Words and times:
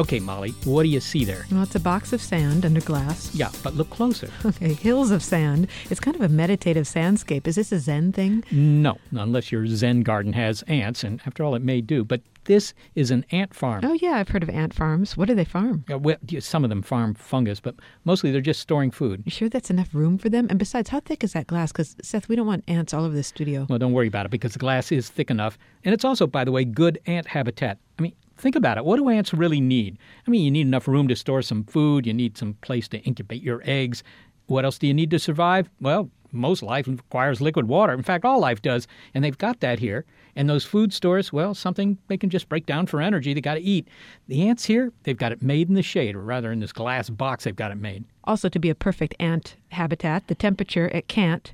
Okay, 0.00 0.20
Molly, 0.20 0.50
what 0.64 0.84
do 0.84 0.88
you 0.88 1.00
see 1.00 1.24
there? 1.24 1.44
Well, 1.50 1.64
it's 1.64 1.74
a 1.74 1.80
box 1.80 2.12
of 2.12 2.22
sand 2.22 2.64
under 2.64 2.80
glass. 2.80 3.34
Yeah, 3.34 3.50
but 3.64 3.74
look 3.74 3.90
closer. 3.90 4.30
Okay, 4.44 4.72
hills 4.72 5.10
of 5.10 5.24
sand. 5.24 5.66
It's 5.90 5.98
kind 5.98 6.14
of 6.14 6.22
a 6.22 6.28
meditative 6.28 6.86
sandscape. 6.86 7.48
Is 7.48 7.56
this 7.56 7.72
a 7.72 7.80
Zen 7.80 8.12
thing? 8.12 8.44
No, 8.52 8.98
unless 9.10 9.50
your 9.50 9.66
Zen 9.66 10.02
garden 10.02 10.34
has 10.34 10.62
ants, 10.62 11.02
and 11.02 11.20
after 11.26 11.42
all, 11.42 11.56
it 11.56 11.62
may 11.62 11.80
do. 11.80 12.04
But 12.04 12.20
this 12.44 12.74
is 12.94 13.10
an 13.10 13.24
ant 13.32 13.52
farm. 13.54 13.84
Oh, 13.84 13.94
yeah, 13.94 14.12
I've 14.12 14.28
heard 14.28 14.44
of 14.44 14.50
ant 14.50 14.72
farms. 14.72 15.16
What 15.16 15.26
do 15.26 15.34
they 15.34 15.44
farm? 15.44 15.84
Uh, 15.92 15.98
well, 15.98 16.16
yeah, 16.28 16.38
some 16.40 16.62
of 16.62 16.70
them 16.70 16.82
farm 16.82 17.14
fungus, 17.14 17.58
but 17.58 17.74
mostly 18.04 18.30
they're 18.30 18.40
just 18.40 18.60
storing 18.60 18.92
food. 18.92 19.24
You 19.24 19.32
sure 19.32 19.48
that's 19.48 19.68
enough 19.68 19.92
room 19.92 20.16
for 20.16 20.28
them? 20.28 20.46
And 20.48 20.60
besides, 20.60 20.90
how 20.90 21.00
thick 21.00 21.24
is 21.24 21.32
that 21.32 21.48
glass? 21.48 21.72
Because, 21.72 21.96
Seth, 22.02 22.28
we 22.28 22.36
don't 22.36 22.46
want 22.46 22.62
ants 22.68 22.94
all 22.94 23.04
over 23.04 23.16
the 23.16 23.24
studio. 23.24 23.66
Well, 23.68 23.80
don't 23.80 23.92
worry 23.92 24.06
about 24.06 24.26
it 24.26 24.30
because 24.30 24.52
the 24.52 24.60
glass 24.60 24.92
is 24.92 25.10
thick 25.10 25.28
enough. 25.28 25.58
And 25.84 25.92
it's 25.92 26.04
also, 26.04 26.28
by 26.28 26.44
the 26.44 26.52
way, 26.52 26.64
good 26.64 27.00
ant 27.06 27.26
habitat. 27.26 27.78
I 27.98 28.02
mean, 28.02 28.14
think 28.38 28.56
about 28.56 28.78
it. 28.78 28.84
What 28.84 28.96
do 28.96 29.08
ants 29.08 29.34
really 29.34 29.60
need? 29.60 29.98
I 30.26 30.30
mean, 30.30 30.44
you 30.44 30.50
need 30.50 30.66
enough 30.66 30.88
room 30.88 31.08
to 31.08 31.16
store 31.16 31.42
some 31.42 31.64
food, 31.64 32.06
you 32.06 32.14
need 32.14 32.38
some 32.38 32.54
place 32.54 32.88
to 32.88 32.98
incubate 33.00 33.42
your 33.42 33.62
eggs. 33.64 34.02
What 34.46 34.64
else 34.64 34.78
do 34.78 34.86
you 34.86 34.94
need 34.94 35.10
to 35.10 35.18
survive? 35.18 35.68
Well, 35.80 36.10
most 36.32 36.62
life 36.62 36.86
requires 36.86 37.40
liquid 37.40 37.68
water. 37.68 37.92
In 37.92 38.02
fact, 38.02 38.24
all 38.24 38.40
life 38.40 38.62
does. 38.62 38.86
And 39.14 39.24
they've 39.24 39.36
got 39.36 39.60
that 39.60 39.78
here. 39.78 40.04
And 40.36 40.48
those 40.48 40.64
food 40.64 40.92
stores, 40.92 41.32
well, 41.32 41.54
something 41.54 41.98
they 42.08 42.16
can 42.16 42.30
just 42.30 42.48
break 42.48 42.66
down 42.66 42.86
for 42.86 43.00
energy. 43.00 43.34
They 43.34 43.40
got 43.40 43.54
to 43.54 43.60
eat. 43.60 43.88
The 44.28 44.48
ants 44.48 44.64
here, 44.64 44.92
they've 45.02 45.16
got 45.16 45.32
it 45.32 45.42
made 45.42 45.68
in 45.68 45.74
the 45.74 45.82
shade, 45.82 46.14
or 46.14 46.20
rather 46.20 46.52
in 46.52 46.60
this 46.60 46.72
glass 46.72 47.10
box, 47.10 47.44
they've 47.44 47.56
got 47.56 47.72
it 47.72 47.78
made. 47.78 48.04
Also, 48.24 48.48
to 48.48 48.58
be 48.58 48.70
a 48.70 48.74
perfect 48.74 49.14
ant 49.18 49.56
habitat, 49.70 50.28
the 50.28 50.34
temperature 50.34 50.88
it 50.88 51.08
can't 51.08 51.52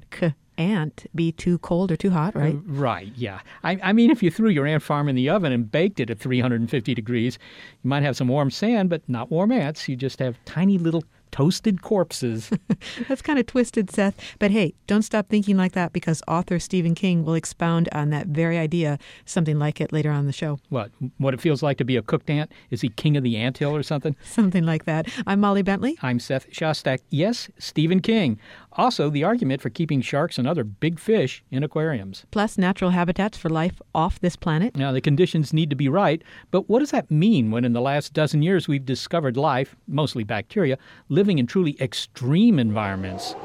ant 0.58 1.06
be 1.14 1.33
too 1.33 1.58
cold 1.58 1.91
or 1.91 1.97
too 1.97 2.10
hot, 2.10 2.34
right? 2.34 2.55
Uh, 2.55 2.58
right, 2.66 3.12
yeah. 3.16 3.41
I, 3.62 3.78
I 3.83 3.92
mean, 3.92 4.10
if 4.10 4.22
you 4.22 4.30
threw 4.30 4.50
your 4.50 4.66
ant 4.66 4.82
farm 4.82 5.09
in 5.09 5.16
the 5.16 5.28
oven 5.28 5.53
and 5.53 5.70
baked 5.70 6.00
it 6.00 6.10
at 6.10 6.19
350 6.19 6.94
degrees, 6.94 7.38
you 7.82 7.88
might 7.88 8.03
have 8.03 8.16
some 8.16 8.28
warm 8.28 8.50
sand, 8.50 8.91
but 8.91 9.03
not 9.09 9.31
warm 9.31 9.53
ants. 9.53 9.88
You 9.88 9.97
just 9.97 10.19
have 10.19 10.37
tiny 10.44 10.78
little 10.78 11.04
toasted 11.34 11.82
corpses. 11.82 12.48
That's 13.09 13.20
kind 13.20 13.41
of 13.41 13.47
twisted, 13.47 13.91
Seth. 13.91 14.15
But 14.38 14.53
hey, 14.53 14.72
don't 14.87 15.03
stop 15.03 15.28
thinking 15.28 15.56
like 15.56 15.72
that 15.72 15.92
because 15.92 16.22
author 16.28 16.60
Stephen 16.60 16.94
King 16.94 17.25
will 17.25 17.34
expound 17.34 17.88
on 17.91 18.10
that 18.10 18.28
very 18.28 18.56
idea, 18.56 19.00
something 19.25 19.59
like 19.59 19.81
it 19.81 19.92
later 19.92 20.12
on 20.12 20.26
the 20.26 20.32
show. 20.32 20.60
what? 20.69 20.92
What 21.19 21.34
it 21.34 21.41
feels 21.41 21.60
like 21.60 21.76
to 21.78 21.84
be 21.84 21.97
a 21.97 22.03
cooked 22.03 22.31
ant? 22.31 22.53
Is 22.71 22.82
he 22.82 22.88
king 22.88 23.16
of 23.16 23.25
the 23.25 23.36
anthill 23.36 23.75
or 23.75 23.82
something? 23.82 24.15
Something 24.22 24.62
like 24.65 24.84
that. 24.84 25.09
I'm 25.26 25.41
Molly 25.41 25.62
Bentley. 25.62 25.98
I'm 26.03 26.21
Seth 26.21 26.48
Shostak. 26.53 27.00
Yes, 27.10 27.50
Stephen 27.59 27.98
King. 27.98 28.38
Also, 28.76 29.08
the 29.08 29.22
argument 29.22 29.62
for 29.62 29.70
keeping 29.70 30.00
sharks 30.00 30.36
and 30.36 30.48
other 30.48 30.64
big 30.64 30.98
fish 30.98 31.44
in 31.50 31.62
aquariums. 31.62 32.26
Plus, 32.32 32.58
natural 32.58 32.90
habitats 32.90 33.38
for 33.38 33.48
life 33.48 33.80
off 33.94 34.20
this 34.20 34.34
planet. 34.34 34.74
Now, 34.76 34.90
the 34.90 35.00
conditions 35.00 35.52
need 35.52 35.70
to 35.70 35.76
be 35.76 35.88
right, 35.88 36.22
but 36.50 36.68
what 36.68 36.80
does 36.80 36.90
that 36.90 37.10
mean 37.10 37.52
when 37.52 37.64
in 37.64 37.72
the 37.72 37.80
last 37.80 38.12
dozen 38.12 38.42
years 38.42 38.66
we've 38.66 38.84
discovered 38.84 39.36
life, 39.36 39.76
mostly 39.86 40.24
bacteria, 40.24 40.76
living 41.08 41.38
in 41.38 41.46
truly 41.46 41.76
extreme 41.80 42.58
environments? 42.58 43.36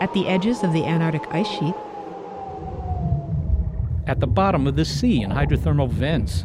At 0.00 0.12
the 0.12 0.26
edges 0.26 0.62
of 0.62 0.72
the 0.72 0.84
Antarctic 0.84 1.26
ice 1.32 1.48
sheet, 1.48 1.74
At 4.08 4.20
the 4.20 4.26
bottom 4.26 4.68
of 4.68 4.76
the 4.76 4.84
sea 4.84 5.22
in 5.22 5.30
hydrothermal 5.30 5.88
vents. 5.90 6.44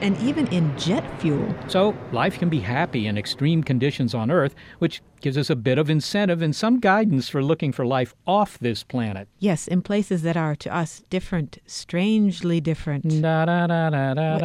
And 0.00 0.16
even 0.18 0.46
in 0.48 0.76
jet 0.78 1.04
fuel. 1.20 1.54
So, 1.68 1.96
life 2.12 2.38
can 2.38 2.48
be 2.48 2.60
happy 2.60 3.06
in 3.06 3.18
extreme 3.18 3.62
conditions 3.62 4.14
on 4.14 4.30
Earth, 4.30 4.54
which 4.78 5.02
gives 5.20 5.36
us 5.36 5.50
a 5.50 5.56
bit 5.56 5.78
of 5.78 5.90
incentive 5.90 6.40
and 6.42 6.54
some 6.54 6.78
guidance 6.78 7.28
for 7.28 7.42
looking 7.42 7.72
for 7.72 7.84
life 7.84 8.14
off 8.26 8.56
this 8.60 8.84
planet. 8.84 9.26
Yes, 9.40 9.66
in 9.66 9.82
places 9.82 10.22
that 10.22 10.36
are 10.36 10.54
to 10.56 10.72
us 10.74 11.02
different, 11.10 11.58
strangely 11.66 12.60
different. 12.60 13.04
Wait, 13.04 13.22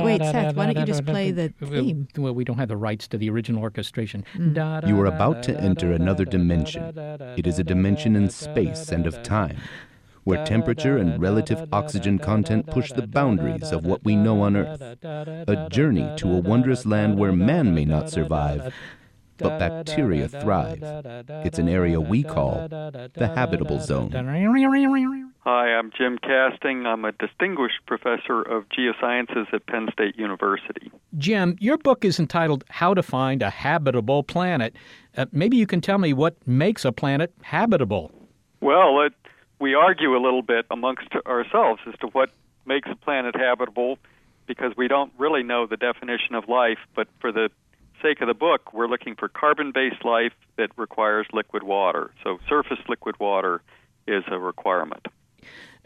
wait, 0.03 0.21
Seth, 0.21 0.55
why 0.55 0.65
don't 0.65 0.79
you 0.79 0.85
just 0.85 1.05
play 1.05 1.31
the 1.31 1.49
theme? 1.63 2.07
Well, 2.17 2.33
we 2.33 2.43
don't 2.43 2.57
have 2.57 2.69
the 2.69 2.77
rights 2.77 3.07
to 3.09 3.17
the 3.17 3.29
original 3.29 3.61
orchestration. 3.61 4.25
You 4.35 4.99
are 4.99 5.05
about 5.05 5.43
to 5.43 5.59
enter 5.59 5.91
another 5.91 6.25
dimension. 6.25 6.97
It 7.37 7.45
is 7.45 7.59
a 7.59 7.63
dimension 7.63 8.15
in 8.15 8.29
space 8.29 8.89
and 8.89 9.05
of 9.05 9.21
time, 9.21 9.57
where 10.23 10.45
temperature 10.45 10.97
and 10.97 11.21
relative 11.21 11.67
oxygen 11.71 12.19
content 12.19 12.67
push 12.67 12.91
the 12.91 13.07
boundaries 13.07 13.71
of 13.71 13.85
what 13.85 14.03
we 14.03 14.15
know 14.15 14.41
on 14.41 14.55
Earth. 14.55 14.81
A 15.03 15.67
journey 15.69 16.09
to 16.17 16.31
a 16.31 16.39
wondrous 16.39 16.85
land 16.85 17.17
where 17.17 17.31
man 17.31 17.73
may 17.73 17.85
not 17.85 18.09
survive, 18.09 18.73
but 19.37 19.59
bacteria 19.59 20.27
thrive. 20.27 20.79
It's 21.45 21.59
an 21.59 21.69
area 21.69 21.99
we 21.99 22.23
call 22.23 22.67
the 22.69 23.31
habitable 23.35 23.79
zone. 23.79 24.11
Hi, 25.45 25.73
I'm 25.73 25.91
Jim 25.97 26.19
Kasting. 26.19 26.85
I'm 26.85 27.03
a 27.03 27.11
distinguished 27.11 27.85
professor 27.85 28.41
of 28.43 28.63
geosciences 28.69 29.53
at 29.53 29.65
Penn 29.67 29.89
State 29.91 30.17
University. 30.17 30.89
Jim, 31.17 31.57
your 31.59 31.77
book 31.77 32.05
is 32.05 32.17
entitled 32.17 32.63
How 32.69 32.93
to 32.93 33.03
Find 33.03 33.41
a 33.41 33.49
Habitable 33.49 34.23
Planet. 34.23 34.73
Uh, 35.17 35.25
maybe 35.33 35.57
you 35.57 35.67
can 35.67 35.81
tell 35.81 35.97
me 35.97 36.13
what 36.13 36.37
makes 36.47 36.85
a 36.85 36.93
planet 36.93 37.33
habitable. 37.41 38.09
Well, 38.61 39.01
it, 39.01 39.13
we 39.63 39.75
argue 39.75 40.13
a 40.13 40.19
little 40.19 40.41
bit 40.41 40.65
amongst 40.69 41.07
ourselves 41.25 41.79
as 41.87 41.97
to 42.01 42.07
what 42.07 42.29
makes 42.65 42.89
a 42.91 42.97
planet 42.97 43.33
habitable 43.33 43.97
because 44.45 44.73
we 44.75 44.89
don't 44.89 45.13
really 45.17 45.41
know 45.41 45.65
the 45.65 45.77
definition 45.77 46.35
of 46.35 46.49
life, 46.49 46.79
but 46.93 47.07
for 47.21 47.31
the 47.31 47.49
sake 48.01 48.19
of 48.19 48.27
the 48.27 48.33
book, 48.33 48.73
we're 48.73 48.89
looking 48.89 49.15
for 49.15 49.29
carbon 49.29 49.71
based 49.71 50.03
life 50.03 50.33
that 50.57 50.69
requires 50.75 51.25
liquid 51.31 51.63
water. 51.63 52.11
So, 52.25 52.39
surface 52.49 52.79
liquid 52.89 53.17
water 53.21 53.61
is 54.05 54.25
a 54.29 54.37
requirement. 54.37 55.07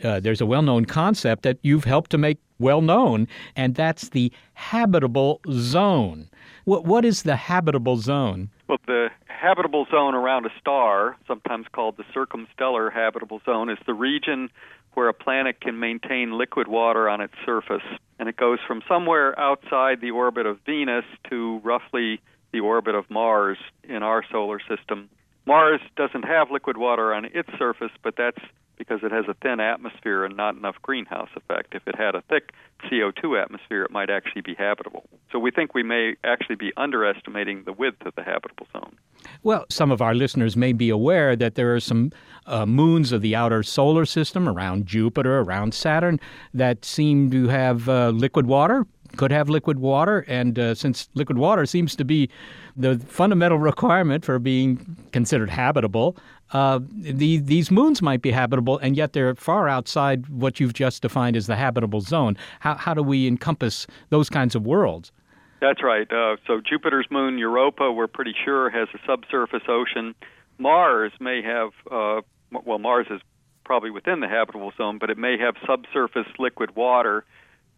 Uh, 0.03 0.19
there's 0.19 0.41
a 0.41 0.47
well 0.47 0.63
known 0.63 0.85
concept 0.85 1.43
that 1.43 1.59
you've 1.61 1.83
helped 1.83 2.09
to 2.09 2.17
make 2.17 2.39
well 2.57 2.81
known, 2.81 3.27
and 3.55 3.75
that's 3.75 4.09
the 4.09 4.33
habitable 4.55 5.39
zone. 5.51 6.29
What, 6.65 6.85
what 6.85 7.05
is 7.05 7.21
the 7.21 7.35
habitable 7.35 7.97
zone? 7.97 8.49
Well, 8.67 8.79
the 8.87 9.09
habitable 9.37 9.85
zone 9.91 10.15
around 10.15 10.45
a 10.45 10.49
star, 10.59 11.15
sometimes 11.27 11.67
called 11.71 11.97
the 11.97 12.03
circumstellar 12.15 12.91
habitable 12.91 13.41
zone, 13.45 13.69
is 13.69 13.77
the 13.85 13.93
region 13.93 14.49
where 14.95 15.09
a 15.09 15.13
planet 15.13 15.61
can 15.61 15.79
maintain 15.79 16.37
liquid 16.37 16.67
water 16.67 17.07
on 17.07 17.21
its 17.21 17.33
surface. 17.45 17.83
And 18.19 18.27
it 18.27 18.35
goes 18.35 18.57
from 18.65 18.81
somewhere 18.87 19.39
outside 19.39 20.01
the 20.01 20.11
orbit 20.11 20.47
of 20.47 20.59
Venus 20.65 21.05
to 21.29 21.59
roughly 21.63 22.19
the 22.51 22.61
orbit 22.61 22.95
of 22.95 23.09
Mars 23.09 23.57
in 23.83 24.01
our 24.01 24.23
solar 24.31 24.59
system. 24.59 25.09
Mars 25.45 25.81
doesn't 25.95 26.23
have 26.23 26.49
liquid 26.49 26.77
water 26.77 27.13
on 27.13 27.25
its 27.25 27.49
surface, 27.59 27.91
but 28.03 28.15
that's 28.17 28.41
because 28.77 28.99
it 29.03 29.11
has 29.11 29.25
a 29.27 29.33
thin 29.35 29.59
atmosphere 29.59 30.23
and 30.23 30.37
not 30.37 30.55
enough 30.55 30.75
greenhouse 30.81 31.29
effect. 31.35 31.73
If 31.75 31.87
it 31.87 31.95
had 31.95 32.15
a 32.15 32.21
thick 32.29 32.51
CO2 32.85 33.41
atmosphere, 33.41 33.83
it 33.83 33.91
might 33.91 34.09
actually 34.09 34.41
be 34.41 34.53
habitable. 34.53 35.03
So 35.31 35.39
we 35.39 35.51
think 35.51 35.73
we 35.73 35.83
may 35.83 36.15
actually 36.23 36.55
be 36.55 36.71
underestimating 36.77 37.63
the 37.63 37.73
width 37.73 38.05
of 38.05 38.15
the 38.15 38.23
habitable 38.23 38.67
zone. 38.71 38.95
Well, 39.43 39.65
some 39.69 39.91
of 39.91 40.01
our 40.01 40.13
listeners 40.13 40.55
may 40.55 40.73
be 40.73 40.89
aware 40.89 41.35
that 41.35 41.55
there 41.55 41.75
are 41.75 41.79
some 41.79 42.11
uh, 42.45 42.65
moons 42.65 43.11
of 43.11 43.21
the 43.21 43.35
outer 43.35 43.63
solar 43.63 44.05
system 44.05 44.47
around 44.47 44.85
Jupiter, 44.85 45.39
around 45.39 45.73
Saturn, 45.73 46.19
that 46.53 46.85
seem 46.85 47.29
to 47.31 47.47
have 47.47 47.89
uh, 47.89 48.09
liquid 48.09 48.45
water. 48.45 48.85
Could 49.15 49.31
have 49.31 49.49
liquid 49.49 49.79
water, 49.79 50.25
and 50.27 50.59
uh, 50.59 50.75
since 50.75 51.09
liquid 51.13 51.37
water 51.37 51.65
seems 51.65 51.95
to 51.95 52.05
be 52.05 52.29
the 52.75 52.99
fundamental 52.99 53.59
requirement 53.71 54.25
for 54.25 54.39
being 54.39 54.97
considered 55.11 55.49
habitable, 55.49 56.17
uh, 56.51 56.79
the, 56.91 57.37
these 57.37 57.71
moons 57.71 58.01
might 58.01 58.21
be 58.21 58.31
habitable, 58.31 58.77
and 58.79 58.95
yet 58.95 59.13
they're 59.13 59.35
far 59.35 59.67
outside 59.67 60.27
what 60.29 60.59
you've 60.59 60.73
just 60.73 61.01
defined 61.01 61.35
as 61.35 61.47
the 61.47 61.55
habitable 61.55 62.01
zone. 62.01 62.37
How, 62.59 62.75
how 62.75 62.93
do 62.93 63.03
we 63.03 63.27
encompass 63.27 63.87
those 64.09 64.29
kinds 64.29 64.55
of 64.55 64.65
worlds? 64.65 65.11
That's 65.59 65.83
right. 65.83 66.11
Uh, 66.11 66.37
so 66.45 66.61
Jupiter's 66.61 67.07
moon 67.09 67.37
Europa, 67.37 67.91
we're 67.91 68.07
pretty 68.07 68.35
sure 68.45 68.69
has 68.69 68.87
a 68.93 68.99
subsurface 69.05 69.63
ocean. 69.67 70.13
Mars 70.59 71.11
may 71.19 71.41
have, 71.41 71.69
uh, 71.91 72.21
well, 72.65 72.79
Mars 72.79 73.07
is 73.09 73.21
probably 73.65 73.89
within 73.89 74.19
the 74.21 74.27
habitable 74.27 74.71
zone, 74.77 74.97
but 74.97 75.09
it 75.09 75.17
may 75.17 75.37
have 75.37 75.55
subsurface 75.65 76.27
liquid 76.39 76.75
water. 76.75 77.25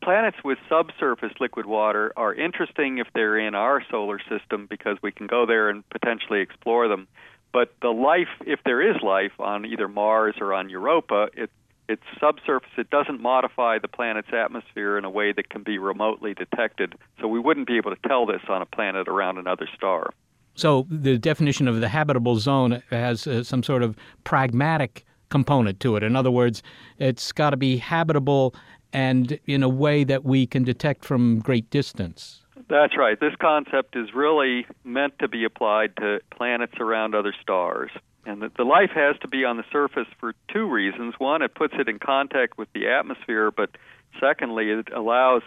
Planets 0.01 0.37
with 0.43 0.57
subsurface 0.69 1.33
liquid 1.39 1.65
water 1.65 2.13
are 2.15 2.33
interesting 2.33 2.99
if 2.99 3.07
they're 3.13 3.37
in 3.37 3.53
our 3.53 3.83
solar 3.91 4.19
system 4.29 4.65
because 4.69 4.97
we 5.01 5.11
can 5.11 5.27
go 5.27 5.45
there 5.45 5.69
and 5.69 5.87
potentially 5.89 6.39
explore 6.39 6.87
them. 6.87 7.07
But 7.51 7.73
the 7.81 7.89
life, 7.89 8.29
if 8.45 8.59
there 8.63 8.81
is 8.81 9.01
life 9.01 9.33
on 9.39 9.65
either 9.65 9.87
Mars 9.87 10.35
or 10.39 10.53
on 10.53 10.69
Europa, 10.69 11.29
it, 11.33 11.49
it's 11.89 12.03
subsurface. 12.19 12.69
It 12.77 12.89
doesn't 12.91 13.19
modify 13.19 13.79
the 13.79 13.87
planet's 13.87 14.31
atmosphere 14.31 14.97
in 14.97 15.03
a 15.03 15.09
way 15.09 15.33
that 15.33 15.49
can 15.49 15.63
be 15.63 15.79
remotely 15.79 16.33
detected. 16.33 16.93
So 17.19 17.27
we 17.27 17.39
wouldn't 17.39 17.67
be 17.67 17.77
able 17.77 17.93
to 17.93 18.07
tell 18.07 18.25
this 18.25 18.41
on 18.47 18.61
a 18.61 18.65
planet 18.65 19.07
around 19.07 19.37
another 19.37 19.67
star. 19.75 20.13
So 20.55 20.85
the 20.89 21.17
definition 21.17 21.67
of 21.67 21.81
the 21.81 21.89
habitable 21.89 22.37
zone 22.37 22.83
has 22.89 23.25
uh, 23.25 23.43
some 23.43 23.63
sort 23.63 23.81
of 23.81 23.95
pragmatic 24.23 25.05
component 25.29 25.79
to 25.79 25.95
it. 25.95 26.03
In 26.03 26.15
other 26.15 26.31
words, 26.31 26.61
it's 26.97 27.31
got 27.31 27.51
to 27.51 27.57
be 27.57 27.77
habitable 27.77 28.53
and 28.93 29.39
in 29.45 29.63
a 29.63 29.69
way 29.69 30.03
that 30.03 30.23
we 30.23 30.45
can 30.45 30.63
detect 30.63 31.05
from 31.05 31.39
great 31.39 31.69
distance. 31.69 32.41
That's 32.69 32.97
right. 32.97 33.19
This 33.19 33.33
concept 33.39 33.95
is 33.95 34.13
really 34.13 34.65
meant 34.83 35.17
to 35.19 35.27
be 35.27 35.43
applied 35.43 35.95
to 35.97 36.19
planets 36.31 36.73
around 36.79 37.15
other 37.15 37.33
stars. 37.41 37.91
And 38.25 38.51
the, 38.55 38.63
life 38.63 38.91
has 38.93 39.15
to 39.21 39.27
be 39.27 39.43
on 39.43 39.57
the 39.57 39.63
surface 39.71 40.07
for 40.19 40.35
two 40.53 40.69
reasons. 40.69 41.15
One, 41.17 41.41
it 41.41 41.55
puts 41.55 41.73
it 41.79 41.87
in 41.87 41.97
contact 41.99 42.57
with 42.57 42.71
the 42.73 42.87
atmosphere, 42.87 43.49
but 43.49 43.71
secondly, 44.19 44.69
it 44.69 44.89
allows 44.93 45.41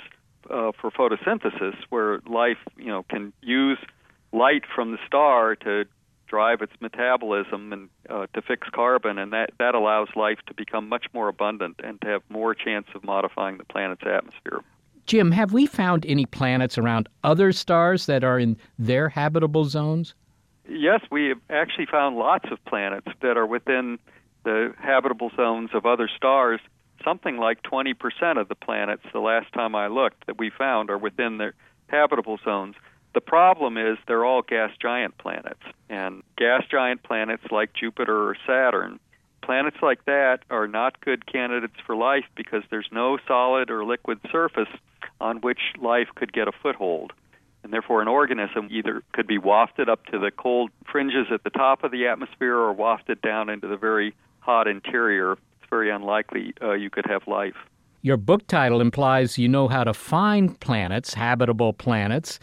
uh, 0.50 0.72
for 0.80 0.90
photosynthesis, 0.90 1.76
where 1.90 2.20
life, 2.26 2.58
you 2.76 2.86
know, 2.86 3.04
can 3.04 3.32
use 3.40 3.78
light 4.32 4.62
from 4.74 4.92
the 4.92 4.98
star 5.06 5.54
to 5.56 5.84
drive 6.32 6.62
its 6.62 6.72
metabolism 6.80 7.74
and 7.74 7.90
uh, 8.08 8.26
to 8.32 8.40
fix 8.40 8.66
carbon, 8.72 9.18
and 9.18 9.34
that 9.34 9.50
that 9.58 9.74
allows 9.74 10.08
life 10.16 10.38
to 10.46 10.54
become 10.54 10.88
much 10.88 11.04
more 11.12 11.28
abundant 11.28 11.78
and 11.84 12.00
to 12.00 12.06
have 12.06 12.22
more 12.30 12.54
chance 12.54 12.86
of 12.94 13.04
modifying 13.04 13.58
the 13.58 13.64
planet's 13.64 14.00
atmosphere. 14.06 14.60
Jim, 15.04 15.30
have 15.30 15.52
we 15.52 15.66
found 15.66 16.06
any 16.06 16.24
planets 16.24 16.78
around 16.78 17.06
other 17.22 17.52
stars 17.52 18.06
that 18.06 18.24
are 18.24 18.38
in 18.38 18.56
their 18.78 19.10
habitable 19.10 19.66
zones? 19.66 20.14
Yes, 20.66 21.02
we 21.10 21.26
have 21.26 21.40
actually 21.50 21.86
found 21.86 22.16
lots 22.16 22.50
of 22.50 22.64
planets 22.64 23.08
that 23.20 23.36
are 23.36 23.46
within 23.46 23.98
the 24.44 24.72
habitable 24.78 25.30
zones 25.36 25.68
of 25.74 25.84
other 25.84 26.08
stars. 26.16 26.60
Something 27.04 27.36
like 27.36 27.62
20% 27.62 28.40
of 28.40 28.48
the 28.48 28.54
planets, 28.54 29.02
the 29.12 29.18
last 29.18 29.52
time 29.52 29.74
I 29.74 29.88
looked, 29.88 30.24
that 30.26 30.38
we 30.38 30.48
found 30.48 30.88
are 30.88 30.96
within 30.96 31.36
their 31.36 31.52
habitable 31.88 32.38
zones. 32.42 32.76
The 33.14 33.20
problem 33.20 33.76
is 33.76 33.98
they're 34.06 34.24
all 34.24 34.42
gas 34.42 34.70
giant 34.80 35.18
planets. 35.18 35.62
And 35.88 36.22
gas 36.38 36.64
giant 36.70 37.02
planets 37.02 37.44
like 37.50 37.74
Jupiter 37.74 38.28
or 38.28 38.36
Saturn, 38.46 38.98
planets 39.42 39.76
like 39.82 40.04
that 40.06 40.40
are 40.50 40.66
not 40.66 41.00
good 41.00 41.26
candidates 41.26 41.74
for 41.84 41.94
life 41.94 42.24
because 42.34 42.62
there's 42.70 42.88
no 42.90 43.18
solid 43.26 43.70
or 43.70 43.84
liquid 43.84 44.18
surface 44.30 44.68
on 45.20 45.38
which 45.38 45.60
life 45.80 46.08
could 46.14 46.32
get 46.32 46.48
a 46.48 46.52
foothold. 46.52 47.12
And 47.62 47.72
therefore, 47.72 48.02
an 48.02 48.08
organism 48.08 48.68
either 48.70 49.02
could 49.12 49.26
be 49.26 49.38
wafted 49.38 49.88
up 49.88 50.04
to 50.06 50.18
the 50.18 50.30
cold 50.30 50.70
fringes 50.90 51.26
at 51.32 51.44
the 51.44 51.50
top 51.50 51.84
of 51.84 51.92
the 51.92 52.06
atmosphere 52.06 52.56
or 52.56 52.72
wafted 52.72 53.20
down 53.20 53.48
into 53.48 53.68
the 53.68 53.76
very 53.76 54.14
hot 54.40 54.66
interior. 54.66 55.32
It's 55.32 55.70
very 55.70 55.90
unlikely 55.90 56.54
uh, 56.60 56.72
you 56.72 56.90
could 56.90 57.06
have 57.06 57.28
life. 57.28 57.54
Your 58.04 58.16
book 58.16 58.48
title 58.48 58.80
implies 58.80 59.38
you 59.38 59.48
know 59.48 59.68
how 59.68 59.84
to 59.84 59.94
find 59.94 60.58
planets, 60.58 61.14
habitable 61.14 61.72
planets 61.72 62.40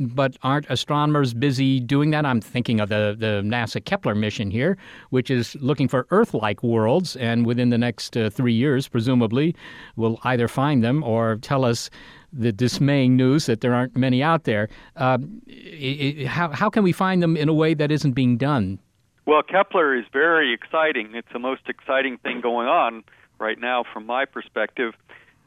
but 0.00 0.36
aren't 0.42 0.66
astronomers 0.68 1.34
busy 1.34 1.80
doing 1.80 2.10
that? 2.10 2.24
I'm 2.24 2.40
thinking 2.40 2.80
of 2.80 2.88
the, 2.88 3.16
the 3.18 3.42
NASA 3.44 3.84
Kepler 3.84 4.14
mission 4.14 4.50
here, 4.50 4.76
which 5.10 5.30
is 5.30 5.56
looking 5.56 5.88
for 5.88 6.06
Earth 6.10 6.34
like 6.34 6.62
worlds, 6.62 7.16
and 7.16 7.46
within 7.46 7.70
the 7.70 7.78
next 7.78 8.16
uh, 8.16 8.30
three 8.30 8.52
years, 8.52 8.88
presumably, 8.88 9.54
will 9.96 10.18
either 10.24 10.48
find 10.48 10.82
them 10.82 11.02
or 11.02 11.36
tell 11.36 11.64
us 11.64 11.90
the 12.32 12.52
dismaying 12.52 13.16
news 13.16 13.46
that 13.46 13.60
there 13.60 13.74
aren't 13.74 13.96
many 13.96 14.22
out 14.22 14.44
there. 14.44 14.68
Uh, 14.96 15.18
it, 15.46 16.18
it, 16.18 16.26
how, 16.26 16.50
how 16.50 16.68
can 16.68 16.82
we 16.82 16.92
find 16.92 17.22
them 17.22 17.36
in 17.36 17.48
a 17.48 17.54
way 17.54 17.74
that 17.74 17.90
isn't 17.90 18.12
being 18.12 18.36
done? 18.36 18.78
Well, 19.26 19.42
Kepler 19.42 19.96
is 19.96 20.04
very 20.12 20.52
exciting. 20.52 21.14
It's 21.14 21.32
the 21.32 21.38
most 21.38 21.62
exciting 21.68 22.18
thing 22.18 22.40
going 22.40 22.68
on 22.68 23.02
right 23.38 23.58
now, 23.58 23.84
from 23.92 24.06
my 24.06 24.24
perspective 24.24 24.94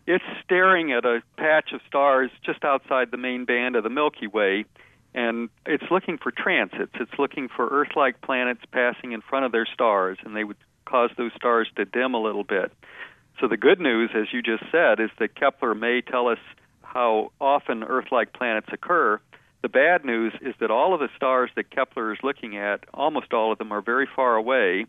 it's 0.10 0.26
staring 0.44 0.92
at 0.92 1.06
a 1.06 1.22
patch 1.38 1.72
of 1.72 1.82
stars 1.88 2.32
just 2.44 2.66
outside 2.66 3.12
the 3.12 3.18
main 3.18 3.46
band 3.46 3.76
of 3.76 3.84
the 3.84 3.92
Milky 3.92 4.26
Way, 4.26 4.66
and 5.14 5.50
it's 5.68 5.84
looking 5.92 6.18
for 6.18 6.32
transits. 6.32 6.94
It's 7.00 7.20
looking 7.20 7.48
for 7.48 7.68
Earth 7.68 7.96
like 7.96 8.20
planets 8.22 8.62
passing 8.72 9.12
in 9.12 9.22
front 9.22 9.46
of 9.46 9.52
their 9.52 9.68
stars, 9.72 10.18
and 10.26 10.36
they 10.36 10.44
would 10.44 10.58
cause 10.86 11.12
those 11.16 11.32
stars 11.36 11.70
to 11.76 11.86
dim 11.86 12.16
a 12.16 12.22
little 12.22 12.44
bit. 12.44 12.74
So 13.40 13.48
the 13.48 13.56
good 13.56 13.80
news, 13.80 14.10
as 14.16 14.34
you 14.34 14.42
just 14.42 14.64
said, 14.72 15.00
is 15.00 15.12
that 15.20 15.36
Kepler 15.36 15.76
may 15.76 16.02
tell 16.02 16.28
us 16.28 16.40
how 16.82 17.32
often 17.40 17.84
Earth 17.84 18.12
like 18.12 18.34
planets 18.34 18.70
occur. 18.74 19.22
The 19.62 19.70
bad 19.70 20.06
news 20.06 20.34
is 20.42 20.56
that 20.60 20.72
all 20.72 20.96
of 20.96 21.02
the 21.02 21.10
stars 21.16 21.52
that 21.56 21.70
Kepler 21.70 22.14
is 22.14 22.20
looking 22.24 22.58
at, 22.58 22.84
almost 22.96 23.32
all 23.32 23.52
of 23.52 23.60
them, 23.60 23.72
are 23.72 23.82
very 23.82 24.08
far 24.16 24.36
away 24.36 24.88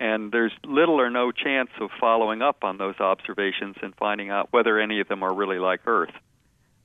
and 0.00 0.32
there's 0.32 0.52
little 0.64 0.98
or 0.98 1.10
no 1.10 1.30
chance 1.30 1.68
of 1.78 1.90
following 2.00 2.40
up 2.40 2.64
on 2.64 2.78
those 2.78 2.98
observations 2.98 3.76
and 3.82 3.94
finding 3.96 4.30
out 4.30 4.48
whether 4.50 4.80
any 4.80 4.98
of 4.98 5.08
them 5.08 5.22
are 5.22 5.32
really 5.32 5.58
like 5.58 5.80
Earth. 5.86 6.12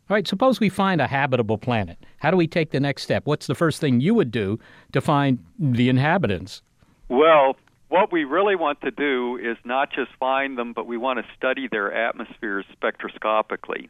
All 0.08 0.14
right, 0.14 0.28
suppose 0.28 0.60
we 0.60 0.70
find 0.70 1.02
a 1.02 1.08
habitable 1.08 1.58
planet. 1.58 1.98
How 2.20 2.30
do 2.30 2.38
we 2.38 2.46
take 2.46 2.72
the 2.72 2.80
next 2.80 3.04
step? 3.04 3.26
What's 3.26 3.48
the 3.48 3.56
first 3.56 3.82
thing 3.82 4.02
you 4.02 4.14
would 4.14 4.30
do 4.30 4.60
to 4.92 5.02
find 5.02 5.40
the 5.58 5.90
inhabitants? 5.90 6.62
Well, 7.08 7.56
what 7.88 8.12
we 8.12 8.26
really 8.26 8.56
want 8.56 8.82
to 8.82 8.92
do 8.92 9.40
is 9.42 9.58
not 9.64 9.92
just 9.92 10.12
find 10.20 10.58
them, 10.58 10.74
but 10.74 10.86
we 10.86 10.98
want 10.98 11.20
to 11.20 11.26
study 11.36 11.68
their 11.72 11.92
atmospheres 11.94 12.66
spectroscopically. 12.80 13.90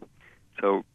So, 0.61 0.85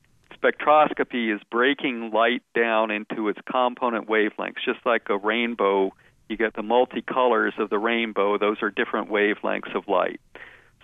spectroscopy 0.40 1.34
is 1.34 1.40
breaking 1.50 2.12
light 2.12 2.42
down 2.54 2.90
into 2.90 3.28
its 3.28 3.40
component 3.50 4.08
wavelengths, 4.08 4.64
just 4.64 4.78
like 4.86 5.08
a 5.10 5.18
rainbow 5.18 5.92
you 6.30 6.36
get 6.36 6.54
the 6.54 6.62
multicolors 6.62 7.58
of 7.58 7.70
the 7.70 7.78
rainbow. 7.78 8.38
Those 8.38 8.62
are 8.62 8.70
different 8.70 9.10
wavelengths 9.10 9.74
of 9.74 9.88
light. 9.88 10.20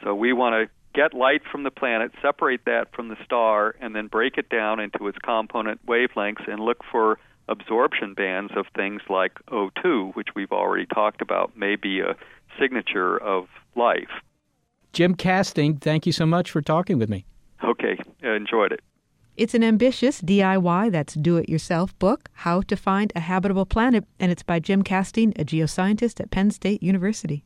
So 0.02 0.14
we 0.14 0.32
want 0.32 0.54
to 0.54 0.70
get 0.92 1.14
light 1.14 1.42
from 1.50 1.62
the 1.62 1.70
planet, 1.70 2.10
separate 2.20 2.64
that 2.66 2.94
from 2.94 3.08
the 3.08 3.16
star, 3.24 3.74
and 3.80 3.94
then 3.94 4.08
break 4.08 4.38
it 4.38 4.48
down 4.48 4.80
into 4.80 5.06
its 5.06 5.18
component 5.18 5.84
wavelengths 5.86 6.50
and 6.50 6.60
look 6.60 6.78
for 6.90 7.18
absorption 7.48 8.14
bands 8.14 8.52
of 8.56 8.66
things 8.74 9.02
like 9.08 9.32
O2, 9.50 10.14
which 10.16 10.28
we've 10.34 10.52
already 10.52 10.86
talked 10.86 11.22
about, 11.22 11.56
may 11.56 11.76
be 11.76 12.00
a 12.00 12.16
signature 12.58 13.16
of 13.18 13.46
life. 13.76 14.10
Jim 14.92 15.14
Kasting, 15.14 15.80
thank 15.80 16.06
you 16.06 16.12
so 16.12 16.26
much 16.26 16.50
for 16.50 16.60
talking 16.60 16.98
with 16.98 17.08
me. 17.08 17.24
Okay, 17.62 17.98
enjoyed 18.22 18.72
it. 18.72 18.80
It's 19.36 19.52
an 19.52 19.62
ambitious 19.62 20.22
DIY, 20.22 20.90
that's 20.90 21.12
do 21.12 21.36
it 21.36 21.50
yourself 21.50 21.96
book, 21.98 22.30
How 22.32 22.62
to 22.62 22.74
Find 22.74 23.12
a 23.14 23.20
Habitable 23.20 23.66
Planet, 23.66 24.06
and 24.18 24.32
it's 24.32 24.42
by 24.42 24.60
Jim 24.60 24.82
Kasting, 24.82 25.38
a 25.38 25.44
geoscientist 25.44 26.20
at 26.20 26.30
Penn 26.30 26.50
State 26.50 26.82
University. 26.82 27.44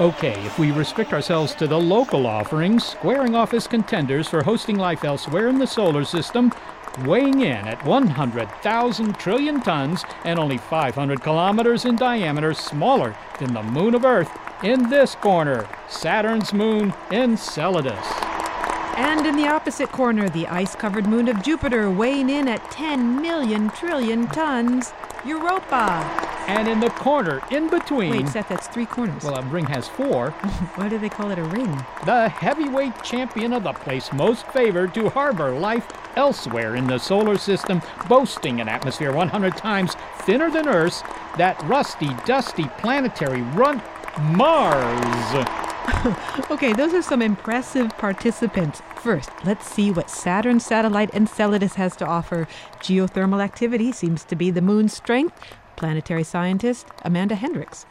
Okay, 0.00 0.32
if 0.46 0.58
we 0.58 0.70
restrict 0.70 1.12
ourselves 1.12 1.54
to 1.56 1.66
the 1.66 1.78
local 1.78 2.26
offerings, 2.26 2.86
squaring 2.86 3.34
off 3.34 3.52
as 3.52 3.66
contenders 3.66 4.26
for 4.26 4.42
hosting 4.42 4.76
life 4.76 5.04
elsewhere 5.04 5.48
in 5.48 5.58
the 5.58 5.66
solar 5.66 6.06
system, 6.06 6.50
weighing 7.00 7.42
in 7.42 7.68
at 7.68 7.84
100,000 7.84 9.18
trillion 9.18 9.60
tons 9.60 10.02
and 10.24 10.38
only 10.38 10.56
500 10.56 11.20
kilometers 11.20 11.84
in 11.84 11.96
diameter, 11.96 12.54
smaller 12.54 13.14
than 13.38 13.52
the 13.52 13.62
moon 13.62 13.94
of 13.94 14.06
Earth, 14.06 14.30
in 14.62 14.88
this 14.88 15.16
corner, 15.16 15.68
Saturn's 15.86 16.54
moon, 16.54 16.94
Enceladus. 17.10 18.06
And 18.96 19.26
in 19.26 19.36
the 19.36 19.48
opposite 19.48 19.92
corner, 19.92 20.30
the 20.30 20.46
ice 20.46 20.74
covered 20.74 21.06
moon 21.06 21.28
of 21.28 21.42
Jupiter, 21.42 21.90
weighing 21.90 22.30
in 22.30 22.48
at 22.48 22.70
10 22.70 23.20
million 23.20 23.68
trillion 23.68 24.28
tons, 24.28 24.94
Europa. 25.26 26.39
And 26.50 26.66
in 26.66 26.80
the 26.80 26.90
corner, 26.90 27.40
in 27.52 27.70
between. 27.70 28.10
Wait, 28.10 28.28
Seth, 28.28 28.48
that's 28.48 28.66
three 28.66 28.84
corners. 28.84 29.22
Well, 29.22 29.36
a 29.36 29.42
ring 29.42 29.66
has 29.66 29.86
four. 29.86 30.30
Why 30.74 30.88
do 30.88 30.98
they 30.98 31.08
call 31.08 31.30
it 31.30 31.38
a 31.38 31.44
ring? 31.44 31.70
The 32.04 32.28
heavyweight 32.28 33.04
champion 33.04 33.52
of 33.52 33.62
the 33.62 33.72
place 33.72 34.12
most 34.12 34.46
favored 34.48 34.92
to 34.94 35.08
harbor 35.10 35.52
life 35.52 35.86
elsewhere 36.16 36.74
in 36.74 36.88
the 36.88 36.98
solar 36.98 37.38
system, 37.38 37.80
boasting 38.08 38.60
an 38.60 38.68
atmosphere 38.68 39.12
100 39.12 39.56
times 39.56 39.94
thinner 40.22 40.50
than 40.50 40.66
Earth's, 40.66 41.02
that 41.38 41.62
rusty, 41.62 42.10
dusty 42.26 42.64
planetary 42.78 43.42
runt 43.42 43.82
Mars. 44.20 45.46
okay, 46.50 46.72
those 46.72 46.92
are 46.94 47.02
some 47.02 47.22
impressive 47.22 47.90
participants. 47.90 48.82
First, 48.96 49.30
let's 49.44 49.66
see 49.66 49.90
what 49.90 50.10
Saturn's 50.10 50.66
satellite 50.66 51.14
Enceladus 51.14 51.74
has 51.74 51.96
to 51.96 52.06
offer. 52.06 52.48
Geothermal 52.80 53.42
activity 53.42 53.92
seems 53.92 54.24
to 54.24 54.36
be 54.36 54.50
the 54.50 54.60
moon's 54.60 54.92
strength. 54.92 55.38
Planetary 55.80 56.24
scientist 56.24 56.88
Amanda 57.06 57.34
Hendrix. 57.34 57.86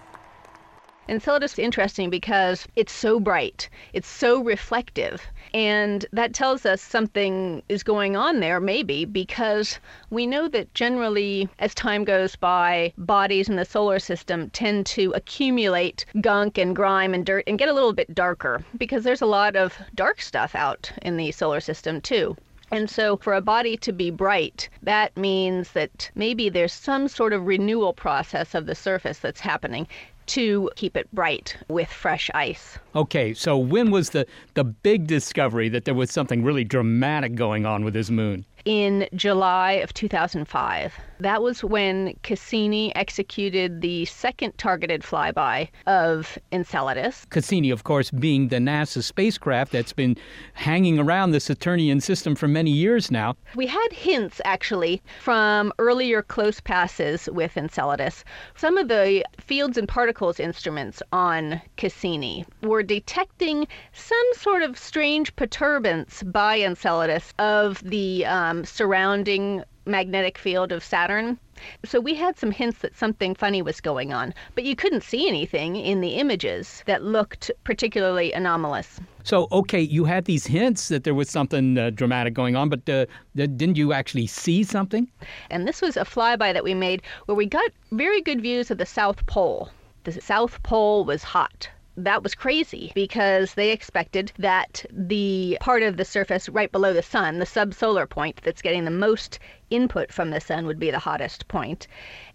Enceladus 1.08 1.54
is 1.54 1.58
interesting 1.58 2.12
because 2.12 2.68
it's 2.76 2.94
so 2.94 3.20
bright, 3.20 3.68
it's 3.94 4.08
so 4.08 4.44
reflective, 4.44 5.24
and 5.56 6.06
that 6.14 6.36
tells 6.36 6.68
us 6.68 6.84
something 6.84 7.64
is 7.68 7.82
going 7.82 8.16
on 8.16 8.42
there, 8.42 8.60
maybe, 8.60 9.06
because 9.06 9.80
we 10.12 10.28
know 10.28 10.48
that 10.48 10.72
generally, 10.76 11.50
as 11.58 11.74
time 11.74 12.04
goes 12.04 12.36
by, 12.36 12.94
bodies 13.00 13.50
in 13.50 13.56
the 13.56 13.66
solar 13.66 13.98
system 13.98 14.52
tend 14.52 14.86
to 14.86 15.12
accumulate 15.14 16.06
gunk 16.22 16.60
and 16.60 16.76
grime 16.76 17.16
and 17.16 17.26
dirt 17.26 17.44
and 17.48 17.58
get 17.58 17.70
a 17.70 17.74
little 17.74 17.94
bit 17.94 18.14
darker 18.14 18.64
because 18.78 19.04
there's 19.04 19.24
a 19.24 19.26
lot 19.26 19.56
of 19.56 19.74
dark 19.96 20.22
stuff 20.22 20.54
out 20.54 20.92
in 21.02 21.18
the 21.18 21.32
solar 21.32 21.60
system, 21.60 22.00
too. 22.02 22.38
And 22.72 22.90
so, 22.90 23.18
for 23.18 23.34
a 23.34 23.42
body 23.42 23.78
to 23.78 23.92
be 23.92 24.12
bright, 24.12 24.70
that 24.84 25.16
means 25.18 25.72
that 25.72 26.12
maybe 26.16 26.50
there's 26.50 26.74
some 26.74 27.08
sort 27.08 27.34
of 27.34 27.48
renewal 27.48 27.94
process 27.94 28.54
of 28.54 28.66
the 28.66 28.76
surface 28.76 29.20
that's 29.20 29.40
happening 29.40 29.88
to 30.28 30.70
keep 30.76 30.96
it 30.96 31.12
bright 31.12 31.58
with 31.70 31.90
fresh 31.90 32.30
ice. 32.36 32.78
Okay, 32.96 33.34
so 33.34 33.58
when 33.58 33.90
was 33.90 34.12
the, 34.12 34.28
the 34.54 34.64
big 34.64 35.08
discovery 35.08 35.70
that 35.70 35.86
there 35.86 35.96
was 35.96 36.12
something 36.12 36.44
really 36.44 36.64
dramatic 36.64 37.34
going 37.34 37.66
on 37.66 37.84
with 37.84 37.96
this 37.96 38.12
moon? 38.12 38.46
in 38.66 39.08
July 39.16 39.74
of 39.74 39.94
2005. 39.94 40.94
That 41.20 41.44
was 41.44 41.66
when 41.66 42.14
Cassini 42.24 42.96
executed 42.96 43.82
the 43.82 44.06
second 44.06 44.58
targeted 44.58 45.02
flyby 45.02 45.68
of 45.86 46.38
Enceladus. 46.54 47.26
Cassini, 47.30 47.72
of 47.72 47.84
course, 47.84 48.10
being 48.10 48.48
the 48.48 48.56
NASA 48.56 49.04
spacecraft 49.04 49.74
that's 49.74 49.92
been 49.92 50.16
hanging 50.54 50.98
around 50.98 51.32
the 51.32 51.42
Saturnian 51.42 52.00
system 52.00 52.36
for 52.36 52.48
many 52.48 52.72
years 52.72 53.12
now. 53.12 53.36
We 53.56 53.68
had 53.68 53.90
hints, 53.92 54.40
actually, 54.46 55.02
from 55.22 55.74
earlier 55.78 56.22
close 56.22 56.62
passes 56.62 57.28
with 57.34 57.58
Enceladus. 57.58 58.24
Some 58.56 58.78
of 58.78 58.88
the 58.88 59.26
fields 59.42 59.78
and 59.78 59.90
particles 59.90 60.40
instruments 60.40 61.04
on 61.12 61.62
Cassini 61.76 62.46
were 62.64 62.84
detecting 62.84 63.68
some 63.92 64.28
sort 64.36 64.64
of 64.64 64.78
strange 64.78 65.36
perturbance 65.36 66.24
by 66.24 66.62
Enceladus 66.62 67.34
of 67.40 67.84
the 67.84 68.26
um, 68.26 68.64
surrounding 68.64 69.66
magnetic 69.90 70.38
field 70.38 70.72
of 70.72 70.84
Saturn. 70.84 71.38
So 71.84 72.00
we 72.00 72.14
had 72.14 72.38
some 72.38 72.52
hints 72.52 72.80
that 72.80 72.96
something 72.96 73.36
funny 73.36 73.62
was 73.62 73.82
going 73.82 74.14
on, 74.14 74.34
but 74.56 74.64
you 74.64 74.76
couldn't 74.76 75.04
see 75.04 75.28
anything 75.28 75.76
in 75.76 76.00
the 76.00 76.16
images 76.16 76.84
that 76.86 77.04
looked 77.04 77.52
particularly 77.66 78.32
anomalous. 78.32 79.00
So, 79.24 79.48
okay, 79.52 79.82
you 79.82 80.06
had 80.06 80.26
these 80.26 80.48
hints 80.48 80.88
that 80.88 81.04
there 81.04 81.14
was 81.14 81.30
something 81.30 81.78
uh, 81.78 81.90
dramatic 81.90 82.34
going 82.34 82.56
on, 82.56 82.70
but 82.70 82.88
uh, 82.88 83.06
didn't 83.36 83.76
you 83.76 83.92
actually 83.92 84.28
see 84.28 84.64
something? 84.64 85.10
And 85.50 85.68
this 85.68 85.82
was 85.82 85.98
a 85.98 86.06
flyby 86.06 86.54
that 86.54 86.64
we 86.64 86.74
made 86.74 87.02
where 87.26 87.36
we 87.36 87.46
got 87.46 87.72
very 87.92 88.22
good 88.22 88.42
views 88.42 88.72
of 88.72 88.78
the 88.78 88.86
South 88.86 89.26
Pole. 89.26 89.70
The 90.06 90.14
South 90.14 90.64
Pole 90.64 91.04
was 91.04 91.24
hot 91.24 91.70
that 92.04 92.24
was 92.24 92.36
crazy 92.36 92.92
because 92.96 93.54
they 93.56 93.72
expected 93.72 94.32
that 94.38 94.86
the 94.92 95.58
part 95.62 95.84
of 95.84 95.98
the 95.98 96.06
surface 96.06 96.48
right 96.50 96.72
below 96.72 96.94
the 96.94 97.02
sun, 97.04 97.40
the 97.40 97.46
subsolar 97.46 98.10
point 98.10 98.40
that's 98.44 98.62
getting 98.62 98.86
the 98.86 98.92
most 98.92 99.40
input 99.70 100.12
from 100.12 100.30
the 100.32 100.40
sun, 100.42 100.66
would 100.66 100.80
be 100.80 100.92
the 100.92 101.00
hottest 101.00 101.48
point 101.48 101.88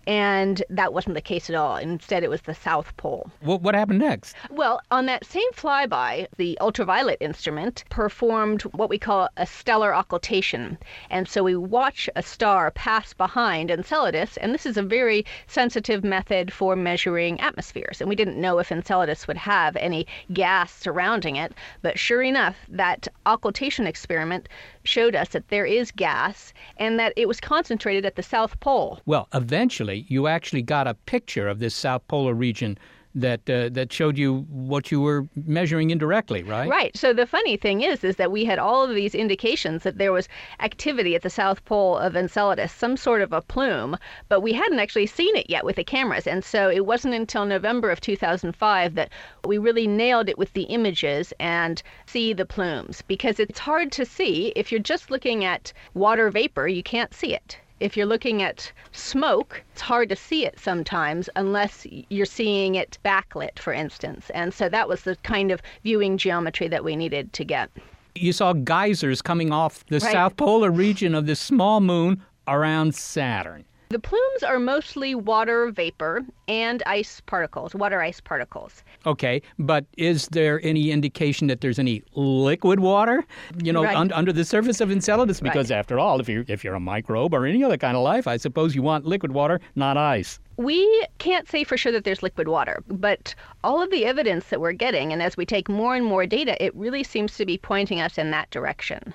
and 0.06 0.62
that 0.70 0.92
wasn't 0.92 1.14
the 1.14 1.20
case 1.20 1.49
at 1.49 1.56
all. 1.56 1.76
Instead, 1.76 2.23
it 2.23 2.30
was 2.30 2.42
the 2.42 2.54
South 2.54 2.96
Pole. 2.96 3.30
What, 3.40 3.62
what 3.62 3.75
happened 3.75 4.00
next? 4.00 4.34
Well, 4.50 4.80
on 4.90 5.06
that 5.06 5.25
same 5.25 5.50
flyby, 5.52 6.26
the 6.37 6.58
ultraviolet 6.61 7.18
instrument 7.20 7.84
performed 7.90 8.62
what 8.62 8.90
we 8.90 8.99
call 8.99 9.28
a 9.37 9.46
stellar 9.46 9.94
occultation. 9.94 10.78
And 11.11 11.28
so 11.28 11.42
we 11.42 11.56
watch 11.56 12.08
a 12.16 12.23
star 12.23 12.70
pass 12.70 13.12
behind 13.12 13.70
Enceladus, 13.70 14.37
and 14.38 14.52
this 14.52 14.66
is 14.66 14.76
a 14.76 14.82
very 14.82 15.25
sensitive 15.46 16.04
method 16.04 16.52
for 16.52 16.76
measuring 16.76 17.40
atmospheres. 17.40 18.00
And 18.00 18.08
we 18.08 18.16
didn't 18.16 18.40
know 18.40 18.58
if 18.58 18.70
Enceladus 18.70 19.26
would 19.26 19.37
have 19.37 19.76
any 19.76 20.06
gas 20.32 20.73
surrounding 20.73 21.37
it, 21.37 21.52
but 21.82 21.99
sure 21.99 22.23
enough, 22.23 22.56
that 22.68 23.08
occultation 23.26 23.87
experiment 23.87 24.49
showed 24.85 25.14
us 25.14 25.31
that 25.31 25.49
there 25.49 25.67
is 25.67 25.91
gas 25.91 26.53
and 26.76 26.99
that 26.99 27.12
it 27.17 27.26
was 27.26 27.41
concentrated 27.41 28.05
at 28.05 28.17
the 28.17 28.23
South 28.23 28.59
Pole. 28.61 29.00
Well, 29.07 29.29
eventually, 29.35 30.05
you 30.09 30.26
actually 30.26 30.62
got 30.62 30.87
a 30.87 30.95
picture 30.95 31.49
of 31.49 31.59
this 31.59 31.75
South 31.75 32.07
Polar 32.09 32.35
region 32.35 32.79
that 33.14 33.49
uh, 33.49 33.68
that 33.71 33.92
showed 33.92 34.18
you 34.18 34.40
what 34.49 34.90
you 34.90 35.00
were 35.00 35.26
measuring 35.47 35.90
indirectly, 35.90 36.42
right? 36.42 36.68
Right. 36.68 36.97
So 36.97 37.12
the 37.12 37.26
funny 37.26 37.56
thing 37.56 37.83
is, 37.83 38.02
is 38.02 38.16
that 38.16 38.33
we 38.33 38.44
had 38.44 38.59
all 38.59 38.83
of 38.83 38.94
these 38.94 39.14
indications 39.14 39.85
that 39.85 39.99
there 39.99 40.12
was 40.12 40.28
activity 40.61 41.14
at 41.14 41.23
the 41.23 41.30
south 41.30 41.64
pole 41.64 41.97
of 41.97 42.16
Enceladus, 42.16 42.73
some 42.73 42.97
sort 42.97 43.23
of 43.23 43.33
a 43.33 43.40
plume, 43.40 43.97
but 44.28 44.40
we 44.40 44.52
hadn't 44.52 44.80
actually 44.80 45.06
seen 45.06 45.37
it 45.37 45.49
yet 45.49 45.64
with 45.64 45.76
the 45.76 45.85
cameras. 45.85 46.26
And 46.26 46.44
so 46.44 46.68
it 46.68 46.87
wasn't 46.87 47.14
until 47.14 47.44
November 47.44 47.90
of 47.90 48.00
2005 48.00 48.94
that 48.94 49.11
we 49.44 49.59
really 49.59 49.87
nailed 49.87 50.28
it 50.28 50.38
with 50.38 50.52
the 50.54 50.64
images 50.64 51.33
and 51.38 51.83
see 52.06 52.33
the 52.33 52.47
plumes 52.47 53.02
because 53.02 53.38
it's 53.38 53.59
hard 53.59 53.92
to 53.92 54.04
see 54.04 54.52
if 54.56 54.73
you're 54.73 54.80
just 54.80 55.11
looking 55.11 55.44
at 55.44 55.73
water 55.94 56.30
vapor. 56.30 56.66
You 56.66 56.83
can't 56.83 57.14
see 57.14 57.35
it 57.35 57.59
if 57.81 57.97
you're 57.97 58.07
looking 58.07 58.43
at 58.43 58.71
smoke, 58.93 59.62
it's 59.73 59.81
hard 59.81 60.09
to 60.09 60.16
see 60.16 60.47
it 60.47 60.59
sometimes 60.59 61.28
unless 61.37 61.87
you're 62.09 62.26
seeing 62.26 62.76
it 62.76 62.99
backlit, 63.04 63.59
for 63.59 63.73
instance. 63.73 64.31
And 64.31 64.54
so 64.54 64.69
that 64.69 64.88
was 64.88 65.02
the 65.02 65.16
kind 65.16 65.50
of 65.50 65.61
viewing 65.83 66.16
geometry 66.16 66.69
that 66.69 66.85
we 66.85 66.97
needed 66.97 67.33
to 67.33 67.45
get. 67.45 67.71
You 68.14 68.33
saw 68.33 68.52
geysers 68.52 69.21
coming 69.21 69.52
off 69.52 69.85
the 69.87 69.99
right. 69.99 70.12
south 70.12 70.37
polar 70.37 70.71
region 70.71 71.14
of 71.14 71.26
this 71.26 71.40
small 71.40 71.81
moon 71.81 72.23
around 72.47 72.95
Saturn. 72.95 73.64
The 73.95 74.01
plumes 74.01 74.43
are 74.43 74.59
mostly 74.59 75.15
water 75.15 75.71
vapor 75.71 76.25
and 76.49 76.83
ice 76.85 77.23
particles, 77.27 77.77
water 77.77 78.03
ice 78.03 78.21
particles. 78.21 78.83
Okay, 79.07 79.41
but 79.57 79.87
is 79.97 80.27
there 80.33 80.61
any 80.65 80.91
indication 80.91 81.47
that 81.47 81.61
there's 81.61 81.79
any 81.79 82.03
liquid 82.17 82.81
water, 82.81 83.25
you 83.63 83.73
know, 83.73 83.85
right. 83.85 83.97
un- 83.97 84.11
under 84.11 84.33
the 84.33 84.45
surface 84.45 84.81
of 84.81 84.91
Enceladus? 84.91 85.41
Because 85.41 85.71
right. 85.71 85.79
after 85.79 86.01
all, 86.01 86.19
if 86.19 86.29
you're 86.29 86.45
if 86.49 86.65
you're 86.65 86.75
a 86.75 86.81
microbe 86.81 87.33
or 87.33 87.47
any 87.47 87.63
other 87.63 87.77
kind 87.77 87.97
of 87.97 88.03
life, 88.03 88.27
I 88.27 88.37
suppose 88.37 88.75
you 88.75 88.83
want 88.83 89.07
liquid 89.07 89.31
water, 89.31 89.61
not 89.77 89.97
ice. 89.97 90.41
We 90.56 91.06
can't 91.18 91.49
say 91.49 91.64
for 91.64 91.76
sure 91.76 91.90
that 91.90 92.04
there's 92.04 92.23
liquid 92.23 92.46
water, 92.46 92.82
but 92.87 93.34
all 93.64 93.82
of 93.82 93.90
the 93.90 94.04
evidence 94.04 94.49
that 94.49 94.61
we're 94.61 94.73
getting, 94.73 95.12
and 95.12 95.20
as 95.20 95.37
we 95.37 95.44
take 95.44 95.68
more 95.68 95.96
and 95.96 96.04
more 96.04 96.26
data, 96.26 96.62
it 96.64 96.75
really 96.76 97.02
seems 97.02 97.37
to 97.37 97.46
be 97.46 97.58
pointing 97.58 98.00
us 98.00 98.18
in 98.18 98.30
that 98.30 98.50
direction. 98.50 99.12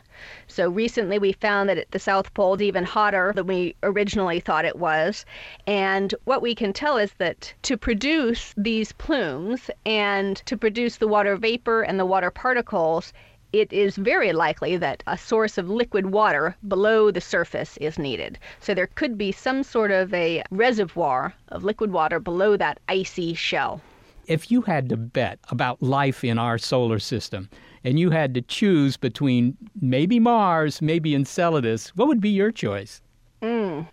So 0.47 0.69
recently 0.69 1.17
we 1.17 1.31
found 1.31 1.69
that 1.69 1.77
at 1.77 1.91
the 1.91 1.99
South 1.99 2.33
Pole 2.33 2.55
is 2.55 2.61
even 2.61 2.83
hotter 2.83 3.31
than 3.33 3.47
we 3.47 3.75
originally 3.83 4.41
thought 4.41 4.65
it 4.65 4.75
was. 4.75 5.25
And 5.65 6.13
what 6.25 6.41
we 6.41 6.53
can 6.53 6.73
tell 6.73 6.97
is 6.97 7.13
that 7.19 7.53
to 7.63 7.77
produce 7.77 8.53
these 8.57 8.91
plumes 8.91 9.69
and 9.85 10.37
to 10.45 10.57
produce 10.57 10.97
the 10.97 11.07
water 11.07 11.37
vapor 11.37 11.83
and 11.83 11.99
the 11.99 12.05
water 12.05 12.31
particles, 12.31 13.13
it 13.51 13.73
is 13.73 13.95
very 13.95 14.31
likely 14.33 14.77
that 14.77 15.03
a 15.07 15.17
source 15.17 15.57
of 15.57 15.69
liquid 15.69 16.07
water 16.07 16.55
below 16.67 17.11
the 17.11 17.21
surface 17.21 17.77
is 17.77 17.97
needed. 17.97 18.37
So 18.59 18.73
there 18.73 18.87
could 18.87 19.17
be 19.17 19.31
some 19.31 19.63
sort 19.63 19.91
of 19.91 20.13
a 20.13 20.43
reservoir 20.51 21.33
of 21.49 21.63
liquid 21.63 21.91
water 21.91 22.19
below 22.19 22.57
that 22.57 22.79
icy 22.87 23.33
shell. 23.33 23.81
If 24.27 24.51
you 24.51 24.61
had 24.61 24.89
to 24.89 24.97
bet 24.97 25.39
about 25.49 25.81
life 25.81 26.23
in 26.23 26.37
our 26.37 26.59
solar 26.59 26.99
system, 26.99 27.49
and 27.83 27.99
you 27.99 28.11
had 28.11 28.33
to 28.35 28.41
choose 28.41 28.97
between 28.97 29.57
maybe 29.81 30.19
Mars, 30.19 30.81
maybe 30.81 31.15
Enceladus, 31.15 31.89
what 31.95 32.07
would 32.07 32.21
be 32.21 32.29
your 32.29 32.51
choice? 32.51 33.01
Mm. 33.41 33.87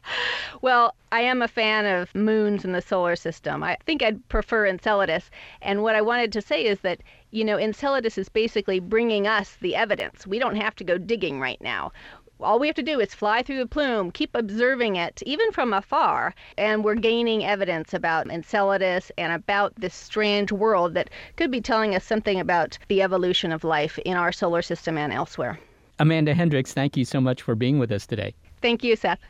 Well, 0.61 0.95
I 1.13 1.21
am 1.21 1.41
a 1.41 1.49
fan 1.49 1.87
of 1.87 2.15
moons 2.15 2.65
in 2.65 2.73
the 2.73 2.83
solar 2.83 3.15
system. 3.15 3.63
I 3.63 3.77
think 3.87 4.03
I'd 4.03 4.27
prefer 4.29 4.67
Enceladus. 4.67 5.31
And 5.63 5.83
what 5.83 5.95
I 5.95 6.03
wanted 6.03 6.33
to 6.33 6.43
say 6.43 6.65
is 6.65 6.81
that, 6.81 7.01
you 7.31 7.45
know, 7.45 7.59
Enceladus 7.59 8.19
is 8.19 8.29
basically 8.29 8.81
bringing 8.81 9.27
us 9.27 9.57
the 9.61 9.77
evidence. 9.77 10.27
We 10.27 10.39
don't 10.39 10.57
have 10.57 10.75
to 10.77 10.85
go 10.85 10.99
digging 10.99 11.39
right 11.41 11.61
now. 11.61 11.93
All 12.41 12.59
we 12.59 12.67
have 12.67 12.77
to 12.77 12.83
do 12.83 13.01
is 13.01 13.15
fly 13.15 13.43
through 13.43 13.59
the 13.59 13.67
plume, 13.67 14.11
keep 14.11 14.35
observing 14.35 14.97
it, 14.97 15.23
even 15.25 15.53
from 15.53 15.73
afar, 15.73 16.35
and 16.59 16.85
we're 16.85 16.95
gaining 16.95 17.47
evidence 17.47 17.95
about 17.95 18.29
Enceladus 18.29 19.11
and 19.17 19.33
about 19.33 19.75
this 19.77 19.95
strange 19.95 20.53
world 20.53 20.93
that 20.95 21.09
could 21.37 21.51
be 21.51 21.63
telling 21.63 21.95
us 21.95 22.05
something 22.05 22.39
about 22.39 22.79
the 22.89 23.01
evolution 23.01 23.53
of 23.53 23.65
life 23.65 23.99
in 24.05 24.19
our 24.19 24.33
solar 24.33 24.61
system 24.61 24.99
and 24.99 25.15
elsewhere. 25.15 25.59
Amanda 25.99 26.35
Hendrix, 26.35 26.75
thank 26.75 26.95
you 26.95 27.07
so 27.07 27.23
much 27.23 27.41
for 27.41 27.55
being 27.55 27.79
with 27.79 27.91
us 27.91 28.07
today. 28.07 28.35
Thank 28.61 28.85
you, 28.85 28.97
Seth. 28.97 29.21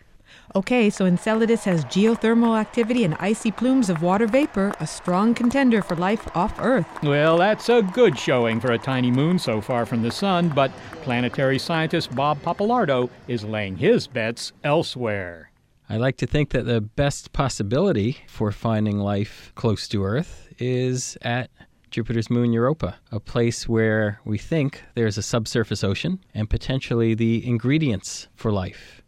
Okay, 0.55 0.91
so 0.91 1.05
Enceladus 1.05 1.65
has 1.65 1.85
geothermal 1.87 2.59
activity 2.59 3.05
and 3.05 3.15
icy 3.19 3.51
plumes 3.51 3.91
of 3.91 4.03
water 4.03 4.27
vapor, 4.27 4.75
a 4.81 4.87
strong 4.87 5.35
contender 5.35 5.83
for 5.83 5.97
life 5.97 6.29
off 6.37 6.55
Earth. 6.61 6.87
Well, 7.03 7.37
that's 7.37 7.69
a 7.69 7.83
good 7.83 8.19
showing 8.19 8.61
for 8.61 8.73
a 8.73 8.79
tiny 8.79 9.11
moon 9.11 9.39
so 9.39 9.61
far 9.61 9.87
from 9.87 10.03
the 10.03 10.11
sun, 10.11 10.49
but 10.49 10.71
planetary 11.03 11.59
scientist 11.59 12.15
Bob 12.15 12.41
Pappalardo 12.43 13.11
is 13.29 13.45
laying 13.45 13.77
his 13.77 14.07
bets 14.07 14.53
elsewhere. 14.65 15.51
I 15.89 15.99
like 15.99 16.17
to 16.17 16.27
think 16.27 16.51
that 16.51 16.67
the 16.67 16.81
best 16.81 17.33
possibility 17.33 18.19
for 18.27 18.51
finding 18.51 18.99
life 18.99 19.53
close 19.55 19.87
to 19.89 20.05
Earth 20.05 20.49
is 20.59 21.17
at 21.23 21.51
Jupiter's 21.91 22.29
moon 22.29 22.53
Europa, 22.53 22.99
a 23.13 23.21
place 23.21 23.69
where 23.69 24.21
we 24.25 24.37
think 24.37 24.83
there's 24.95 25.17
a 25.17 25.23
subsurface 25.23 25.85
ocean 25.85 26.19
and 26.35 26.51
potentially 26.51 27.15
the 27.15 27.47
ingredients 27.47 28.27
for 28.35 28.51
life. 28.51 29.03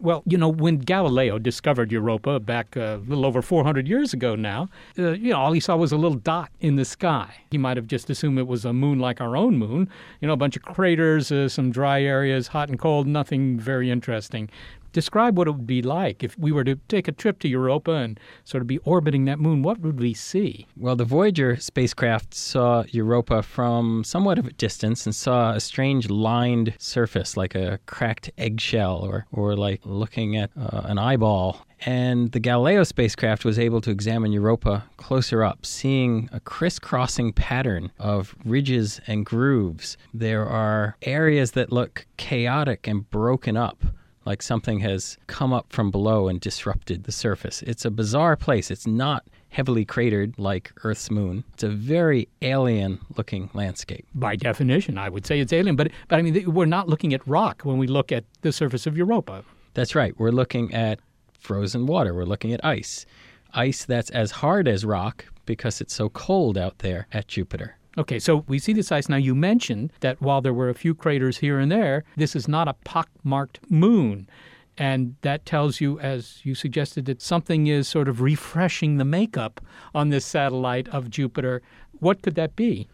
Well, 0.00 0.24
you 0.26 0.36
know, 0.36 0.48
when 0.48 0.78
Galileo 0.78 1.38
discovered 1.38 1.92
Europa 1.92 2.40
back 2.40 2.76
uh, 2.76 2.80
a 2.80 2.96
little 2.96 3.24
over 3.24 3.40
400 3.40 3.86
years 3.86 4.12
ago 4.12 4.34
now, 4.34 4.68
uh, 4.98 5.12
you 5.12 5.30
know, 5.30 5.38
all 5.38 5.52
he 5.52 5.60
saw 5.60 5.76
was 5.76 5.92
a 5.92 5.96
little 5.96 6.18
dot 6.18 6.50
in 6.60 6.74
the 6.74 6.84
sky. 6.84 7.32
He 7.50 7.58
might 7.58 7.76
have 7.76 7.86
just 7.86 8.10
assumed 8.10 8.38
it 8.38 8.48
was 8.48 8.64
a 8.64 8.72
moon 8.72 8.98
like 8.98 9.20
our 9.20 9.36
own 9.36 9.56
moon, 9.56 9.88
you 10.20 10.26
know, 10.26 10.34
a 10.34 10.36
bunch 10.36 10.56
of 10.56 10.62
craters, 10.62 11.30
uh, 11.30 11.48
some 11.48 11.70
dry 11.70 12.02
areas, 12.02 12.48
hot 12.48 12.70
and 12.70 12.78
cold, 12.78 13.06
nothing 13.06 13.58
very 13.58 13.88
interesting. 13.88 14.50
Describe 14.94 15.36
what 15.36 15.48
it 15.48 15.50
would 15.50 15.66
be 15.66 15.82
like 15.82 16.22
if 16.22 16.38
we 16.38 16.52
were 16.52 16.62
to 16.62 16.76
take 16.86 17.08
a 17.08 17.12
trip 17.12 17.40
to 17.40 17.48
Europa 17.48 17.90
and 17.90 18.18
sort 18.44 18.60
of 18.62 18.68
be 18.68 18.78
orbiting 18.78 19.24
that 19.24 19.40
moon. 19.40 19.62
What 19.62 19.80
would 19.80 19.98
we 19.98 20.14
see? 20.14 20.68
Well, 20.76 20.94
the 20.94 21.04
Voyager 21.04 21.56
spacecraft 21.56 22.32
saw 22.32 22.84
Europa 22.90 23.42
from 23.42 24.04
somewhat 24.04 24.38
of 24.38 24.46
a 24.46 24.52
distance 24.52 25.04
and 25.04 25.12
saw 25.12 25.52
a 25.52 25.58
strange 25.58 26.10
lined 26.10 26.74
surface, 26.78 27.36
like 27.36 27.56
a 27.56 27.80
cracked 27.86 28.30
eggshell 28.38 28.98
or, 28.98 29.26
or 29.32 29.56
like 29.56 29.80
looking 29.84 30.36
at 30.36 30.52
uh, 30.56 30.82
an 30.84 30.96
eyeball. 30.96 31.66
And 31.86 32.30
the 32.30 32.38
Galileo 32.38 32.84
spacecraft 32.84 33.44
was 33.44 33.58
able 33.58 33.80
to 33.80 33.90
examine 33.90 34.30
Europa 34.30 34.84
closer 34.96 35.42
up, 35.42 35.66
seeing 35.66 36.30
a 36.32 36.38
crisscrossing 36.38 37.32
pattern 37.32 37.90
of 37.98 38.36
ridges 38.44 39.00
and 39.08 39.26
grooves. 39.26 39.96
There 40.14 40.46
are 40.46 40.96
areas 41.02 41.50
that 41.52 41.72
look 41.72 42.06
chaotic 42.16 42.86
and 42.86 43.10
broken 43.10 43.56
up 43.56 43.84
like 44.24 44.42
something 44.42 44.80
has 44.80 45.18
come 45.26 45.52
up 45.52 45.66
from 45.72 45.90
below 45.90 46.28
and 46.28 46.40
disrupted 46.40 47.04
the 47.04 47.12
surface. 47.12 47.62
It's 47.62 47.84
a 47.84 47.90
bizarre 47.90 48.36
place. 48.36 48.70
It's 48.70 48.86
not 48.86 49.24
heavily 49.50 49.84
cratered 49.84 50.36
like 50.38 50.72
Earth's 50.82 51.10
moon. 51.10 51.44
It's 51.54 51.62
a 51.62 51.68
very 51.68 52.28
alien 52.42 52.98
looking 53.16 53.50
landscape. 53.54 54.06
By 54.14 54.36
definition, 54.36 54.98
I 54.98 55.08
would 55.08 55.24
say 55.24 55.38
it's 55.40 55.52
alien, 55.52 55.76
but, 55.76 55.90
but 56.08 56.18
I 56.18 56.22
mean, 56.22 56.52
we're 56.52 56.64
not 56.66 56.88
looking 56.88 57.14
at 57.14 57.26
rock 57.26 57.62
when 57.62 57.78
we 57.78 57.86
look 57.86 58.10
at 58.10 58.24
the 58.42 58.52
surface 58.52 58.86
of 58.86 58.96
Europa. 58.96 59.44
That's 59.74 59.94
right. 59.94 60.18
We're 60.18 60.30
looking 60.30 60.74
at 60.74 60.98
frozen 61.38 61.86
water, 61.86 62.14
we're 62.14 62.24
looking 62.24 62.52
at 62.52 62.64
ice. 62.64 63.06
Ice 63.52 63.84
that's 63.84 64.10
as 64.10 64.32
hard 64.32 64.66
as 64.66 64.84
rock 64.84 65.26
because 65.46 65.80
it's 65.80 65.94
so 65.94 66.08
cold 66.08 66.58
out 66.58 66.78
there 66.78 67.06
at 67.12 67.28
Jupiter. 67.28 67.76
Okay, 67.96 68.18
so 68.18 68.44
we 68.48 68.58
see 68.58 68.72
this 68.72 68.90
ice. 68.90 69.08
Now, 69.08 69.16
you 69.16 69.34
mentioned 69.34 69.92
that 70.00 70.20
while 70.20 70.40
there 70.40 70.54
were 70.54 70.68
a 70.68 70.74
few 70.74 70.94
craters 70.94 71.38
here 71.38 71.60
and 71.60 71.70
there, 71.70 72.04
this 72.16 72.34
is 72.34 72.48
not 72.48 72.66
a 72.66 72.74
pockmarked 72.84 73.60
moon. 73.70 74.28
And 74.76 75.14
that 75.22 75.46
tells 75.46 75.80
you, 75.80 76.00
as 76.00 76.40
you 76.42 76.56
suggested, 76.56 77.04
that 77.04 77.22
something 77.22 77.68
is 77.68 77.86
sort 77.86 78.08
of 78.08 78.20
refreshing 78.20 78.96
the 78.96 79.04
makeup 79.04 79.60
on 79.94 80.08
this 80.08 80.24
satellite 80.24 80.88
of 80.88 81.10
Jupiter. 81.10 81.62
What 82.00 82.22
could 82.22 82.34
that 82.34 82.56
be? 82.56 82.88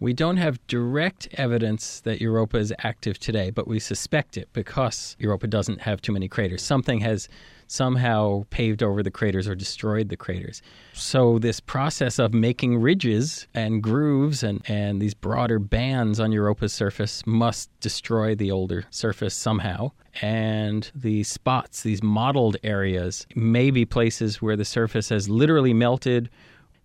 We 0.00 0.12
don't 0.12 0.38
have 0.38 0.66
direct 0.66 1.28
evidence 1.34 2.00
that 2.00 2.20
Europa 2.20 2.56
is 2.56 2.72
active 2.78 3.20
today, 3.20 3.50
but 3.50 3.68
we 3.68 3.78
suspect 3.78 4.36
it 4.36 4.48
because 4.52 5.14
Europa 5.20 5.46
doesn't 5.46 5.82
have 5.82 6.00
too 6.00 6.12
many 6.12 6.26
craters. 6.26 6.62
Something 6.62 7.00
has 7.00 7.28
somehow 7.70 8.44
paved 8.50 8.82
over 8.82 9.02
the 9.02 9.10
craters 9.10 9.46
or 9.46 9.54
destroyed 9.54 10.08
the 10.08 10.16
craters. 10.16 10.60
So, 10.92 11.38
this 11.38 11.60
process 11.60 12.18
of 12.18 12.34
making 12.34 12.78
ridges 12.78 13.46
and 13.54 13.82
grooves 13.82 14.42
and, 14.42 14.60
and 14.68 15.00
these 15.00 15.14
broader 15.14 15.58
bands 15.58 16.18
on 16.18 16.32
Europa's 16.32 16.72
surface 16.72 17.24
must 17.26 17.70
destroy 17.80 18.34
the 18.34 18.50
older 18.50 18.84
surface 18.90 19.34
somehow. 19.34 19.92
And 20.20 20.90
these 20.94 21.28
spots, 21.28 21.82
these 21.82 22.02
mottled 22.02 22.56
areas, 22.64 23.26
may 23.36 23.70
be 23.70 23.84
places 23.84 24.42
where 24.42 24.56
the 24.56 24.64
surface 24.64 25.08
has 25.10 25.28
literally 25.28 25.72
melted 25.72 26.28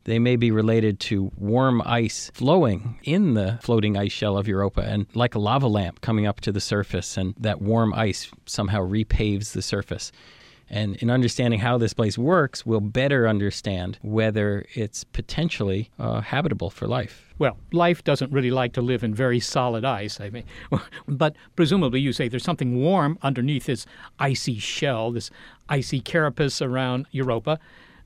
they 0.05 0.19
may 0.19 0.35
be 0.35 0.51
related 0.51 0.99
to 0.99 1.31
warm 1.35 1.81
ice 1.83 2.29
flowing 2.33 2.99
in 3.03 3.33
the 3.33 3.57
floating 3.63 3.97
ice 3.97 4.11
shell 4.11 4.37
of 4.37 4.47
Europa 4.47 4.81
and 4.81 5.07
like 5.15 5.33
a 5.33 5.39
lava 5.39 5.67
lamp 5.67 6.01
coming 6.01 6.27
up 6.27 6.41
to 6.41 6.51
the 6.51 6.61
surface, 6.61 7.17
and 7.17 7.33
that 7.39 7.59
warm 7.59 7.91
ice 7.91 8.31
somehow 8.45 8.81
repaves 8.81 9.53
the 9.53 9.63
surface. 9.63 10.11
And 10.69 10.95
in 10.97 11.09
understanding 11.09 11.59
how 11.59 11.77
this 11.77 11.93
place 11.93 12.17
works, 12.17 12.65
we'll 12.65 12.79
better 12.79 13.27
understand 13.27 13.99
whether 14.01 14.65
it's 14.73 15.03
potentially 15.03 15.91
uh, 15.99 16.21
habitable 16.21 16.69
for 16.69 16.87
life. 16.87 17.33
Well, 17.37 17.57
life 17.71 18.03
doesn't 18.03 18.31
really 18.31 18.51
like 18.51 18.73
to 18.73 18.81
live 18.81 19.03
in 19.03 19.13
very 19.13 19.39
solid 19.39 19.85
ice, 19.85 20.19
I 20.19 20.29
mean. 20.29 20.45
but 21.07 21.35
presumably, 21.55 21.99
you 21.99 22.13
say 22.13 22.27
there's 22.27 22.43
something 22.43 22.81
warm 22.81 23.19
underneath 23.21 23.65
this 23.65 23.85
icy 24.19 24.57
shell, 24.57 25.11
this 25.11 25.29
icy 25.69 25.99
carapace 25.99 26.61
around 26.61 27.05
Europa. 27.11 27.59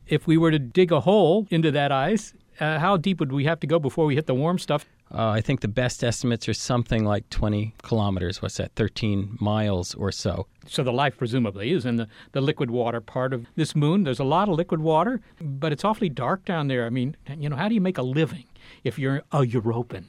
If 0.07 0.27
we 0.27 0.37
were 0.37 0.51
to 0.51 0.59
dig 0.59 0.91
a 0.91 1.01
hole 1.01 1.47
into 1.49 1.71
that 1.71 1.91
ice, 1.91 2.33
uh, 2.59 2.79
how 2.79 2.97
deep 2.97 3.19
would 3.19 3.31
we 3.31 3.45
have 3.45 3.59
to 3.61 3.67
go 3.67 3.79
before 3.79 4.05
we 4.05 4.15
hit 4.15 4.25
the 4.25 4.33
warm 4.33 4.57
stuff? 4.59 4.85
Uh, 5.11 5.29
I 5.29 5.41
think 5.41 5.61
the 5.61 5.67
best 5.67 6.03
estimates 6.03 6.47
are 6.47 6.53
something 6.53 7.03
like 7.03 7.29
20 7.29 7.73
kilometers. 7.81 8.41
What's 8.41 8.57
that? 8.57 8.73
13 8.75 9.37
miles 9.39 9.95
or 9.95 10.11
so. 10.11 10.45
So 10.67 10.83
the 10.83 10.93
life 10.93 11.17
presumably 11.17 11.71
is 11.71 11.85
in 11.85 11.95
the, 11.95 12.07
the 12.31 12.41
liquid 12.41 12.69
water 12.69 13.01
part 13.01 13.33
of 13.33 13.47
this 13.55 13.75
moon. 13.75 14.03
There's 14.03 14.19
a 14.19 14.23
lot 14.23 14.49
of 14.49 14.55
liquid 14.55 14.81
water, 14.81 15.19
but 15.41 15.71
it's 15.71 15.83
awfully 15.83 16.09
dark 16.09 16.45
down 16.45 16.67
there. 16.67 16.85
I 16.85 16.89
mean, 16.89 17.15
you 17.37 17.49
know, 17.49 17.55
how 17.55 17.67
do 17.67 17.73
you 17.73 17.81
make 17.81 17.97
a 17.97 18.03
living 18.03 18.45
if 18.83 18.99
you're 18.99 19.23
a 19.31 19.39
Europan? 19.39 20.05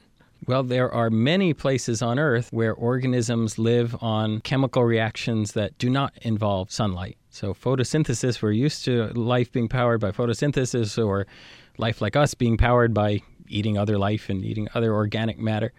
Well, 0.47 0.63
there 0.63 0.91
are 0.91 1.11
many 1.11 1.53
places 1.53 2.01
on 2.01 2.17
Earth 2.17 2.49
where 2.51 2.73
organisms 2.73 3.59
live 3.59 3.95
on 4.01 4.41
chemical 4.41 4.83
reactions 4.83 5.51
that 5.51 5.77
do 5.77 5.87
not 5.87 6.13
involve 6.23 6.71
sunlight. 6.71 7.17
So, 7.29 7.53
photosynthesis, 7.53 8.41
we're 8.41 8.51
used 8.51 8.83
to 8.85 9.07
life 9.13 9.51
being 9.51 9.67
powered 9.67 10.01
by 10.01 10.11
photosynthesis 10.11 11.03
or 11.03 11.27
life 11.77 12.01
like 12.01 12.15
us 12.15 12.33
being 12.33 12.57
powered 12.57 12.91
by 12.91 13.21
eating 13.51 13.77
other 13.77 13.97
life 13.97 14.29
and 14.29 14.43
eating 14.43 14.67
other 14.73 14.93
organic 14.93 15.37
matter. 15.37 15.73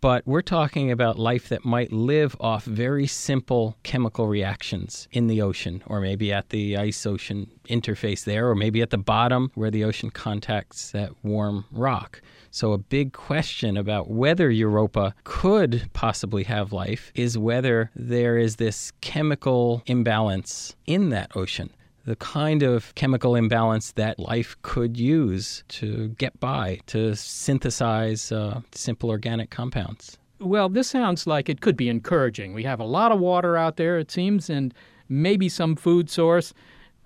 But 0.00 0.24
we're 0.26 0.42
talking 0.42 0.92
about 0.92 1.18
life 1.18 1.48
that 1.48 1.64
might 1.64 1.92
live 1.92 2.36
off 2.38 2.64
very 2.64 3.08
simple 3.08 3.76
chemical 3.82 4.28
reactions 4.28 5.08
in 5.10 5.26
the 5.26 5.42
ocean, 5.42 5.82
or 5.86 6.00
maybe 6.00 6.32
at 6.32 6.50
the 6.50 6.76
ice 6.76 7.04
ocean 7.04 7.50
interface 7.68 8.22
there, 8.22 8.48
or 8.48 8.54
maybe 8.54 8.80
at 8.80 8.90
the 8.90 8.98
bottom 8.98 9.50
where 9.54 9.72
the 9.72 9.82
ocean 9.82 10.10
contacts 10.10 10.92
that 10.92 11.10
warm 11.24 11.64
rock. 11.72 12.22
So, 12.52 12.72
a 12.72 12.78
big 12.78 13.12
question 13.12 13.76
about 13.76 14.08
whether 14.08 14.50
Europa 14.50 15.14
could 15.24 15.90
possibly 15.94 16.44
have 16.44 16.72
life 16.72 17.10
is 17.16 17.36
whether 17.36 17.90
there 17.96 18.38
is 18.38 18.56
this 18.56 18.92
chemical 19.00 19.82
imbalance 19.86 20.76
in 20.86 21.10
that 21.10 21.34
ocean 21.34 21.70
the 22.08 22.16
kind 22.16 22.62
of 22.62 22.94
chemical 22.94 23.36
imbalance 23.36 23.92
that 23.92 24.18
life 24.18 24.56
could 24.62 24.96
use 24.96 25.62
to 25.68 26.08
get 26.16 26.40
by, 26.40 26.80
to 26.86 27.14
synthesize 27.14 28.32
uh, 28.32 28.62
simple 28.72 29.10
organic 29.10 29.50
compounds. 29.50 30.16
Well, 30.40 30.70
this 30.70 30.88
sounds 30.88 31.26
like 31.26 31.50
it 31.50 31.60
could 31.60 31.76
be 31.76 31.90
encouraging. 31.90 32.54
We 32.54 32.62
have 32.62 32.80
a 32.80 32.84
lot 32.84 33.12
of 33.12 33.20
water 33.20 33.58
out 33.58 33.76
there, 33.76 33.98
it 33.98 34.10
seems, 34.10 34.48
and 34.48 34.72
maybe 35.08 35.50
some 35.50 35.76
food 35.76 36.08
source. 36.08 36.54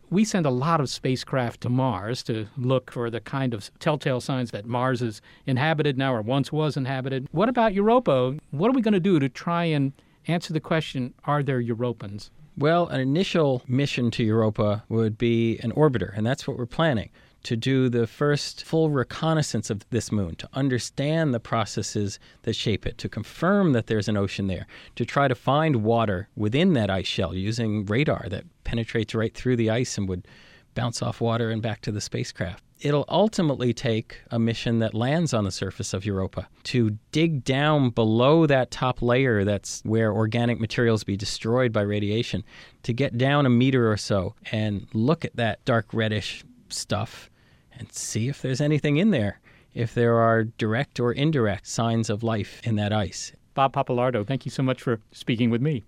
We 0.08 0.24
send 0.24 0.46
a 0.46 0.50
lot 0.50 0.80
of 0.80 0.88
spacecraft 0.88 1.62
to 1.62 1.68
Mars 1.68 2.22
to 2.24 2.46
look 2.56 2.92
for 2.92 3.10
the 3.10 3.20
kind 3.20 3.54
of 3.54 3.76
telltale 3.80 4.20
signs 4.20 4.52
that 4.52 4.66
Mars 4.66 5.02
is 5.02 5.20
inhabited 5.46 5.98
now 5.98 6.14
or 6.14 6.22
once 6.22 6.52
was 6.52 6.76
inhabited. 6.76 7.26
What 7.32 7.48
about 7.48 7.74
Europa? 7.74 8.36
What 8.52 8.68
are 8.68 8.74
we 8.74 8.82
going 8.82 8.94
to 8.94 9.00
do 9.00 9.18
to 9.18 9.28
try 9.28 9.64
and 9.64 9.92
answer 10.28 10.52
the 10.52 10.60
question 10.60 11.14
are 11.24 11.42
there 11.42 11.60
Europans? 11.60 12.30
Well, 12.56 12.86
an 12.88 13.00
initial 13.00 13.62
mission 13.66 14.10
to 14.12 14.22
Europa 14.22 14.84
would 14.88 15.16
be 15.16 15.58
an 15.60 15.72
orbiter, 15.72 16.12
and 16.14 16.26
that's 16.26 16.46
what 16.46 16.58
we're 16.58 16.66
planning 16.66 17.10
to 17.44 17.56
do 17.56 17.88
the 17.88 18.06
first 18.06 18.64
full 18.64 18.90
reconnaissance 18.90 19.68
of 19.70 19.88
this 19.90 20.12
moon, 20.12 20.36
to 20.36 20.48
understand 20.52 21.34
the 21.34 21.40
processes 21.40 22.20
that 22.42 22.54
shape 22.54 22.86
it, 22.86 22.98
to 22.98 23.08
confirm 23.08 23.72
that 23.72 23.86
there's 23.86 24.08
an 24.08 24.16
ocean 24.16 24.46
there, 24.46 24.66
to 24.94 25.04
try 25.04 25.26
to 25.26 25.34
find 25.34 25.82
water 25.82 26.28
within 26.36 26.74
that 26.74 26.90
ice 26.90 27.06
shell 27.06 27.34
using 27.34 27.84
radar 27.86 28.26
that 28.28 28.44
penetrates 28.64 29.14
right 29.14 29.34
through 29.34 29.56
the 29.56 29.70
ice 29.70 29.98
and 29.98 30.08
would 30.08 30.28
bounce 30.74 31.02
off 31.02 31.20
water 31.20 31.50
and 31.50 31.62
back 31.62 31.80
to 31.80 31.90
the 31.90 32.00
spacecraft 32.00 32.62
it'll 32.82 33.04
ultimately 33.08 33.72
take 33.72 34.20
a 34.30 34.38
mission 34.38 34.80
that 34.80 34.92
lands 34.92 35.32
on 35.32 35.44
the 35.44 35.50
surface 35.50 35.94
of 35.94 36.04
Europa 36.04 36.48
to 36.64 36.98
dig 37.12 37.44
down 37.44 37.90
below 37.90 38.46
that 38.46 38.70
top 38.70 39.00
layer 39.00 39.44
that's 39.44 39.80
where 39.84 40.12
organic 40.12 40.60
materials 40.60 41.04
be 41.04 41.16
destroyed 41.16 41.72
by 41.72 41.80
radiation, 41.80 42.42
to 42.82 42.92
get 42.92 43.16
down 43.16 43.46
a 43.46 43.50
meter 43.50 43.90
or 43.90 43.96
so 43.96 44.34
and 44.50 44.86
look 44.92 45.24
at 45.24 45.36
that 45.36 45.64
dark 45.64 45.86
reddish 45.92 46.44
stuff 46.68 47.30
and 47.78 47.92
see 47.92 48.28
if 48.28 48.42
there's 48.42 48.60
anything 48.60 48.96
in 48.96 49.10
there, 49.10 49.40
if 49.74 49.94
there 49.94 50.16
are 50.16 50.44
direct 50.44 50.98
or 50.98 51.12
indirect 51.12 51.66
signs 51.66 52.10
of 52.10 52.22
life 52.22 52.60
in 52.64 52.76
that 52.76 52.92
ice. 52.92 53.32
Bob 53.54 53.72
Pappalardo, 53.72 54.26
thank 54.26 54.44
you 54.44 54.50
so 54.50 54.62
much 54.62 54.82
for 54.82 55.00
speaking 55.12 55.50
with 55.50 55.62
me. 55.62 55.84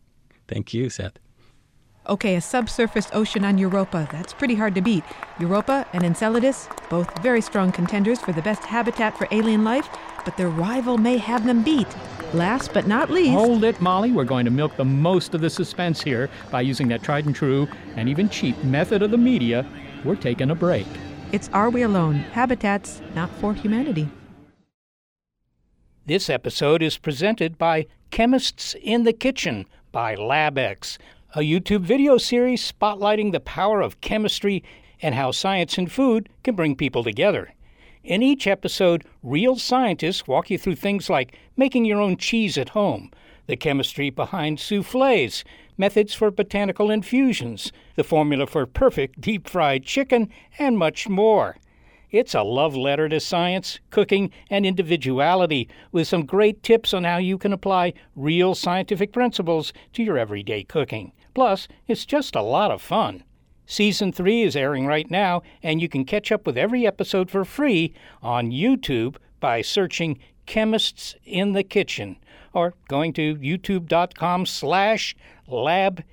Thank 0.46 0.72
you, 0.72 0.90
Seth. 0.90 1.23
Okay, 2.06 2.36
a 2.36 2.40
subsurface 2.40 3.08
ocean 3.14 3.46
on 3.46 3.56
Europa. 3.56 4.06
That's 4.12 4.34
pretty 4.34 4.56
hard 4.56 4.74
to 4.74 4.82
beat. 4.82 5.04
Europa 5.38 5.86
and 5.94 6.04
Enceladus, 6.04 6.68
both 6.90 7.18
very 7.22 7.40
strong 7.40 7.72
contenders 7.72 8.20
for 8.20 8.32
the 8.32 8.42
best 8.42 8.62
habitat 8.62 9.16
for 9.16 9.26
alien 9.30 9.64
life, 9.64 9.88
but 10.22 10.36
their 10.36 10.50
rival 10.50 10.98
may 10.98 11.16
have 11.16 11.46
them 11.46 11.62
beat. 11.62 11.88
Last 12.34 12.74
but 12.74 12.86
not 12.86 13.10
least. 13.10 13.32
Hold 13.32 13.64
it, 13.64 13.80
Molly. 13.80 14.12
We're 14.12 14.24
going 14.24 14.44
to 14.44 14.50
milk 14.50 14.76
the 14.76 14.84
most 14.84 15.32
of 15.32 15.40
the 15.40 15.48
suspense 15.48 16.02
here 16.02 16.28
by 16.50 16.60
using 16.60 16.88
that 16.88 17.02
tried 17.02 17.24
and 17.24 17.34
true 17.34 17.66
and 17.96 18.06
even 18.06 18.28
cheap 18.28 18.62
method 18.64 19.00
of 19.00 19.10
the 19.10 19.16
media. 19.16 19.64
We're 20.04 20.16
taking 20.16 20.50
a 20.50 20.54
break. 20.54 20.86
It's 21.32 21.48
Are 21.54 21.70
We 21.70 21.82
Alone? 21.82 22.16
Habitats 22.16 23.00
Not 23.14 23.30
for 23.40 23.54
Humanity. 23.54 24.10
This 26.04 26.28
episode 26.28 26.82
is 26.82 26.98
presented 26.98 27.56
by 27.56 27.86
Chemists 28.10 28.76
in 28.82 29.04
the 29.04 29.14
Kitchen 29.14 29.64
by 29.90 30.16
LabX, 30.16 30.98
a 31.36 31.40
YouTube 31.40 31.80
video 31.80 32.16
series 32.16 32.72
spotlighting 32.72 33.32
the 33.32 33.40
power 33.40 33.80
of 33.80 34.00
chemistry 34.00 34.62
and 35.02 35.16
how 35.16 35.32
science 35.32 35.76
and 35.76 35.90
food 35.90 36.28
can 36.44 36.54
bring 36.54 36.76
people 36.76 37.02
together. 37.02 37.52
In 38.04 38.22
each 38.22 38.46
episode, 38.46 39.04
real 39.20 39.56
scientists 39.56 40.28
walk 40.28 40.48
you 40.48 40.58
through 40.58 40.76
things 40.76 41.10
like 41.10 41.36
making 41.56 41.86
your 41.86 42.00
own 42.00 42.16
cheese 42.18 42.56
at 42.56 42.68
home, 42.68 43.10
the 43.48 43.56
chemistry 43.56 44.10
behind 44.10 44.60
souffles, 44.60 45.42
methods 45.76 46.14
for 46.14 46.30
botanical 46.30 46.88
infusions, 46.88 47.72
the 47.96 48.04
formula 48.04 48.46
for 48.46 48.64
perfect 48.64 49.20
deep 49.20 49.48
fried 49.48 49.84
chicken, 49.84 50.30
and 50.60 50.78
much 50.78 51.08
more. 51.08 51.56
It's 52.12 52.34
a 52.34 52.44
love 52.44 52.76
letter 52.76 53.08
to 53.08 53.18
science, 53.18 53.80
cooking, 53.90 54.30
and 54.50 54.64
individuality 54.64 55.68
with 55.90 56.06
some 56.06 56.26
great 56.26 56.62
tips 56.62 56.94
on 56.94 57.02
how 57.02 57.16
you 57.16 57.38
can 57.38 57.52
apply 57.52 57.94
real 58.14 58.54
scientific 58.54 59.12
principles 59.12 59.72
to 59.94 60.04
your 60.04 60.16
everyday 60.16 60.62
cooking. 60.62 61.10
Plus, 61.34 61.68
it's 61.86 62.06
just 62.06 62.34
a 62.34 62.42
lot 62.42 62.70
of 62.70 62.80
fun. 62.80 63.24
Season 63.66 64.12
3 64.12 64.42
is 64.42 64.56
airing 64.56 64.86
right 64.86 65.10
now, 65.10 65.42
and 65.62 65.80
you 65.80 65.88
can 65.88 66.04
catch 66.04 66.30
up 66.30 66.46
with 66.46 66.56
every 66.56 66.86
episode 66.86 67.30
for 67.30 67.44
free 67.44 67.94
on 68.22 68.50
YouTube 68.50 69.16
by 69.40 69.60
searching 69.62 70.18
Chemists 70.46 71.16
in 71.24 71.52
the 71.52 71.64
Kitchen 71.64 72.16
or 72.52 72.74
going 72.88 73.12
to 73.14 73.36
youtube.com 73.36 74.46
slash 74.46 75.16
labxnas. 75.48 76.06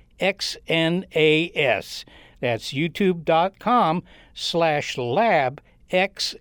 That's 2.40 2.72
youtube.com 2.72 4.02
slash 4.34 4.96
labxnas. 4.96 6.34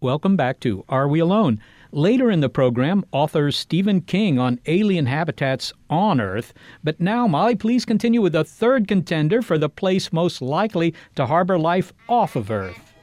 Welcome 0.00 0.36
back 0.36 0.58
to 0.60 0.84
Are 0.88 1.06
We 1.06 1.20
Alone? 1.20 1.60
Later 1.94 2.30
in 2.30 2.40
the 2.40 2.48
program, 2.48 3.04
author 3.12 3.52
Stephen 3.52 4.00
King 4.00 4.38
on 4.38 4.58
alien 4.64 5.04
habitats 5.04 5.74
on 5.90 6.22
Earth. 6.22 6.54
But 6.82 6.98
now, 7.00 7.26
Molly, 7.26 7.54
please 7.54 7.84
continue 7.84 8.22
with 8.22 8.32
the 8.32 8.44
third 8.44 8.88
contender 8.88 9.42
for 9.42 9.58
the 9.58 9.68
place 9.68 10.10
most 10.10 10.40
likely 10.40 10.94
to 11.16 11.26
harbor 11.26 11.58
life 11.58 11.92
off 12.08 12.34
of 12.34 12.50
Earth. 12.50 12.94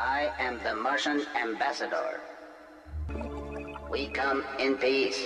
I 0.00 0.32
am 0.38 0.58
the 0.64 0.74
Martian 0.74 1.26
ambassador. 1.38 2.20
We 3.90 4.06
come 4.06 4.42
in 4.58 4.76
peace. 4.76 5.22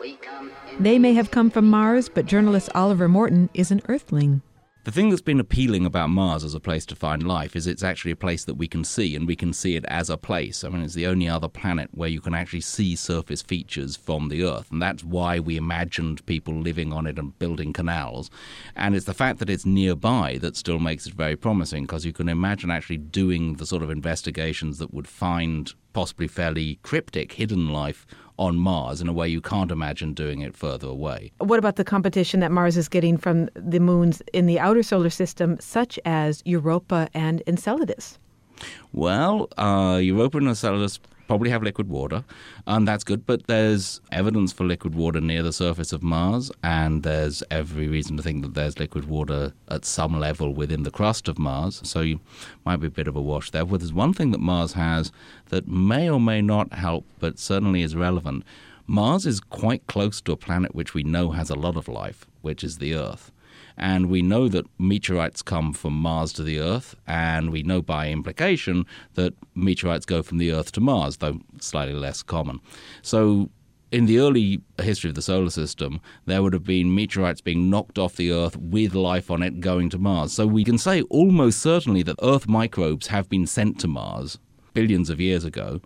We 0.00 0.16
come 0.16 0.50
in 0.72 0.82
They 0.82 0.98
may 0.98 1.14
have 1.14 1.30
come 1.30 1.50
from 1.50 1.70
Mars, 1.70 2.08
but 2.08 2.26
journalist 2.26 2.70
Oliver 2.74 3.08
Morton 3.08 3.48
is 3.54 3.70
an 3.70 3.80
Earthling. 3.88 4.42
The 4.82 4.92
thing 4.92 5.10
that's 5.10 5.20
been 5.20 5.40
appealing 5.40 5.84
about 5.84 6.08
Mars 6.08 6.42
as 6.42 6.54
a 6.54 6.60
place 6.60 6.86
to 6.86 6.96
find 6.96 7.22
life 7.22 7.54
is 7.54 7.66
it's 7.66 7.82
actually 7.82 8.12
a 8.12 8.16
place 8.16 8.46
that 8.46 8.54
we 8.54 8.66
can 8.66 8.82
see, 8.82 9.14
and 9.14 9.26
we 9.26 9.36
can 9.36 9.52
see 9.52 9.76
it 9.76 9.84
as 9.88 10.08
a 10.08 10.16
place. 10.16 10.64
I 10.64 10.70
mean, 10.70 10.80
it's 10.80 10.94
the 10.94 11.06
only 11.06 11.28
other 11.28 11.48
planet 11.48 11.90
where 11.92 12.08
you 12.08 12.22
can 12.22 12.32
actually 12.32 12.62
see 12.62 12.96
surface 12.96 13.42
features 13.42 13.94
from 13.94 14.30
the 14.30 14.42
Earth, 14.42 14.70
and 14.70 14.80
that's 14.80 15.04
why 15.04 15.38
we 15.38 15.58
imagined 15.58 16.24
people 16.24 16.54
living 16.54 16.94
on 16.94 17.06
it 17.06 17.18
and 17.18 17.38
building 17.38 17.74
canals. 17.74 18.30
And 18.74 18.96
it's 18.96 19.04
the 19.04 19.12
fact 19.12 19.38
that 19.40 19.50
it's 19.50 19.66
nearby 19.66 20.38
that 20.38 20.56
still 20.56 20.78
makes 20.78 21.06
it 21.06 21.12
very 21.12 21.36
promising, 21.36 21.84
because 21.84 22.06
you 22.06 22.14
can 22.14 22.30
imagine 22.30 22.70
actually 22.70 22.96
doing 22.96 23.56
the 23.56 23.66
sort 23.66 23.82
of 23.82 23.90
investigations 23.90 24.78
that 24.78 24.94
would 24.94 25.06
find 25.06 25.74
possibly 25.92 26.26
fairly 26.26 26.78
cryptic 26.82 27.32
hidden 27.32 27.68
life 27.68 28.06
on 28.40 28.56
Mars 28.56 29.00
in 29.02 29.08
a 29.08 29.12
way 29.12 29.28
you 29.28 29.42
can't 29.42 29.70
imagine 29.70 30.14
doing 30.14 30.40
it 30.40 30.56
further 30.56 30.88
away. 30.88 31.30
What 31.38 31.58
about 31.58 31.76
the 31.76 31.84
competition 31.84 32.40
that 32.40 32.50
Mars 32.50 32.76
is 32.76 32.88
getting 32.88 33.18
from 33.18 33.50
the 33.54 33.78
moons 33.78 34.22
in 34.32 34.46
the 34.46 34.58
outer 34.58 34.82
solar 34.82 35.10
system, 35.10 35.58
such 35.60 36.00
as 36.06 36.42
Europa 36.46 37.08
and 37.12 37.42
Enceladus? 37.46 38.18
Well, 38.92 39.48
uh, 39.58 39.98
Europa 40.02 40.38
and 40.38 40.48
Enceladus 40.48 40.98
probably 41.30 41.50
have 41.50 41.62
liquid 41.62 41.88
water, 41.88 42.24
and 42.66 42.88
that's 42.88 43.04
good. 43.04 43.24
But 43.24 43.46
there's 43.46 44.00
evidence 44.10 44.52
for 44.52 44.64
liquid 44.64 44.96
water 44.96 45.20
near 45.20 45.44
the 45.44 45.52
surface 45.52 45.92
of 45.92 46.02
Mars, 46.02 46.50
and 46.64 47.04
there's 47.04 47.40
every 47.52 47.86
reason 47.86 48.16
to 48.16 48.22
think 48.24 48.42
that 48.42 48.54
there's 48.54 48.80
liquid 48.80 49.04
water 49.04 49.52
at 49.68 49.84
some 49.84 50.18
level 50.18 50.52
within 50.52 50.82
the 50.82 50.90
crust 50.90 51.28
of 51.28 51.38
Mars. 51.38 51.82
So 51.84 52.00
you 52.00 52.18
might 52.66 52.78
be 52.78 52.88
a 52.88 52.90
bit 52.90 53.06
of 53.06 53.14
a 53.14 53.22
wash 53.22 53.52
there. 53.52 53.64
But 53.64 53.78
there's 53.78 53.92
one 53.92 54.12
thing 54.12 54.32
that 54.32 54.40
Mars 54.40 54.72
has 54.72 55.12
that 55.50 55.68
may 55.68 56.10
or 56.10 56.18
may 56.18 56.42
not 56.42 56.72
help, 56.72 57.04
but 57.20 57.38
certainly 57.38 57.82
is 57.82 57.94
relevant. 57.94 58.42
Mars 58.88 59.24
is 59.24 59.38
quite 59.38 59.86
close 59.86 60.20
to 60.22 60.32
a 60.32 60.36
planet 60.36 60.74
which 60.74 60.94
we 60.94 61.04
know 61.04 61.30
has 61.30 61.48
a 61.48 61.54
lot 61.54 61.76
of 61.76 61.86
life, 61.86 62.26
which 62.42 62.64
is 62.64 62.78
the 62.78 62.96
Earth. 62.96 63.30
And 63.80 64.10
we 64.10 64.20
know 64.20 64.46
that 64.48 64.66
meteorites 64.78 65.40
come 65.40 65.72
from 65.72 65.94
Mars 65.94 66.34
to 66.34 66.42
the 66.42 66.60
Earth, 66.60 66.94
and 67.06 67.50
we 67.50 67.62
know 67.62 67.80
by 67.80 68.10
implication 68.10 68.84
that 69.14 69.32
meteorites 69.54 70.04
go 70.04 70.22
from 70.22 70.36
the 70.36 70.52
Earth 70.52 70.70
to 70.72 70.80
Mars, 70.82 71.16
though 71.16 71.40
slightly 71.60 71.94
less 71.94 72.22
common. 72.22 72.60
So, 73.00 73.48
in 73.90 74.04
the 74.04 74.20
early 74.20 74.60
history 74.82 75.08
of 75.08 75.16
the 75.16 75.22
solar 75.22 75.48
system, 75.48 76.00
there 76.26 76.42
would 76.42 76.52
have 76.52 76.62
been 76.62 76.94
meteorites 76.94 77.40
being 77.40 77.70
knocked 77.70 77.98
off 77.98 78.16
the 78.16 78.30
Earth 78.30 78.54
with 78.58 78.94
life 78.94 79.30
on 79.30 79.42
it 79.42 79.60
going 79.60 79.88
to 79.90 79.98
Mars. 79.98 80.34
So, 80.34 80.46
we 80.46 80.62
can 80.62 80.76
say 80.76 81.00
almost 81.04 81.60
certainly 81.60 82.02
that 82.02 82.16
Earth 82.22 82.46
microbes 82.46 83.06
have 83.06 83.30
been 83.30 83.46
sent 83.46 83.80
to 83.80 83.88
Mars 83.88 84.38
billions 84.74 85.08
of 85.08 85.20
years 85.20 85.42
ago. 85.46 85.80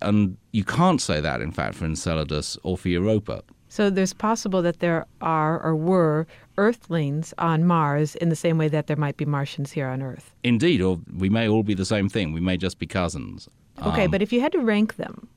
And 0.00 0.38
you 0.52 0.64
can't 0.64 1.00
say 1.00 1.20
that, 1.20 1.42
in 1.42 1.52
fact, 1.52 1.74
for 1.74 1.84
Enceladus 1.84 2.56
or 2.62 2.78
for 2.78 2.88
Europa. 2.88 3.42
So 3.68 3.90
there's 3.90 4.12
possible 4.12 4.62
that 4.62 4.78
there 4.78 5.04
are 5.20 5.60
or 5.60 5.74
were 5.74 6.26
Earthlings 6.56 7.34
on 7.38 7.64
Mars 7.64 8.14
in 8.16 8.28
the 8.28 8.36
same 8.36 8.58
way 8.58 8.68
that 8.68 8.86
there 8.86 8.96
might 8.96 9.16
be 9.16 9.24
Martians 9.24 9.72
here 9.72 9.88
on 9.88 10.02
Earth. 10.02 10.34
Indeed, 10.42 10.80
or 10.80 11.00
we 11.16 11.28
may 11.28 11.48
all 11.48 11.62
be 11.62 11.74
the 11.74 11.84
same 11.84 12.08
thing. 12.08 12.32
We 12.32 12.40
may 12.40 12.56
just 12.56 12.78
be 12.78 12.86
cousins. 12.86 13.48
Okay, 13.84 14.04
Um, 14.04 14.10
but 14.10 14.22
if 14.22 14.32
you 14.32 14.40
had 14.40 14.52
to 14.52 14.60
rank 14.60 14.96
them, 14.96 15.28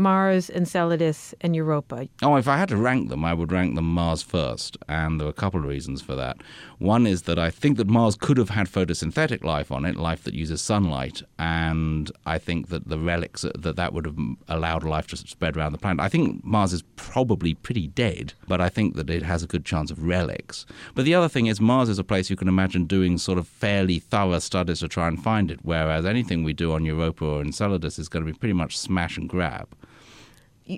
Mars, 0.00 0.48
Enceladus, 0.50 1.34
and 1.42 1.54
Europa, 1.54 2.08
Oh, 2.22 2.36
if 2.36 2.48
I 2.48 2.56
had 2.56 2.70
to 2.70 2.76
rank 2.76 3.10
them, 3.10 3.24
I 3.24 3.34
would 3.34 3.52
rank 3.52 3.74
them 3.74 3.92
Mars 3.92 4.22
first, 4.22 4.78
and 4.88 5.20
there 5.20 5.26
are 5.26 5.30
a 5.30 5.34
couple 5.34 5.60
of 5.60 5.66
reasons 5.66 6.00
for 6.00 6.16
that. 6.16 6.38
One 6.78 7.06
is 7.06 7.22
that 7.22 7.38
I 7.38 7.50
think 7.50 7.76
that 7.76 7.86
Mars 7.86 8.16
could 8.16 8.38
have 8.38 8.48
had 8.50 8.66
photosynthetic 8.66 9.44
life 9.44 9.70
on 9.70 9.84
it, 9.84 9.96
life 9.96 10.24
that 10.24 10.34
uses 10.34 10.62
sunlight, 10.62 11.22
and 11.38 12.10
I 12.24 12.38
think 12.38 12.68
that 12.68 12.88
the 12.88 12.98
relics 12.98 13.44
uh, 13.44 13.52
that 13.58 13.76
that 13.76 13.92
would 13.92 14.06
have 14.06 14.16
allowed 14.48 14.84
life 14.84 15.06
to 15.08 15.16
spread 15.16 15.56
around 15.56 15.72
the 15.72 15.78
planet. 15.78 16.00
I 16.00 16.08
think 16.08 16.42
Mars 16.42 16.72
is 16.72 16.82
probably 16.96 17.54
pretty 17.54 17.88
dead, 17.88 18.32
but 18.48 18.60
I 18.60 18.70
think 18.70 18.96
that 18.96 19.10
it 19.10 19.22
has 19.22 19.42
a 19.42 19.46
good 19.46 19.66
chance 19.66 19.90
of 19.90 20.02
relics. 20.04 20.64
But 20.94 21.04
the 21.04 21.14
other 21.14 21.28
thing 21.28 21.46
is 21.46 21.60
Mars 21.60 21.90
is 21.90 21.98
a 21.98 22.04
place 22.04 22.30
you 22.30 22.36
can 22.36 22.48
imagine 22.48 22.86
doing 22.86 23.18
sort 23.18 23.38
of 23.38 23.46
fairly 23.46 23.98
thorough 23.98 24.38
studies 24.38 24.80
to 24.80 24.88
try 24.88 25.08
and 25.08 25.22
find 25.22 25.50
it, 25.50 25.60
whereas 25.62 26.06
anything 26.06 26.42
we 26.42 26.54
do 26.54 26.72
on 26.72 26.86
Europa 26.86 27.24
or 27.24 27.42
Enceladus 27.42 27.98
is 27.98 28.08
going 28.08 28.24
to 28.24 28.32
be 28.32 28.38
pretty 28.38 28.54
much 28.54 28.78
smash 28.78 29.18
and 29.18 29.28
grab. 29.28 29.68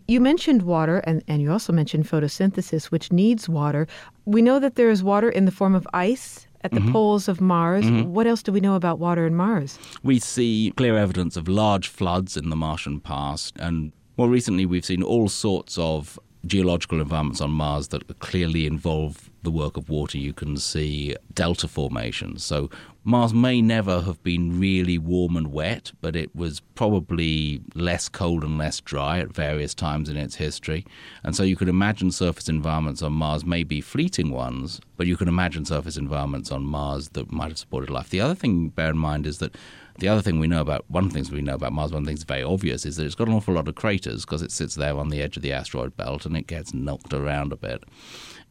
You 0.06 0.20
mentioned 0.20 0.62
water, 0.62 0.98
and, 0.98 1.22
and 1.28 1.42
you 1.42 1.50
also 1.50 1.72
mentioned 1.72 2.08
photosynthesis, 2.08 2.86
which 2.86 3.12
needs 3.12 3.48
water. 3.48 3.86
We 4.24 4.42
know 4.42 4.58
that 4.60 4.76
there 4.76 4.90
is 4.90 5.02
water 5.02 5.28
in 5.28 5.44
the 5.44 5.50
form 5.50 5.74
of 5.74 5.86
ice 5.92 6.46
at 6.64 6.70
the 6.70 6.80
mm-hmm. 6.80 6.92
poles 6.92 7.28
of 7.28 7.40
Mars. 7.40 7.84
Mm-hmm. 7.84 8.12
What 8.12 8.26
else 8.26 8.42
do 8.42 8.52
we 8.52 8.60
know 8.60 8.76
about 8.76 8.98
water 8.98 9.26
in 9.26 9.34
Mars? 9.34 9.78
We 10.02 10.18
see 10.18 10.72
clear 10.76 10.96
evidence 10.96 11.36
of 11.36 11.48
large 11.48 11.88
floods 11.88 12.36
in 12.36 12.50
the 12.50 12.56
Martian 12.56 13.00
past, 13.00 13.56
and 13.58 13.92
more 14.16 14.28
recently, 14.28 14.66
we've 14.66 14.84
seen 14.84 15.02
all 15.02 15.28
sorts 15.28 15.78
of 15.78 16.18
geological 16.46 17.00
environments 17.00 17.40
on 17.40 17.50
Mars 17.50 17.88
that 17.88 18.18
clearly 18.18 18.66
involve 18.66 19.31
the 19.42 19.50
work 19.50 19.76
of 19.76 19.88
water. 19.88 20.18
You 20.18 20.32
can 20.32 20.56
see 20.56 21.16
delta 21.34 21.68
formations. 21.68 22.44
So, 22.44 22.70
Mars 23.04 23.34
may 23.34 23.60
never 23.60 24.02
have 24.02 24.22
been 24.22 24.60
really 24.60 24.96
warm 24.96 25.36
and 25.36 25.52
wet, 25.52 25.90
but 26.00 26.14
it 26.14 26.36
was 26.36 26.60
probably 26.76 27.60
less 27.74 28.08
cold 28.08 28.44
and 28.44 28.56
less 28.56 28.80
dry 28.80 29.18
at 29.18 29.34
various 29.34 29.74
times 29.74 30.08
in 30.08 30.16
its 30.16 30.36
history. 30.36 30.86
And 31.24 31.34
so, 31.34 31.42
you 31.42 31.56
could 31.56 31.68
imagine 31.68 32.12
surface 32.12 32.48
environments 32.48 33.02
on 33.02 33.12
Mars 33.12 33.44
may 33.44 33.64
be 33.64 33.80
fleeting 33.80 34.30
ones, 34.30 34.80
but 34.96 35.06
you 35.06 35.16
can 35.16 35.28
imagine 35.28 35.64
surface 35.64 35.96
environments 35.96 36.52
on 36.52 36.64
Mars 36.64 37.10
that 37.10 37.32
might 37.32 37.48
have 37.48 37.58
supported 37.58 37.90
life. 37.90 38.10
The 38.10 38.20
other 38.20 38.34
thing 38.34 38.68
bear 38.68 38.90
in 38.90 38.98
mind 38.98 39.26
is 39.26 39.38
that 39.38 39.56
the 39.98 40.08
other 40.08 40.22
thing 40.22 40.38
we 40.38 40.46
know 40.46 40.60
about, 40.60 40.84
one 40.88 41.04
of 41.04 41.10
the 41.10 41.14
things 41.14 41.30
we 41.30 41.42
know 41.42 41.54
about 41.54 41.72
Mars, 41.72 41.92
one 41.92 42.02
of 42.02 42.06
the 42.06 42.10
things 42.10 42.24
very 42.24 42.42
obvious, 42.42 42.86
is 42.86 42.96
that 42.96 43.04
it's 43.04 43.14
got 43.14 43.28
an 43.28 43.34
awful 43.34 43.54
lot 43.54 43.68
of 43.68 43.74
craters 43.74 44.24
because 44.24 44.42
it 44.42 44.50
sits 44.50 44.74
there 44.74 44.96
on 44.96 45.10
the 45.10 45.20
edge 45.20 45.36
of 45.36 45.42
the 45.42 45.52
asteroid 45.52 45.96
belt 45.96 46.24
and 46.24 46.36
it 46.36 46.46
gets 46.46 46.72
knocked 46.72 47.12
around 47.12 47.52
a 47.52 47.56
bit. 47.56 47.84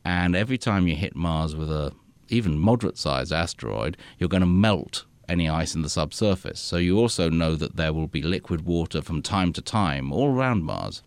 And 0.03 0.35
every 0.35 0.57
time 0.57 0.87
you 0.87 0.95
hit 0.95 1.15
Mars 1.15 1.55
with 1.55 1.71
a 1.71 1.93
even 2.29 2.57
moderate 2.57 2.97
sized 2.97 3.33
asteroid, 3.33 3.97
you're 4.17 4.29
going 4.29 4.41
to 4.41 4.47
melt 4.47 5.05
any 5.27 5.49
ice 5.49 5.75
in 5.75 5.81
the 5.81 5.89
subsurface. 5.89 6.59
So 6.59 6.77
you 6.77 6.97
also 6.97 7.29
know 7.29 7.55
that 7.55 7.75
there 7.75 7.93
will 7.93 8.07
be 8.07 8.21
liquid 8.21 8.65
water 8.65 9.01
from 9.01 9.21
time 9.21 9.53
to 9.53 9.61
time 9.61 10.11
all 10.11 10.35
around 10.35 10.63
Mars. 10.63 11.03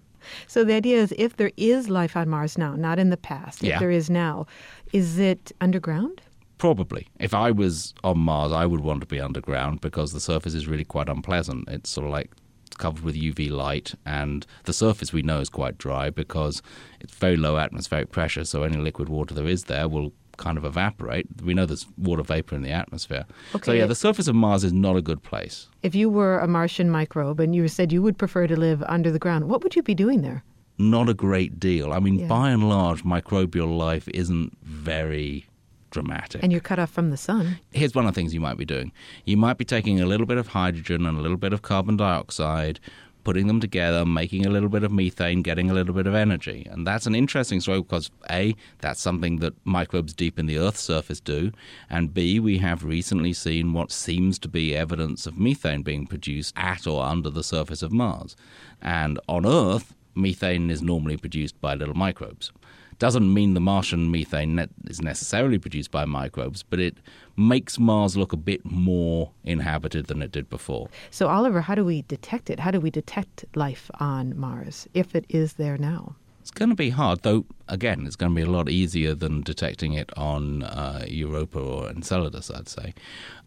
So 0.47 0.65
the 0.65 0.75
idea 0.75 0.99
is 0.99 1.15
if 1.19 1.37
there 1.37 1.53
is 1.57 1.91
life 1.91 2.17
on 2.17 2.29
Mars 2.29 2.57
now, 2.57 2.75
not 2.77 2.99
in 2.99 3.11
the 3.11 3.17
past, 3.17 3.63
if 3.63 3.79
there 3.79 3.91
is 3.91 4.09
now, 4.09 4.47
is 4.93 5.19
it 5.19 5.53
underground? 5.61 6.23
Probably. 6.57 7.09
If 7.19 7.35
I 7.35 7.51
was 7.51 7.93
on 8.05 8.19
Mars, 8.19 8.53
I 8.53 8.65
would 8.65 8.81
want 8.81 9.01
to 9.01 9.07
be 9.07 9.21
underground 9.21 9.83
because 9.83 10.13
the 10.13 10.21
surface 10.21 10.55
is 10.55 10.67
really 10.67 10.85
quite 10.85 11.09
unpleasant. 11.09 11.69
It's 11.69 11.91
sort 11.91 12.07
of 12.07 12.13
like 12.13 12.31
covered 12.79 13.05
with 13.05 13.15
UV 13.17 13.51
light, 13.51 13.95
and 14.05 14.47
the 14.65 14.73
surface 14.73 15.13
we 15.13 15.23
know 15.23 15.41
is 15.41 15.49
quite 15.49 15.79
dry 15.79 16.11
because 16.11 16.63
it's 17.01 17.15
very 17.15 17.37
low 17.37 17.57
atmospheric 17.59 18.11
pressure, 18.11 18.45
so 18.45 18.63
any 18.63 18.77
liquid 18.77 19.09
water 19.09 19.35
there 19.35 19.47
is 19.47 19.65
there 19.65 19.89
will 19.89 20.13
kind 20.37 20.59
of 20.59 20.65
evaporate. 20.65 21.27
We 21.43 21.55
know 21.55 21.65
there's 21.65 21.87
water 21.97 22.23
vapor 22.25 22.57
in 22.57 22.63
the 22.63 22.71
atmosphere. 22.71 23.25
So, 23.63 23.71
yeah, 23.73 23.87
the 23.87 23.95
surface 23.95 24.27
of 24.27 24.35
Mars 24.35 24.65
is 24.65 24.73
not 24.73 24.97
a 24.97 25.03
good 25.03 25.23
place. 25.23 25.69
If 25.83 25.95
you 25.95 26.09
were 26.11 26.41
a 26.41 26.49
Martian 26.49 26.91
microbe 26.91 27.39
and 27.39 27.55
you 27.55 27.69
said 27.69 27.93
you 27.93 28.03
would 28.03 28.19
prefer 28.19 28.49
to 28.49 28.57
live 28.57 28.83
under 28.89 29.13
the 29.13 29.21
ground, 29.21 29.49
what 29.49 29.63
would 29.63 29.77
you 29.77 29.83
be 29.83 29.95
doing 29.95 30.23
there? 30.23 30.43
Not 30.77 31.09
a 31.09 31.15
great 31.15 31.61
deal. 31.61 31.93
I 31.93 32.01
mean, 32.01 32.19
Yeah. 32.19 32.27
by 32.27 32.51
and 32.51 32.69
large, 32.69 33.05
microbial 33.05 33.79
life 33.79 34.09
isn't 34.09 34.59
very 34.65 35.47
dramatic. 35.95 36.43
And 36.43 36.53
you're 36.53 36.61
cut 36.61 36.79
off 36.79 36.91
from 36.91 37.11
the 37.11 37.17
sun. 37.17 37.59
here's 37.73 37.95
one 37.95 38.05
of 38.07 38.13
the 38.13 38.21
things 38.21 38.35
you 38.35 38.41
might 38.41 38.59
be 38.59 38.67
doing. 38.67 38.93
You 39.25 39.37
might 39.37 39.57
be 39.57 39.65
taking 39.65 40.01
a 40.01 40.07
little 40.07 40.27
bit 40.27 40.37
of 40.37 40.49
hydrogen 40.49 41.07
and 41.07 41.17
a 41.17 41.23
little 41.23 41.39
bit 41.39 41.53
of 41.53 41.63
carbon 41.63 41.97
dioxide, 41.97 42.81
putting 43.23 43.47
them 43.47 43.61
together, 43.61 44.05
making 44.05 44.45
a 44.45 44.51
little 44.51 44.69
bit 44.69 44.83
of 44.83 44.91
methane, 44.91 45.41
getting 45.41 45.71
a 45.71 45.75
little 45.75 45.95
bit 45.95 46.09
of 46.09 46.15
energy. 46.15 46.67
And 46.71 46.85
that's 46.87 47.07
an 47.07 47.15
interesting 47.15 47.61
story 47.61 47.81
because 47.81 48.11
A, 48.29 48.57
that's 48.81 49.01
something 49.01 49.39
that 49.39 49.55
microbes 49.65 50.13
deep 50.13 50.39
in 50.39 50.47
the 50.47 50.59
Earth's 50.59 50.81
surface 50.81 51.21
do. 51.21 51.53
And 51.89 52.13
B, 52.13 52.41
we 52.41 52.59
have 52.59 52.85
recently 52.85 53.33
seen 53.33 53.73
what 53.73 53.93
seems 53.93 54.39
to 54.41 54.49
be 54.49 54.77
evidence 54.77 55.27
of 55.27 55.39
methane 55.39 55.83
being 55.83 56.07
produced 56.07 56.53
at 56.57 56.87
or 56.89 57.05
under 57.05 57.31
the 57.31 57.45
surface 57.45 57.83
of 57.83 57.93
Mars. 57.93 58.37
And 58.83 59.21
on 59.29 59.47
Earth, 59.47 59.95
methane 60.15 60.71
is 60.71 60.83
normally 60.83 61.17
produced 61.17 61.59
by 61.61 61.75
little 61.75 61.95
microbes 61.95 62.53
doesn't 62.99 63.33
mean 63.33 63.55
the 63.55 63.61
Martian 63.61 64.11
methane 64.11 64.57
net 64.57 64.71
is 64.87 65.01
necessarily 65.01 65.59
produced 65.59 65.91
by 65.91 66.05
microbes, 66.05 66.63
but 66.63 66.81
it 66.81 66.99
makes 67.37 67.79
Mars 67.79 68.17
look 68.17 68.33
a 68.33 68.37
bit 68.37 68.65
more 68.65 69.31
inhabited 69.45 70.07
than 70.07 70.23
it 70.23 70.33
did 70.33 70.49
before. 70.49 70.89
So, 71.11 71.29
Oliver, 71.29 71.63
how 71.63 71.75
do 71.75 71.85
we 71.85 72.03
detect 72.03 72.51
it? 72.51 72.61
How 72.61 72.71
do 72.71 72.81
we 72.81 72.91
detect 72.91 73.45
life 73.55 73.91
on 74.01 74.39
Mars 74.39 74.89
if 74.95 75.15
it 75.15 75.25
is 75.29 75.55
there 75.55 75.79
now? 75.79 76.17
It's 76.41 76.51
going 76.51 76.69
to 76.69 76.77
be 76.77 76.91
hard, 76.91 77.23
though. 77.23 77.47
Again, 77.69 78.07
it's 78.07 78.17
going 78.17 78.31
to 78.33 78.37
be 78.37 78.43
a 78.43 78.51
lot 78.51 78.69
easier 78.69 79.15
than 79.15 79.41
detecting 79.41 79.95
it 79.95 80.13
on 80.15 80.63
uh, 80.63 81.05
Europa 81.09 81.59
or 81.59 81.89
Enceladus, 81.89 82.51
I'd 82.51 82.69
say. 82.69 82.93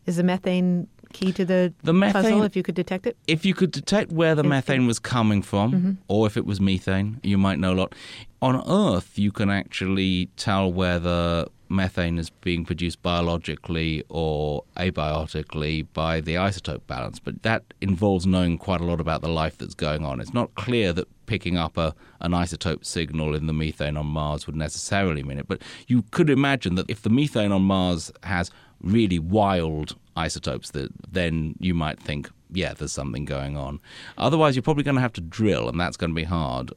Is 0.08 0.16
the 0.16 0.24
methane 0.24 0.88
key 1.14 1.32
to 1.34 1.46
the, 1.46 1.74
The 1.84 1.94
methane- 1.94 2.24
puzzle 2.24 2.44
if 2.44 2.56
you 2.56 2.64
could 2.64 2.76
detect 2.76 3.06
it? 3.08 3.18
If 3.28 3.46
you 3.46 3.54
could 3.54 3.72
detect 3.72 4.12
where 4.12 4.36
the 4.36 4.44
methane 4.44 4.88
was 4.88 5.00
coming 5.00 5.42
from, 5.42 5.72
Mm-hmm. 5.72 5.92
or 6.08 6.28
if 6.28 6.38
it 6.38 6.46
was 6.46 6.60
methane, 6.62 7.20
you 7.24 7.38
might 7.38 7.60
know 7.60 7.74
a 7.74 7.76
lot. 7.76 7.96
On 8.42 8.62
Earth, 8.70 9.18
you 9.18 9.32
can 9.32 9.50
actually 9.50 10.28
tell 10.38 10.72
whether 10.72 11.48
methane 11.70 12.18
is 12.18 12.30
being 12.30 12.64
produced 12.64 13.02
biologically 13.02 14.02
or 14.10 14.64
abiotically 14.78 15.86
by 15.94 16.22
the 16.22 16.36
isotope 16.36 16.82
balance, 16.88 17.20
but 17.20 17.42
that 17.44 17.64
involves 17.82 18.26
knowing 18.26 18.58
quite 18.58 18.82
a 18.82 18.86
lot 18.86 19.00
about 19.02 19.22
the 19.22 19.28
life 19.30 19.58
that's 19.58 19.74
going 19.74 20.06
on. 20.06 20.20
It's 20.20 20.34
not 20.34 20.54
clear 20.56 20.94
that 20.94 21.08
picking 21.26 21.58
up 21.58 21.78
a, 21.78 21.94
an 22.22 22.32
isotope 22.32 22.86
signal 22.86 23.36
in 23.36 23.48
the 23.48 23.54
methane 23.54 23.98
on 23.98 24.06
Mars 24.06 24.48
would 24.48 24.56
necessarily 24.56 25.24
mean 25.24 25.40
it, 25.40 25.48
but 25.48 25.62
you 25.88 26.04
could 26.12 26.30
imagine 26.30 26.76
that 26.76 26.90
if 26.90 27.02
the 27.02 27.10
methane 27.10 27.52
on 27.52 27.64
Mars 27.64 28.12
has 28.24 28.50
really 28.82 29.20
wild 29.20 29.96
isotopes, 30.18 30.72
that 30.72 30.90
then 31.10 31.56
you 31.60 31.74
might 31.74 32.00
think, 32.00 32.30
yeah, 32.52 32.74
there's 32.74 32.92
something 32.92 33.26
going 33.26 33.56
on. 33.56 33.80
Otherwise, 34.18 34.56
you're 34.56 34.64
probably 34.64 34.84
going 34.84 34.96
to 34.96 35.02
have 35.02 35.14
to 35.14 35.22
drill, 35.22 35.70
and 35.70 35.80
that's 35.80 35.98
going 35.98 36.12
to 36.12 36.16
be 36.16 36.24
hard. 36.24 36.72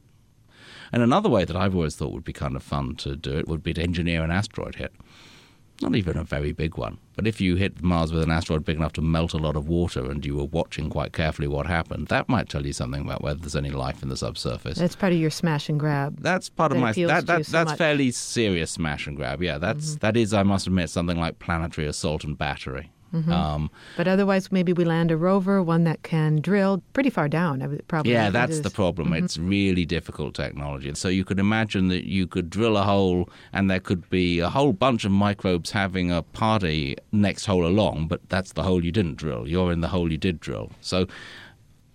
And 0.93 1.01
another 1.01 1.29
way 1.29 1.45
that 1.45 1.55
I've 1.55 1.75
always 1.75 1.95
thought 1.95 2.13
would 2.13 2.23
be 2.23 2.33
kind 2.33 2.55
of 2.55 2.63
fun 2.63 2.95
to 2.97 3.15
do 3.15 3.37
it 3.37 3.47
would 3.47 3.63
be 3.63 3.73
to 3.73 3.81
engineer 3.81 4.23
an 4.23 4.31
asteroid 4.31 4.75
hit. 4.75 4.93
Not 5.81 5.95
even 5.95 6.15
a 6.15 6.23
very 6.23 6.51
big 6.51 6.77
one. 6.77 6.99
But 7.15 7.25
if 7.25 7.41
you 7.41 7.55
hit 7.55 7.81
Mars 7.81 8.13
with 8.13 8.21
an 8.21 8.29
asteroid 8.29 8.63
big 8.63 8.75
enough 8.75 8.93
to 8.93 9.01
melt 9.01 9.33
a 9.33 9.37
lot 9.37 9.55
of 9.55 9.67
water 9.67 10.11
and 10.11 10.23
you 10.23 10.35
were 10.35 10.45
watching 10.45 10.91
quite 10.91 11.11
carefully 11.11 11.47
what 11.47 11.65
happened, 11.65 12.07
that 12.09 12.29
might 12.29 12.49
tell 12.49 12.65
you 12.67 12.73
something 12.73 13.01
about 13.01 13.23
whether 13.23 13.39
there's 13.39 13.55
any 13.55 13.71
life 13.71 14.03
in 14.03 14.09
the 14.09 14.17
subsurface. 14.17 14.77
That's 14.77 14.95
part 14.95 15.13
of 15.13 15.17
your 15.17 15.31
smash 15.31 15.69
and 15.69 15.79
grab. 15.79 16.21
That's 16.21 16.49
part 16.49 16.71
of 16.71 16.77
my 16.77 16.91
that, 16.91 17.25
that, 17.25 17.45
so 17.45 17.51
that's 17.51 17.51
much. 17.51 17.67
Mm-hmm. 17.67 17.75
fairly 17.77 18.11
serious 18.11 18.71
smash 18.71 19.07
and 19.07 19.17
grab. 19.17 19.41
Yeah, 19.41 19.57
that's 19.57 19.95
that 19.97 20.15
is 20.15 20.33
I 20.35 20.43
must 20.43 20.67
admit 20.67 20.91
something 20.91 21.17
like 21.19 21.39
planetary 21.39 21.87
assault 21.87 22.23
and 22.25 22.37
battery. 22.37 22.91
Mm-hmm. 23.13 23.31
Um, 23.31 23.69
But 23.97 24.07
otherwise, 24.07 24.51
maybe 24.51 24.73
we 24.73 24.85
land 24.85 25.11
a 25.11 25.17
rover, 25.17 25.61
one 25.61 25.83
that 25.83 26.03
can 26.03 26.39
drill 26.41 26.81
pretty 26.93 27.09
far 27.09 27.27
down. 27.27 27.61
I 27.61 27.67
would 27.67 27.87
probably. 27.87 28.13
Yeah, 28.13 28.29
that's 28.29 28.61
the 28.61 28.69
problem. 28.69 29.09
Mm-hmm. 29.09 29.25
It's 29.25 29.37
really 29.37 29.85
difficult 29.85 30.33
technology. 30.33 30.93
So 30.95 31.07
you 31.09 31.25
could 31.25 31.39
imagine 31.39 31.89
that 31.89 32.05
you 32.05 32.27
could 32.27 32.49
drill 32.49 32.77
a 32.77 32.83
hole 32.83 33.29
and 33.53 33.69
there 33.69 33.79
could 33.79 34.09
be 34.09 34.39
a 34.39 34.49
whole 34.49 34.73
bunch 34.73 35.05
of 35.05 35.11
microbes 35.11 35.71
having 35.71 36.11
a 36.11 36.21
party 36.21 36.95
next 37.11 37.45
hole 37.45 37.65
along, 37.65 38.07
but 38.07 38.21
that's 38.29 38.53
the 38.53 38.63
hole 38.63 38.83
you 38.83 38.91
didn't 38.91 39.17
drill. 39.17 39.47
You're 39.47 39.71
in 39.71 39.81
the 39.81 39.89
hole 39.89 40.11
you 40.11 40.17
did 40.17 40.39
drill. 40.39 40.71
So 40.81 41.07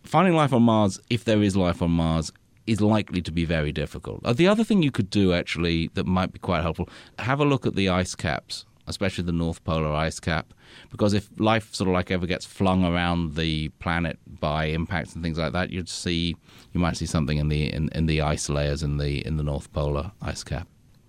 finding 0.05 0.35
life 0.35 0.53
on 0.53 0.63
Mars, 0.63 1.01
if 1.11 1.25
there 1.25 1.43
is 1.43 1.57
life 1.57 1.83
on 1.83 1.91
Mars, 1.91 2.33
is 2.67 2.81
likely 2.81 3.23
to 3.23 3.31
be 3.31 3.45
very 3.45 3.73
difficult. 3.73 4.21
Uh, 4.25 4.33
the 4.33 4.49
other 4.49 4.65
thing 4.65 4.83
you 4.83 4.91
could 4.91 5.09
do 5.09 5.33
actually 5.33 5.89
that 5.95 6.07
might 6.07 6.33
be 6.33 6.39
quite 6.39 6.63
helpful, 6.63 6.89
have 7.19 7.41
a 7.41 7.45
look 7.45 7.65
at 7.65 7.75
the 7.75 7.89
ice 7.89 8.15
caps, 8.15 8.65
especially 8.87 9.25
the 9.25 9.33
North 9.33 9.63
Polar 9.65 9.93
ice 9.93 10.19
cap, 10.21 10.53
because 10.91 11.15
if 11.15 11.29
life 11.39 11.75
sort 11.75 11.89
of 11.89 11.95
like 11.95 12.11
ever 12.11 12.27
gets 12.27 12.45
flung 12.47 12.85
around 12.85 13.35
the 13.37 13.69
planet 13.81 14.19
by 14.41 14.67
impacts 14.67 15.15
and 15.15 15.23
things 15.25 15.39
like 15.39 15.53
that, 15.53 15.71
you'd 15.71 15.89
see 15.89 16.37
you 16.73 16.81
might 16.81 16.97
see 16.97 17.07
something 17.07 17.39
in 17.39 17.49
the 17.49 17.73
in, 17.73 17.89
in 17.91 18.07
the 18.07 18.21
ice 18.21 18.49
layers 18.49 18.83
in 18.83 18.99
the 18.99 19.25
in 19.27 19.37
the 19.37 19.43
North 19.43 19.73
Polar 19.73 20.13
ice 20.23 20.45
cap. 20.45 20.67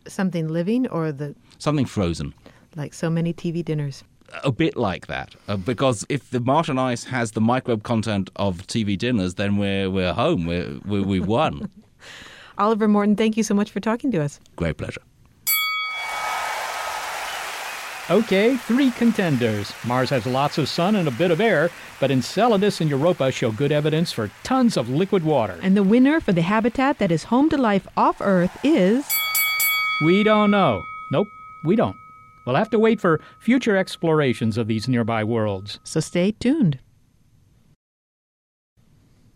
Something 0.07 0.47
living 0.47 0.87
or 0.87 1.11
the 1.11 1.35
Something 1.57 1.85
frozen. 1.85 2.33
like 2.75 2.93
so 2.93 3.09
many 3.09 3.33
TV 3.33 3.63
dinners. 3.63 4.03
A 4.43 4.51
bit 4.51 4.75
like 4.75 5.07
that, 5.07 5.35
uh, 5.47 5.55
because 5.55 6.05
if 6.09 6.29
the 6.31 6.41
Martian 6.41 6.77
ice 6.77 7.05
has 7.05 7.31
the 7.31 7.39
microbe 7.39 7.83
content 7.83 8.29
of 8.35 8.67
TV 8.67 8.97
dinners, 8.97 9.35
then 9.35 9.55
we're 9.57 9.89
we're 9.89 10.13
home. 10.13 10.45
We're, 10.45 10.79
we 10.85 11.01
we've 11.01 11.25
won. 11.27 11.69
Oliver 12.57 12.87
Morton, 12.87 13.15
thank 13.15 13.37
you 13.37 13.43
so 13.43 13.53
much 13.53 13.71
for 13.71 13.79
talking 13.79 14.11
to 14.11 14.21
us. 14.21 14.39
Great 14.55 14.77
pleasure. 14.77 15.01
Okay, 18.09 18.55
three 18.55 18.91
contenders. 18.91 19.73
Mars 19.85 20.09
has 20.11 20.25
lots 20.25 20.57
of 20.57 20.69
sun 20.69 20.95
and 20.95 21.09
a 21.09 21.11
bit 21.11 21.29
of 21.29 21.41
air, 21.41 21.69
but 21.99 22.09
Enceladus 22.09 22.79
and 22.79 22.89
Europa 22.89 23.29
show 23.33 23.51
good 23.51 23.73
evidence 23.73 24.13
for 24.13 24.31
tons 24.43 24.77
of 24.77 24.89
liquid 24.89 25.25
water. 25.25 25.59
And 25.61 25.75
the 25.75 25.83
winner 25.83 26.21
for 26.21 26.31
the 26.31 26.41
habitat 26.41 26.99
that 26.99 27.11
is 27.11 27.25
home 27.25 27.49
to 27.49 27.57
life 27.57 27.85
off 27.97 28.21
Earth 28.21 28.57
is. 28.63 29.05
We 30.05 30.23
don't 30.23 30.51
know. 30.51 30.81
Nope, 31.11 31.27
we 31.65 31.75
don't. 31.75 31.97
We'll 32.45 32.55
have 32.55 32.69
to 32.69 32.79
wait 32.79 33.01
for 33.01 33.19
future 33.39 33.75
explorations 33.75 34.57
of 34.57 34.67
these 34.67 34.87
nearby 34.87 35.25
worlds. 35.25 35.81
So 35.83 35.99
stay 35.99 36.31
tuned. 36.31 36.79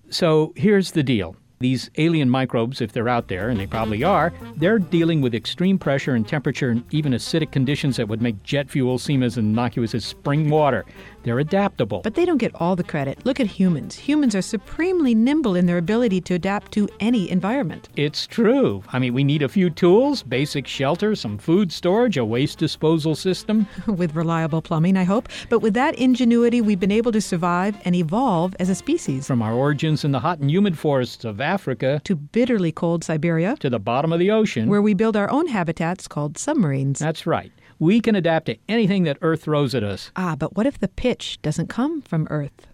So 0.10 0.54
here's 0.56 0.92
the 0.92 1.04
deal. 1.04 1.36
These 1.62 1.91
alien 1.97 2.28
microbes, 2.28 2.82
if 2.82 2.91
they're 2.91 3.08
out 3.08 3.28
there, 3.28 3.50
and 3.50 3.60
they 3.60 3.67
probably 3.67 4.04
are, 4.04 4.34
they're 4.58 4.80
dealing 4.80 5.21
with 5.21 5.36
extreme 5.36 5.78
pressure 5.78 6.15
and 6.15 6.28
temperature 6.28 6.71
and 6.71 6.84
even 6.91 7.13
acidic 7.13 7.52
conditions 7.52 7.97
that 7.97 8.08
would 8.08 8.19
make 8.19 8.41
jet 8.41 8.67
fuel 8.67 8.97
seem 8.97 9.21
as 9.21 9.38
innocuous 9.38 9.93
as 9.93 10.04
spring 10.04 10.50
water. 10.50 10.86
They're 11.24 11.39
adaptable. 11.39 12.02
But 12.02 12.15
they 12.15 12.26
don't 12.26 12.39
get 12.39 12.56
all 12.56 12.76
the 12.76 12.84
credit. 12.84 13.24
Look 13.26 13.39
at 13.39 13.45
humans. 13.45 13.95
Humans 13.95 14.36
are 14.36 14.41
supremely 14.41 15.13
nimble 15.13 15.56
in 15.56 15.67
their 15.67 15.78
ability 15.78 16.21
to 16.21 16.34
adapt 16.34 16.71
to 16.74 16.89
any 17.00 17.30
environment. 17.30 17.89
It's 17.95 18.26
true. 18.26 18.84
I 18.91 18.97
mean, 18.97 19.13
we 19.13 19.24
need 19.24 19.43
a 19.43 19.50
few 19.50 19.69
tools, 19.69 20.24
basic 20.24 20.65
shelter, 20.65 21.15
some 21.15 21.38
food 21.38 21.71
storage, 21.71 22.17
a 22.17 22.26
waste 22.26 22.58
disposal 22.58 23.15
system. 23.15 23.67
with 23.86 24.15
reliable 24.15 24.63
plumbing, 24.63 24.97
I 24.97 25.04
hope. 25.04 25.30
But 25.50 25.60
with 25.60 25.76
that 25.76 25.93
ingenuity, 25.95 26.60
we've 26.60 26.80
been 26.80 26.91
able 26.91 27.12
to 27.12 27.21
survive 27.21 27.78
and 27.86 27.95
evolve 27.95 28.56
as 28.60 28.69
a 28.69 28.76
species. 28.76 29.28
From 29.28 29.43
our 29.43 29.54
origins 29.54 30.04
in 30.04 30.12
the 30.12 30.19
hot 30.19 30.39
and 30.39 30.50
humid 30.50 30.78
forests 30.78 31.24
of 31.24 31.39
Africa 31.52 32.00
to 32.06 32.16
bitterly 32.16 32.72
cold 32.72 33.04
Siberia, 33.04 33.58
to 33.60 33.70
the 33.70 33.80
bottom 33.80 34.14
of 34.14 34.20
the 34.20 34.32
ocean. 34.32 34.70
where 34.70 34.82
we 34.82 34.94
build 34.94 35.18
our 35.18 35.30
own 35.30 35.48
habitats 35.48 36.08
called 36.08 36.38
submarines. 36.38 37.00
That's 37.00 37.28
right. 37.28 37.52
We 37.78 38.00
can 38.00 38.16
adapt 38.16 38.46
to 38.46 38.58
anything 38.70 39.04
that 39.04 39.18
Earth 39.22 39.44
throws 39.44 39.76
at 39.76 39.84
us. 39.84 40.12
Ah, 40.16 40.36
but 40.38 40.56
what 40.56 40.66
if 40.66 40.80
the 40.80 40.88
pitch 40.88 41.42
doesn't 41.42 41.68
come 41.68 42.02
from 42.04 42.26
Earth? 42.30 42.68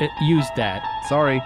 It 0.00 0.10
used 0.22 0.54
that. 0.56 0.82
Sorry. 1.08 1.42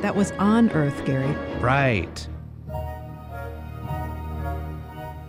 That 0.00 0.16
was 0.16 0.32
on 0.32 0.70
Earth, 0.70 1.04
Gary. 1.04 1.34
Right. 1.60 2.28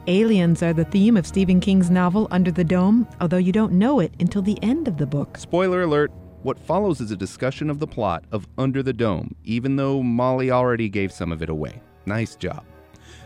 Aliens 0.07 0.63
are 0.63 0.73
the 0.73 0.85
theme 0.85 1.17
of 1.17 1.27
Stephen 1.27 1.59
King's 1.59 1.89
novel 1.89 2.27
Under 2.31 2.51
the 2.51 2.63
Dome, 2.63 3.07
although 3.19 3.37
you 3.37 3.51
don't 3.51 3.73
know 3.73 3.99
it 3.99 4.13
until 4.19 4.41
the 4.41 4.57
end 4.61 4.87
of 4.87 4.97
the 4.97 5.05
book. 5.05 5.37
Spoiler 5.37 5.81
alert. 5.81 6.11
What 6.43 6.59
follows 6.59 6.99
is 6.99 7.09
a 7.09 7.15
discussion 7.15 7.69
of 7.69 7.79
the 7.79 7.87
plot 7.87 8.25
of 8.33 8.47
Under 8.57 8.83
the 8.83 8.91
Dome, 8.91 9.33
even 9.45 9.77
though 9.77 10.03
Molly 10.03 10.51
already 10.51 10.89
gave 10.89 11.09
some 11.13 11.31
of 11.31 11.41
it 11.41 11.47
away. 11.49 11.81
Nice 12.05 12.35
job. 12.35 12.65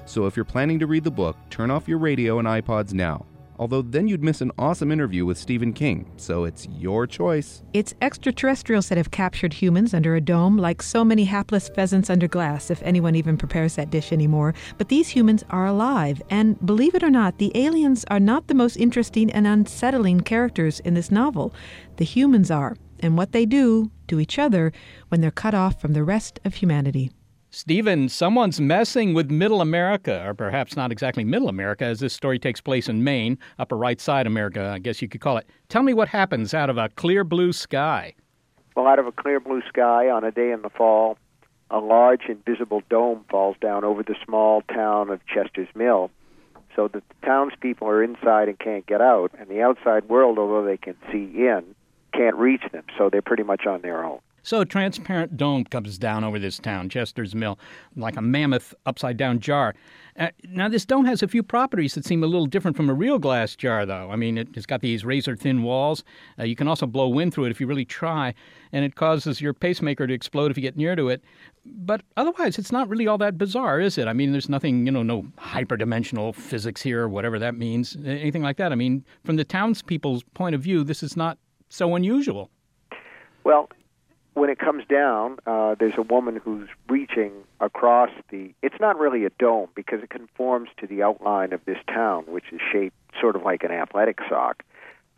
So 0.06 0.28
if 0.28 0.36
you're 0.36 0.46
planning 0.46 0.78
to 0.78 0.86
read 0.86 1.04
the 1.04 1.10
book, 1.10 1.36
turn 1.50 1.72
off 1.72 1.88
your 1.88 1.98
radio 1.98 2.38
and 2.38 2.48
iPods 2.48 2.94
now. 2.94 3.26
although 3.60 3.82
then 3.82 4.08
you'd 4.08 4.24
miss 4.24 4.42
an 4.42 4.52
awesome 4.58 4.92
interview 4.92 5.26
with 5.26 5.38
Stephen 5.38 5.74
King, 5.74 6.10
so 6.18 6.44
it's 6.46 6.68
your 6.68 7.08
choice. 7.08 7.64
It's 7.74 7.94
extraterrestrials 8.02 8.90
that 8.90 8.98
have 8.98 9.12
captured 9.12 9.54
humans 9.54 9.94
under 9.94 10.16
a 10.16 10.22
dome, 10.22 10.58
like 10.58 10.82
so 10.82 11.04
many 11.04 11.24
hapless 11.26 11.70
pheasants 11.70 12.10
under 12.10 12.28
glass, 12.28 12.70
if 12.70 12.82
anyone 12.84 13.16
even 13.16 13.38
prepares 13.38 13.76
that 13.76 13.90
dish 13.90 14.12
anymore. 14.12 14.54
But 14.78 14.90
these 14.90 15.10
humans 15.10 15.44
are 15.50 15.66
alive, 15.66 16.22
and 16.30 16.64
believe 16.66 16.96
it 16.96 17.04
or 17.04 17.10
not, 17.10 17.38
the 17.38 17.52
aliens 17.56 18.06
are 18.10 18.20
not 18.20 18.48
the 18.48 18.54
most 18.54 18.78
interesting 18.78 19.32
and 19.32 19.48
unsettling 19.48 20.22
characters 20.22 20.80
in 20.82 20.94
this 20.94 21.12
novel. 21.12 21.54
The 21.98 22.06
humans 22.06 22.52
are, 22.52 22.76
and 23.02 23.18
what 23.18 23.32
they 23.32 23.46
do 23.46 23.92
to 24.08 24.20
each 24.20 24.40
other 24.40 24.72
when 25.10 25.22
they're 25.22 25.32
cut 25.32 25.54
off 25.54 25.80
from 25.80 25.94
the 25.94 26.04
rest 26.04 26.40
of 26.46 26.56
humanity. 26.56 27.12
Stephen, 27.50 28.10
someone's 28.10 28.60
messing 28.60 29.14
with 29.14 29.32
Middle 29.32 29.62
America, 29.62 30.22
or 30.28 30.34
perhaps 30.34 30.76
not 30.76 30.92
exactly 30.92 31.24
Middle 31.24 31.48
America, 31.48 31.86
as 31.86 32.00
this 32.00 32.14
story 32.14 32.38
takes 32.38 32.60
place 32.60 32.90
in 32.90 33.04
Maine, 33.04 33.38
upper 33.58 33.78
right 33.78 34.02
side 34.02 34.28
America, 34.28 34.72
I 34.76 34.80
guess 34.80 35.02
you 35.02 35.08
could 35.08 35.22
call 35.22 35.38
it. 35.38 35.48
Tell 35.70 35.82
me 35.82 35.94
what 35.94 36.10
happens 36.10 36.54
out 36.54 36.70
of 36.70 36.78
a 36.78 36.90
clear 36.90 37.24
blue 37.24 37.54
sky. 37.54 38.14
Well, 38.76 38.86
out 38.86 39.00
of 39.00 39.08
a 39.08 39.12
clear 39.12 39.40
blue 39.40 39.62
sky 39.68 40.10
on 40.10 40.24
a 40.24 40.32
day 40.32 40.52
in 40.52 40.62
the 40.62 40.70
fall, 40.70 41.18
a 41.72 41.80
large 41.80 42.26
invisible 42.30 42.84
dome 42.90 43.26
falls 43.30 43.56
down 43.62 43.84
over 43.84 44.04
the 44.04 44.16
small 44.26 44.62
town 44.64 45.10
of 45.10 45.26
Chester's 45.26 45.70
Mill, 45.74 46.12
so 46.76 46.88
that 46.90 47.04
the 47.08 47.26
townspeople 47.26 47.88
are 47.88 48.04
inside 48.04 48.50
and 48.50 48.60
can't 48.60 48.86
get 48.86 49.02
out, 49.02 49.32
and 49.40 49.50
the 49.50 49.62
outside 49.62 50.08
world, 50.10 50.38
although 50.38 50.64
they 50.64 50.78
can 50.78 50.96
see 51.12 51.32
in, 51.34 51.64
can't 52.14 52.36
reach 52.36 52.64
them, 52.72 52.84
so 52.98 53.10
they're 53.10 53.22
pretty 53.22 53.44
much 53.44 53.66
on 53.66 53.82
their 53.82 54.04
own. 54.04 54.20
So 54.48 54.62
a 54.62 54.66
transparent 54.66 55.36
dome 55.36 55.66
comes 55.66 55.98
down 55.98 56.24
over 56.24 56.40
this 56.40 56.58
town, 56.58 56.88
Chester's 56.88 57.36
Mill, 57.36 57.60
like 57.98 58.16
a 58.16 58.22
mammoth 58.22 58.74
upside 58.86 59.18
down 59.18 59.42
jar. 59.42 59.76
Uh, 60.18 60.30
now, 60.48 60.70
this 60.70 60.86
dome 60.86 61.04
has 61.04 61.22
a 61.22 61.28
few 61.28 61.44
properties 61.44 61.96
that 61.96 62.06
seem 62.06 62.24
a 62.24 62.28
little 62.28 62.46
different 62.46 62.78
from 62.78 62.90
a 62.90 62.94
real 62.94 63.20
glass 63.20 63.58
jar, 63.58 63.86
though. 63.86 64.10
I 64.10 64.16
mean, 64.16 64.38
it, 64.38 64.56
has 64.56 64.66
got 64.66 64.80
these 64.80 65.04
razor 65.04 65.36
thin 65.36 65.64
walls. 65.64 66.06
Uh, 66.40 66.46
you 66.46 66.56
can 66.56 66.70
also 66.70 66.88
blow 66.88 67.10
wind 67.10 67.34
through 67.34 67.44
it 67.44 67.52
if 67.52 67.60
you 67.60 67.68
really 67.68 67.84
try, 67.84 68.34
and 68.72 68.86
it 68.86 68.96
causes 68.96 69.42
your 69.42 69.54
pacemaker 69.54 70.08
to 70.08 70.14
explode 70.14 70.50
if 70.50 70.56
you 70.56 70.64
get 70.64 70.78
near 70.78 70.96
to 70.96 71.10
it. 71.10 71.22
But 71.66 72.04
otherwise, 72.16 72.58
it's 72.58 72.72
not 72.72 72.88
really 72.88 73.06
all 73.06 73.18
that 73.18 73.38
bizarre, 73.38 73.82
is 73.82 73.98
it? 73.98 74.08
I 74.08 74.14
mean, 74.14 74.32
there's 74.32 74.48
nothing, 74.48 74.86
you 74.86 74.94
know, 74.94 75.04
no 75.04 75.24
hyperdimensional 75.40 76.34
physics 76.34 76.82
here, 76.82 77.02
or 77.02 77.10
whatever 77.10 77.38
that 77.38 77.56
means, 77.56 77.98
anything 78.06 78.44
like 78.44 78.56
that. 78.58 78.72
I 78.72 78.76
mean, 78.76 79.04
from 79.26 79.36
the 79.36 79.44
townspeople's 79.44 80.24
point 80.34 80.56
of 80.56 80.62
view, 80.62 80.86
this 80.86 81.04
is 81.04 81.18
not 81.18 81.38
so 81.70 81.96
unusual. 81.96 82.50
Well, 83.44 83.70
when 84.34 84.50
it 84.50 84.60
comes 84.60 84.84
down, 84.88 85.38
uh, 85.48 85.76
there's 85.80 85.98
a 85.98 86.04
woman 86.04 86.40
who's 86.44 86.70
reaching 86.88 87.32
across 87.60 88.12
the. 88.30 88.54
It's 88.62 88.80
not 88.80 89.00
really 89.00 89.26
a 89.26 89.32
dome 89.40 89.70
because 89.74 90.04
it 90.04 90.10
conforms 90.10 90.70
to 90.80 90.86
the 90.86 91.02
outline 91.02 91.54
of 91.54 91.66
this 91.66 91.80
town, 91.88 92.26
which 92.28 92.46
is 92.52 92.62
shaped 92.72 92.96
sort 93.20 93.36
of 93.36 93.42
like 93.44 93.64
an 93.64 93.72
athletic 93.72 94.20
sock. 94.30 94.64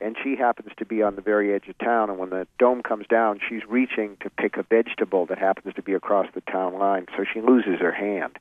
And 0.02 0.16
she 0.24 0.38
happens 0.38 0.72
to 0.78 0.86
be 0.86 1.04
on 1.04 1.18
the 1.18 1.22
very 1.22 1.54
edge 1.54 1.68
of 1.68 1.78
town. 1.80 2.10
And 2.10 2.18
when 2.18 2.30
the 2.30 2.48
dome 2.58 2.82
comes 2.82 3.06
down, 3.08 3.42
she's 3.48 3.64
reaching 3.68 4.16
to 4.22 4.30
pick 4.30 4.56
a 4.56 4.64
vegetable 4.64 5.26
that 5.26 5.38
happens 5.38 5.76
to 5.76 5.82
be 5.82 5.94
across 5.94 6.28
the 6.34 6.42
town 6.42 6.80
line. 6.80 7.08
So 7.18 7.26
she 7.26 7.42
loses 7.42 7.80
her 7.82 7.92
hand. 7.92 8.40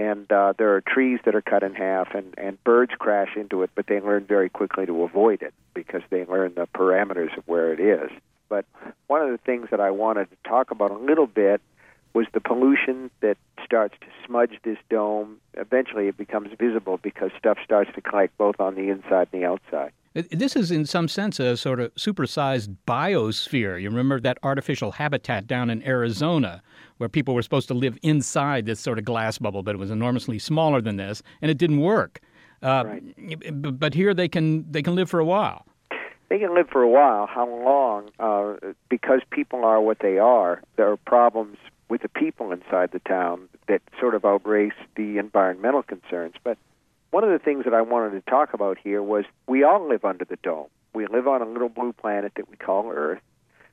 And 0.00 0.32
uh, 0.32 0.54
there 0.56 0.74
are 0.74 0.80
trees 0.80 1.20
that 1.26 1.34
are 1.34 1.42
cut 1.42 1.62
in 1.62 1.74
half, 1.74 2.14
and, 2.14 2.34
and 2.38 2.62
birds 2.64 2.92
crash 2.98 3.36
into 3.36 3.62
it, 3.62 3.70
but 3.74 3.86
they 3.86 4.00
learn 4.00 4.24
very 4.24 4.48
quickly 4.48 4.86
to 4.86 5.02
avoid 5.02 5.42
it 5.42 5.52
because 5.74 6.00
they 6.08 6.24
learn 6.24 6.54
the 6.54 6.66
parameters 6.74 7.36
of 7.36 7.46
where 7.46 7.70
it 7.74 7.80
is. 7.80 8.10
But 8.48 8.64
one 9.08 9.20
of 9.20 9.30
the 9.30 9.36
things 9.36 9.68
that 9.70 9.78
I 9.78 9.90
wanted 9.90 10.30
to 10.30 10.36
talk 10.48 10.70
about 10.70 10.90
a 10.90 10.96
little 10.96 11.26
bit 11.26 11.60
was 12.14 12.26
the 12.32 12.40
pollution 12.40 13.10
that 13.20 13.36
starts 13.62 13.94
to 14.00 14.06
smudge 14.26 14.58
this 14.62 14.78
dome. 14.88 15.36
Eventually, 15.52 16.08
it 16.08 16.16
becomes 16.16 16.48
visible 16.58 16.96
because 16.96 17.30
stuff 17.38 17.58
starts 17.62 17.90
to 17.94 18.00
collect 18.00 18.38
both 18.38 18.58
on 18.58 18.76
the 18.76 18.88
inside 18.88 19.28
and 19.32 19.42
the 19.42 19.44
outside. 19.44 19.92
This 20.14 20.56
is, 20.56 20.70
in 20.70 20.86
some 20.86 21.06
sense, 21.06 21.38
a 21.38 21.56
sort 21.56 21.78
of 21.78 21.94
supersized 21.94 22.74
biosphere. 22.86 23.80
You 23.80 23.88
remember 23.90 24.18
that 24.20 24.38
artificial 24.42 24.90
habitat 24.90 25.46
down 25.46 25.70
in 25.70 25.86
Arizona 25.86 26.62
where 26.98 27.08
people 27.08 27.34
were 27.34 27.42
supposed 27.42 27.68
to 27.68 27.74
live 27.74 27.96
inside 28.02 28.66
this 28.66 28.80
sort 28.80 28.98
of 28.98 29.04
glass 29.04 29.38
bubble, 29.38 29.62
but 29.62 29.74
it 29.74 29.78
was 29.78 29.90
enormously 29.90 30.38
smaller 30.38 30.80
than 30.80 30.96
this, 30.96 31.22
and 31.42 31.50
it 31.50 31.58
didn't 31.58 31.80
work. 31.80 32.20
Uh, 32.62 32.84
right. 32.86 33.78
But 33.78 33.94
here 33.94 34.12
they 34.12 34.28
can 34.28 34.70
they 34.70 34.82
can 34.82 34.94
live 34.94 35.08
for 35.08 35.18
a 35.18 35.24
while 35.24 35.64
they 36.30 36.38
can 36.38 36.54
live 36.54 36.68
for 36.70 36.80
a 36.80 36.88
while. 36.88 37.26
How 37.26 37.46
long? 37.46 38.08
Uh, 38.18 38.72
because 38.88 39.20
people 39.30 39.64
are 39.64 39.80
what 39.80 39.98
they 39.98 40.18
are, 40.18 40.62
there 40.76 40.90
are 40.90 40.96
problems 40.96 41.58
with 41.88 42.02
the 42.02 42.08
people 42.08 42.52
inside 42.52 42.92
the 42.92 43.00
town 43.00 43.48
that 43.66 43.82
sort 43.98 44.14
of 44.14 44.24
outrace 44.24 44.72
the 44.94 45.18
environmental 45.18 45.82
concerns. 45.82 46.34
But 46.42 46.56
one 47.10 47.24
of 47.24 47.30
the 47.30 47.38
things 47.38 47.64
that 47.64 47.74
I 47.74 47.82
wanted 47.82 48.12
to 48.12 48.30
talk 48.30 48.54
about 48.54 48.78
here 48.78 49.02
was 49.02 49.24
we 49.46 49.64
all 49.64 49.88
live 49.88 50.04
under 50.04 50.24
the 50.24 50.36
dome. 50.42 50.68
We 50.94 51.06
live 51.06 51.26
on 51.28 51.42
a 51.42 51.46
little 51.46 51.68
blue 51.68 51.92
planet 51.92 52.32
that 52.36 52.48
we 52.48 52.56
call 52.56 52.90
Earth. 52.90 53.20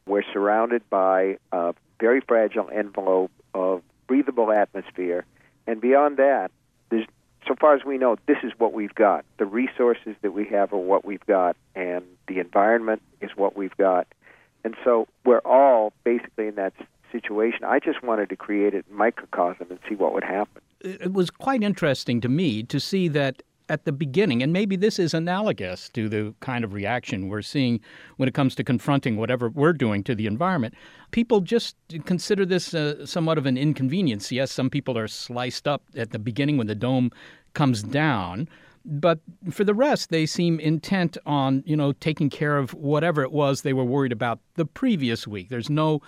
We're 0.06 0.24
surrounded 0.34 0.88
by 0.90 1.38
a 1.52 1.74
very 2.00 2.22
fragile 2.22 2.70
envelope 2.70 3.32
of 3.54 3.82
breathable 4.08 4.52
atmosphere. 4.52 5.26
And 5.66 5.82
beyond 5.82 6.18
that, 6.18 6.52
there's 6.90 7.06
so 7.48 7.56
far 7.60 7.76
as 7.76 7.86
we 7.86 7.98
know, 7.98 8.18
this 8.28 8.38
is 8.44 8.52
what 8.58 8.74
we've 8.74 8.94
got. 8.94 9.26
The 9.38 9.46
resources 9.46 10.16
that 10.22 10.32
we 10.32 10.46
have 10.46 10.74
are 10.74 10.78
what 10.78 11.06
we've 11.06 11.26
got, 11.26 11.56
and 11.76 12.04
the 12.28 12.40
environment 12.40 13.02
is 13.22 13.32
what 13.36 13.56
we've 13.56 13.76
got. 13.78 14.08
And 14.64 14.76
so 14.84 15.08
we're 15.26 15.40
all 15.40 15.94
basically 16.04 16.48
in 16.48 16.56
that 16.56 16.74
situation. 17.12 17.64
I 17.64 17.80
just 17.80 18.04
wanted 18.04 18.30
to 18.30 18.36
create 18.36 18.74
a 18.74 18.84
microcosm 18.90 19.68
and 19.70 19.80
see 19.88 19.96
what 19.96 20.14
would 20.14 20.24
happen. 20.24 20.62
It 20.82 21.14
was 21.14 21.30
quite 21.30 21.64
interesting 21.64 22.22
to 22.22 22.30
me 22.30 22.64
to 22.64 22.80
see 22.80 23.08
that 23.10 23.42
at 23.70 23.86
the 23.86 23.92
beginning, 23.92 24.42
and 24.42 24.54
maybe 24.54 24.76
this 24.76 24.98
is 24.98 25.14
analogous 25.14 25.90
to 25.90 26.08
the 26.08 26.34
kind 26.40 26.64
of 26.64 26.74
reaction 26.74 27.28
we're 27.28 27.42
seeing 27.42 27.82
when 28.18 28.30
it 28.30 28.34
comes 28.34 28.56
to 28.56 28.64
confronting 28.64 29.18
whatever 29.18 29.50
we're 29.50 29.74
doing 29.74 30.04
to 30.06 30.16
the 30.16 30.26
environment. 30.26 30.74
People 31.12 31.42
just 31.42 31.76
consider 32.06 32.46
this 32.46 32.74
uh, 32.74 33.06
somewhat 33.06 33.38
of 33.38 33.46
an 33.46 33.58
inconvenience. 33.58 34.32
Yes, 34.32 34.52
some 34.52 34.70
people 34.70 34.98
are 34.98 35.08
sliced 35.08 35.68
up 35.68 35.84
at 35.96 36.12
the 36.12 36.20
beginning 36.20 36.58
when 36.58 36.68
the 36.68 36.76
dome 36.76 37.12
comes 37.54 37.84
down, 37.84 38.48
but 38.86 39.20
for 39.52 39.66
the 39.66 39.74
rest, 39.74 40.10
they 40.10 40.26
seem 40.26 40.60
intent 40.60 41.18
on 41.26 41.64
you 41.66 41.76
know 41.76 41.92
taking 41.94 42.30
care 42.30 42.58
of 42.58 42.74
whatever 42.74 43.22
it 43.22 43.32
was 43.32 43.62
they 43.62 43.74
were 43.74 43.84
worried 43.84 44.14
about 44.14 44.40
the 44.56 44.66
previous 44.66 45.28
week. 45.28 45.50
There's 45.50 45.70
no 45.70 46.02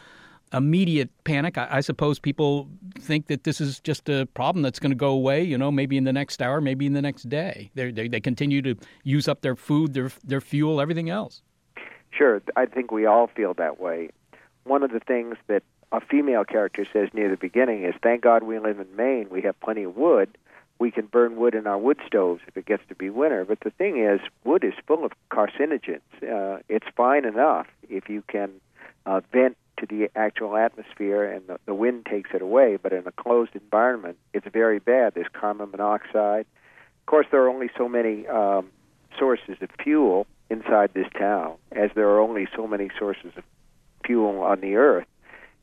immediate 0.53 1.09
panic. 1.23 1.57
I, 1.57 1.67
I, 1.71 1.81
suppose 1.81 2.19
people 2.19 2.69
think 2.99 3.27
that 3.27 3.43
this 3.43 3.61
is 3.61 3.79
just 3.79 4.09
a 4.09 4.25
problem 4.33 4.61
that's 4.61 4.79
going 4.79 4.91
to 4.91 4.95
go 4.95 5.09
away. 5.09 5.43
You 5.43 5.57
know, 5.57 5.71
maybe 5.71 5.97
in 5.97 6.03
the 6.03 6.13
next 6.13 6.41
hour, 6.41 6.61
maybe 6.61 6.85
in 6.85 6.93
the 6.93 7.01
next 7.01 7.29
day. 7.29 7.71
They 7.75 7.91
they, 7.91 8.07
they 8.07 8.19
continue 8.19 8.61
to 8.63 8.75
use 9.03 9.27
up 9.27 9.41
their 9.41 9.55
food, 9.55 9.93
their 9.93 10.11
their 10.23 10.41
fuel, 10.41 10.81
everything 10.81 11.09
else. 11.09 11.41
Sure, 12.11 12.41
I 12.55 12.65
think 12.65 12.91
we 12.91 13.05
all 13.05 13.27
feel 13.27 13.53
that 13.55 13.79
way. 13.79 14.09
One 14.63 14.83
of 14.83 14.91
the 14.91 14.99
things 14.99 15.37
that 15.47 15.63
a 15.91 16.01
female 16.01 16.43
character 16.43 16.85
says 16.91 17.09
near 17.13 17.29
the 17.29 17.37
beginning 17.37 17.83
is, 17.83 17.93
"Thank 18.01 18.21
God 18.21 18.43
we 18.43 18.59
live 18.59 18.79
in 18.79 18.95
Maine. 18.95 19.27
We 19.29 19.41
have 19.41 19.59
plenty 19.59 19.83
of 19.83 19.95
wood. 19.95 20.29
We 20.79 20.91
can 20.91 21.07
burn 21.07 21.35
wood 21.35 21.55
in 21.55 21.67
our 21.67 21.77
wood 21.77 21.99
stoves 22.07 22.41
if 22.47 22.57
it 22.57 22.65
gets 22.65 22.83
to 22.89 22.95
be 22.95 23.09
winter." 23.09 23.45
But 23.45 23.59
the 23.61 23.71
thing 23.71 23.97
is, 23.97 24.19
wood 24.43 24.63
is 24.63 24.73
full 24.87 25.05
of 25.05 25.11
carcinogens. 25.29 26.01
Uh, 26.23 26.59
it's 26.67 26.87
fine 26.95 27.25
enough 27.25 27.67
if 27.89 28.09
you 28.09 28.23
can 28.27 28.49
uh, 29.05 29.21
vent 29.31 29.57
to 29.79 29.85
the 29.85 30.09
actual 30.15 30.55
atmosphere 30.55 31.23
and 31.23 31.47
the, 31.47 31.59
the 31.65 31.73
wind 31.73 32.05
takes 32.05 32.29
it 32.33 32.41
away. 32.41 32.77
But 32.81 32.93
in 32.93 33.05
a 33.07 33.11
closed 33.11 33.55
environment, 33.55 34.17
it's 34.33 34.47
very 34.51 34.79
bad. 34.79 35.13
There's 35.15 35.27
carbon 35.33 35.71
monoxide. 35.71 36.45
Of 37.01 37.05
course, 37.05 37.27
there 37.31 37.43
are 37.43 37.49
only 37.49 37.69
so 37.77 37.89
many 37.89 38.27
um, 38.27 38.69
sources 39.17 39.57
of 39.61 39.69
fuel 39.83 40.27
inside 40.49 40.91
this 40.93 41.07
town, 41.17 41.55
as 41.71 41.91
there 41.95 42.09
are 42.09 42.19
only 42.19 42.47
so 42.55 42.67
many 42.67 42.89
sources 42.97 43.31
of 43.37 43.43
fuel 44.05 44.41
on 44.41 44.61
the 44.61 44.75
earth. 44.75 45.07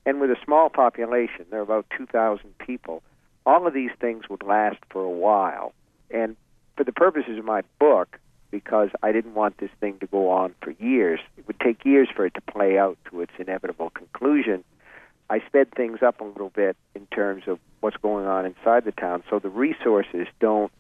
And 0.05 0.21
with 0.21 0.31
a 0.31 0.37
small 0.45 0.71
population, 0.71 1.47
there 1.51 1.59
are 1.59 1.65
about 1.65 1.87
2,000 1.97 2.57
people, 2.59 3.03
all 3.45 3.67
of 3.67 3.75
these 3.75 3.91
things 4.01 4.29
would 4.29 4.43
last 4.43 4.79
for 4.91 5.03
a 5.03 5.11
while. 5.11 5.73
And 6.11 6.37
for 6.77 6.85
the 6.85 6.93
purposes 6.93 7.39
of 7.39 7.45
my 7.45 7.63
book, 7.79 8.19
because 8.51 8.91
I 9.03 9.13
didn't 9.13 9.35
want 9.35 9.59
this 9.59 9.71
thing 9.81 9.99
to 10.01 10.07
go 10.07 10.31
on 10.31 10.55
for 10.63 10.71
years. 10.73 11.21
It 11.37 11.47
would 11.47 11.61
take 11.61 11.85
years 11.85 12.09
for 12.15 12.27
it 12.27 12.35
to 12.35 12.41
play 12.41 12.79
out 12.79 12.99
to 13.11 13.21
its 13.21 13.33
inevitable 13.39 13.91
conclusion. 13.91 14.65
I 15.29 15.41
sped 15.47 15.73
things 15.73 16.03
up 16.03 16.21
a 16.21 16.25
little 16.25 16.51
bit 16.51 16.77
in 16.95 17.07
terms 17.07 17.45
of 17.47 17.59
what's 17.81 17.97
going 17.97 18.27
on 18.27 18.47
inside 18.47 18.85
the 18.85 18.93
town, 18.93 19.25
so 19.29 19.39
the 19.39 19.49
resources 19.49 20.27
don't 20.41 20.71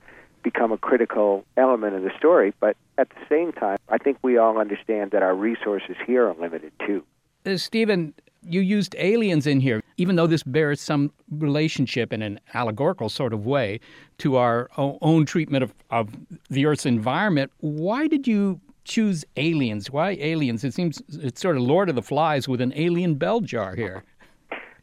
become 0.42 0.70
a 0.70 0.78
critical 0.78 1.44
element 1.56 1.96
of 1.96 2.02
the 2.02 2.12
story. 2.16 2.54
But 2.60 2.76
at 2.98 3.08
the 3.10 3.16
same 3.28 3.52
time, 3.52 3.78
I 3.88 3.98
think 3.98 4.18
we 4.22 4.38
all 4.38 4.58
understand 4.58 5.10
that 5.10 5.22
our 5.22 5.34
resources 5.34 5.96
here 6.06 6.28
are 6.28 6.34
limited 6.34 6.72
too. 6.86 7.02
Uh, 7.44 7.56
Stephen, 7.56 8.14
you 8.48 8.60
used 8.60 8.94
aliens 8.98 9.46
in 9.46 9.60
here, 9.60 9.82
even 9.96 10.16
though 10.16 10.26
this 10.26 10.42
bears 10.42 10.80
some 10.80 11.12
relationship 11.30 12.12
in 12.12 12.22
an 12.22 12.40
allegorical 12.54 13.08
sort 13.08 13.32
of 13.32 13.46
way 13.46 13.80
to 14.18 14.36
our 14.36 14.68
own 14.78 15.26
treatment 15.26 15.64
of, 15.64 15.74
of 15.90 16.10
the 16.48 16.66
Earth's 16.66 16.86
environment. 16.86 17.50
Why 17.58 18.06
did 18.06 18.26
you 18.26 18.60
choose 18.84 19.24
aliens? 19.36 19.90
Why 19.90 20.16
aliens? 20.20 20.64
It 20.64 20.74
seems 20.74 21.02
it's 21.08 21.40
sort 21.40 21.56
of 21.56 21.62
Lord 21.62 21.88
of 21.88 21.96
the 21.96 22.02
Flies 22.02 22.48
with 22.48 22.60
an 22.60 22.72
alien 22.76 23.14
bell 23.14 23.40
jar 23.40 23.74
here. 23.74 24.04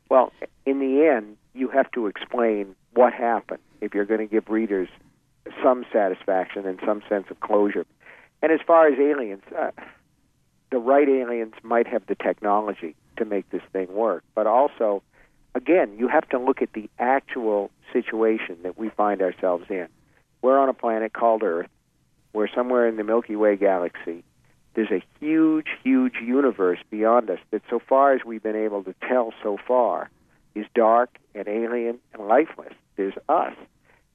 Well, 0.10 0.32
in 0.66 0.80
the 0.80 1.08
end, 1.08 1.38
you 1.54 1.70
have 1.70 1.90
to 1.92 2.08
explain 2.08 2.76
what 2.94 3.14
happened 3.14 3.62
if 3.82 3.94
you're 3.94 4.06
going 4.06 4.20
to 4.20 4.28
give 4.28 4.50
readers 4.50 4.90
some 5.64 5.86
satisfaction 5.92 6.66
and 6.66 6.80
some 6.86 7.02
sense 7.10 7.28
of 7.30 7.40
closure. 7.40 7.86
And 8.42 8.52
as 8.52 8.60
far 8.66 8.88
as 8.88 9.00
aliens, 9.00 9.44
uh, 9.58 9.72
the 10.72 10.78
right 10.78 11.08
aliens 11.08 11.54
might 11.64 11.88
have 11.88 12.06
the 12.08 12.16
technology 12.16 12.96
to 13.18 13.26
make 13.26 13.50
this 13.50 13.62
thing 13.72 13.94
work, 13.94 14.24
but 14.36 14.48
also, 14.48 15.04
again, 15.56 15.96
you 15.98 16.08
have 16.08 16.28
to 16.30 16.40
look 16.40 16.62
at 16.62 16.74
the 16.74 16.90
actual 17.00 17.72
situation 17.92 18.58
that 18.64 18.78
we 18.78 18.90
find 18.90 19.22
ourselves 19.22 19.66
in. 19.70 19.88
We're 20.42 20.60
on 20.60 20.70
a 20.70 20.74
planet 20.74 21.14
called 21.14 21.44
Earth. 21.44 21.70
We're 22.34 22.48
somewhere 22.48 22.88
in 22.88 22.98
the 22.98 23.04
Milky 23.04 23.36
Way 23.36 23.56
galaxy. 23.56 24.24
There's 24.74 24.92
a 24.92 25.04
huge, 25.20 25.68
huge 25.84 26.16
universe 26.16 26.80
beyond 26.90 27.30
us 27.30 27.40
that, 27.52 27.62
so 27.70 27.80
far 27.80 28.14
as 28.14 28.22
we've 28.26 28.42
been 28.42 28.56
able 28.56 28.84
to 28.84 28.96
tell 29.08 29.34
so 29.44 29.58
far, 29.68 30.10
is 30.56 30.66
dark 30.74 31.18
and 31.36 31.48
alien 31.48 32.00
and 32.14 32.28
lifeless. 32.28 32.74
There's 32.96 33.14
us. 33.30 33.54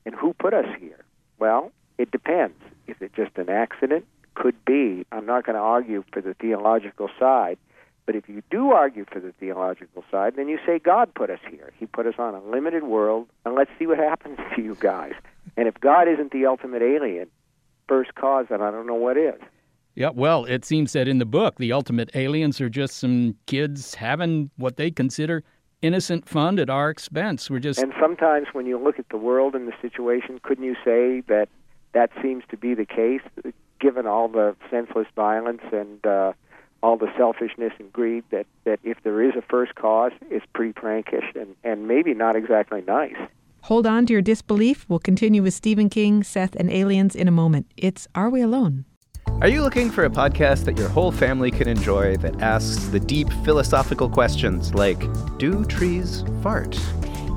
And 0.04 0.14
who 0.14 0.32
put 0.32 0.54
us 0.54 0.66
here? 0.80 1.04
Well, 1.38 1.70
it 1.96 2.10
depends. 2.10 2.56
Is 2.86 2.96
it 3.00 3.12
just 3.14 3.36
an 3.36 3.48
accident? 3.48 4.04
Could 4.34 4.64
be. 4.64 5.04
I'm 5.12 5.26
not 5.26 5.44
going 5.44 5.54
to 5.54 5.62
argue 5.62 6.04
for 6.12 6.20
the 6.20 6.34
theological 6.34 7.08
side. 7.18 7.58
But 8.08 8.16
if 8.16 8.26
you 8.26 8.42
do 8.50 8.70
argue 8.70 9.04
for 9.12 9.20
the 9.20 9.32
theological 9.32 10.02
side, 10.10 10.36
then 10.36 10.48
you 10.48 10.58
say 10.64 10.78
God 10.78 11.12
put 11.14 11.28
us 11.28 11.40
here. 11.50 11.74
He 11.78 11.84
put 11.84 12.06
us 12.06 12.14
on 12.16 12.34
a 12.34 12.42
limited 12.42 12.84
world, 12.84 13.28
and 13.44 13.54
let's 13.54 13.70
see 13.78 13.86
what 13.86 13.98
happens 14.12 14.38
to 14.56 14.62
you 14.62 14.78
guys. 14.80 15.12
And 15.58 15.68
if 15.68 15.78
God 15.78 16.08
isn't 16.08 16.32
the 16.32 16.46
ultimate 16.46 16.80
alien, 16.80 17.28
first 17.86 18.14
cause, 18.14 18.46
then 18.48 18.62
I 18.62 18.70
don't 18.70 18.86
know 18.86 18.94
what 18.94 19.18
is. 19.18 19.38
Yeah, 19.94 20.08
well, 20.14 20.46
it 20.46 20.64
seems 20.64 20.94
that 20.94 21.06
in 21.06 21.18
the 21.18 21.26
book, 21.26 21.56
the 21.58 21.70
ultimate 21.70 22.08
aliens 22.14 22.62
are 22.62 22.70
just 22.70 22.96
some 22.96 23.36
kids 23.44 23.94
having 23.94 24.50
what 24.56 24.78
they 24.78 24.90
consider 24.90 25.44
innocent 25.82 26.26
fun 26.26 26.58
at 26.58 26.70
our 26.70 26.88
expense. 26.88 27.50
We're 27.50 27.58
just 27.58 27.78
And 27.78 27.92
sometimes 28.00 28.46
when 28.54 28.64
you 28.64 28.82
look 28.82 28.98
at 28.98 29.10
the 29.10 29.18
world 29.18 29.54
and 29.54 29.68
the 29.68 29.74
situation, 29.82 30.40
couldn't 30.42 30.64
you 30.64 30.76
say 30.82 31.20
that 31.28 31.50
that 31.92 32.08
seems 32.22 32.44
to 32.48 32.56
be 32.56 32.72
the 32.72 32.86
case, 32.86 33.20
given 33.78 34.06
all 34.06 34.28
the 34.28 34.56
senseless 34.70 35.08
violence 35.14 35.60
and 35.72 36.06
uh, 36.06 36.32
all 36.82 36.96
the 36.96 37.10
selfishness 37.16 37.72
and 37.78 37.92
greed? 37.92 38.24
That 38.30 38.46
that 38.64 38.80
if 38.84 39.02
there 39.02 39.22
is 39.22 39.34
a 39.36 39.42
first 39.42 39.74
cause, 39.74 40.12
it's 40.30 40.46
pretty 40.54 40.72
prankish 40.72 41.34
and 41.34 41.54
and 41.64 41.88
maybe 41.88 42.14
not 42.14 42.36
exactly 42.36 42.82
nice. 42.86 43.16
Hold 43.62 43.86
on 43.86 44.06
to 44.06 44.12
your 44.12 44.22
disbelief. 44.22 44.86
We'll 44.88 44.98
continue 44.98 45.42
with 45.42 45.52
Stephen 45.52 45.90
King, 45.90 46.22
Seth, 46.22 46.54
and 46.54 46.70
aliens 46.70 47.14
in 47.14 47.28
a 47.28 47.32
moment. 47.32 47.66
It's 47.76 48.08
Are 48.14 48.30
We 48.30 48.40
Alone? 48.40 48.84
Are 49.40 49.48
you 49.48 49.62
looking 49.62 49.90
for 49.90 50.04
a 50.04 50.10
podcast 50.10 50.64
that 50.64 50.76
your 50.76 50.88
whole 50.88 51.12
family 51.12 51.50
can 51.50 51.68
enjoy 51.68 52.16
that 52.16 52.40
asks 52.40 52.86
the 52.88 52.98
deep 52.98 53.28
philosophical 53.44 54.08
questions 54.08 54.74
like 54.74 54.98
Do 55.38 55.64
trees 55.64 56.24
fart? 56.42 56.76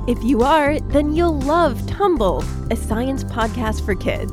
If 0.08 0.22
you 0.24 0.42
are, 0.42 0.80
then 0.80 1.14
you'll 1.14 1.38
love 1.40 1.86
Tumble, 1.86 2.42
a 2.72 2.76
science 2.76 3.22
podcast 3.22 3.84
for 3.84 3.94
kids. 3.94 4.32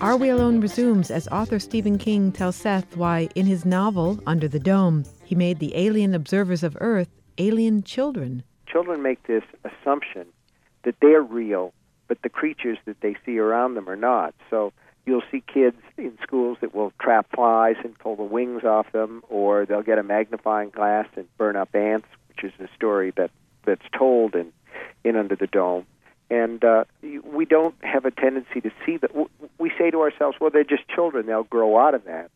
Are 0.00 0.16
We 0.16 0.30
Alone 0.30 0.60
resumes 0.60 1.12
as 1.12 1.28
author 1.28 1.60
Stephen 1.60 1.98
King 1.98 2.32
tells 2.32 2.56
Seth 2.56 2.96
why, 2.96 3.28
in 3.36 3.46
his 3.46 3.64
novel, 3.64 4.18
Under 4.26 4.48
the 4.48 4.58
Dome, 4.58 5.04
he 5.22 5.36
made 5.36 5.60
the 5.60 5.76
alien 5.76 6.14
observers 6.14 6.64
of 6.64 6.76
Earth 6.80 7.08
alien 7.38 7.84
children. 7.84 8.42
Children 8.66 9.00
make 9.00 9.22
this 9.28 9.44
assumption 9.62 10.26
that 10.82 10.96
they're 11.00 11.22
real, 11.22 11.72
but 12.08 12.20
the 12.22 12.28
creatures 12.28 12.78
that 12.84 13.00
they 13.02 13.14
see 13.24 13.38
around 13.38 13.74
them 13.74 13.88
are 13.88 13.94
not. 13.94 14.34
So 14.50 14.72
you'll 15.06 15.22
see 15.30 15.42
kids 15.42 15.76
in 15.96 16.18
schools 16.20 16.58
that 16.60 16.74
will 16.74 16.92
trap 17.00 17.28
flies 17.32 17.76
and 17.84 17.96
pull 17.96 18.16
the 18.16 18.24
wings 18.24 18.64
off 18.64 18.90
them, 18.90 19.22
or 19.28 19.64
they'll 19.64 19.82
get 19.82 19.98
a 19.98 20.02
magnifying 20.02 20.70
glass 20.70 21.06
and 21.14 21.28
burn 21.38 21.54
up 21.54 21.72
ants, 21.76 22.08
which 22.28 22.42
is 22.42 22.52
a 22.58 22.68
story 22.74 23.12
that 23.16 23.30
that's 23.64 23.86
told 23.96 24.34
in 24.34 24.52
in 25.04 25.14
Under 25.14 25.36
the 25.36 25.46
Dome 25.46 25.86
and 26.32 26.64
uh, 26.64 26.84
we 27.24 27.44
don't 27.44 27.74
have 27.82 28.06
a 28.06 28.10
tendency 28.10 28.62
to 28.62 28.70
see 28.86 28.96
that. 28.96 29.10
We 29.58 29.70
say 29.78 29.90
to 29.90 30.00
ourselves, 30.00 30.38
"Well, 30.40 30.48
they're 30.50 30.64
just 30.64 30.88
children; 30.88 31.26
they'll 31.26 31.44
grow 31.44 31.78
out 31.78 31.94
of 31.94 32.04
that," 32.04 32.30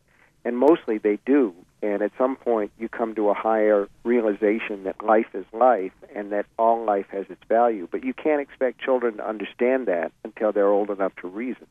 and 0.45 0.55
mostly 0.55 0.99
they 0.99 1.17
do. 1.25 1.55
And 1.81 2.03
at 2.03 2.11
some 2.15 2.35
point, 2.35 2.71
you 2.77 2.89
come 2.89 3.15
to 3.15 3.29
a 3.29 3.33
higher 3.33 3.87
realization 4.03 4.83
that 4.83 5.03
life 5.03 5.33
is 5.33 5.45
life, 5.51 5.93
and 6.15 6.31
that 6.31 6.45
all 6.59 6.85
life 6.85 7.07
has 7.09 7.25
its 7.29 7.41
value. 7.49 7.87
But 7.89 8.03
you 8.03 8.13
can't 8.13 8.39
expect 8.39 8.81
children 8.81 9.17
to 9.17 9.27
understand 9.27 9.87
that 9.87 10.11
until 10.23 10.51
they're 10.51 10.67
old 10.67 10.91
enough 10.91 11.15
to 11.21 11.27
reason. 11.27 11.65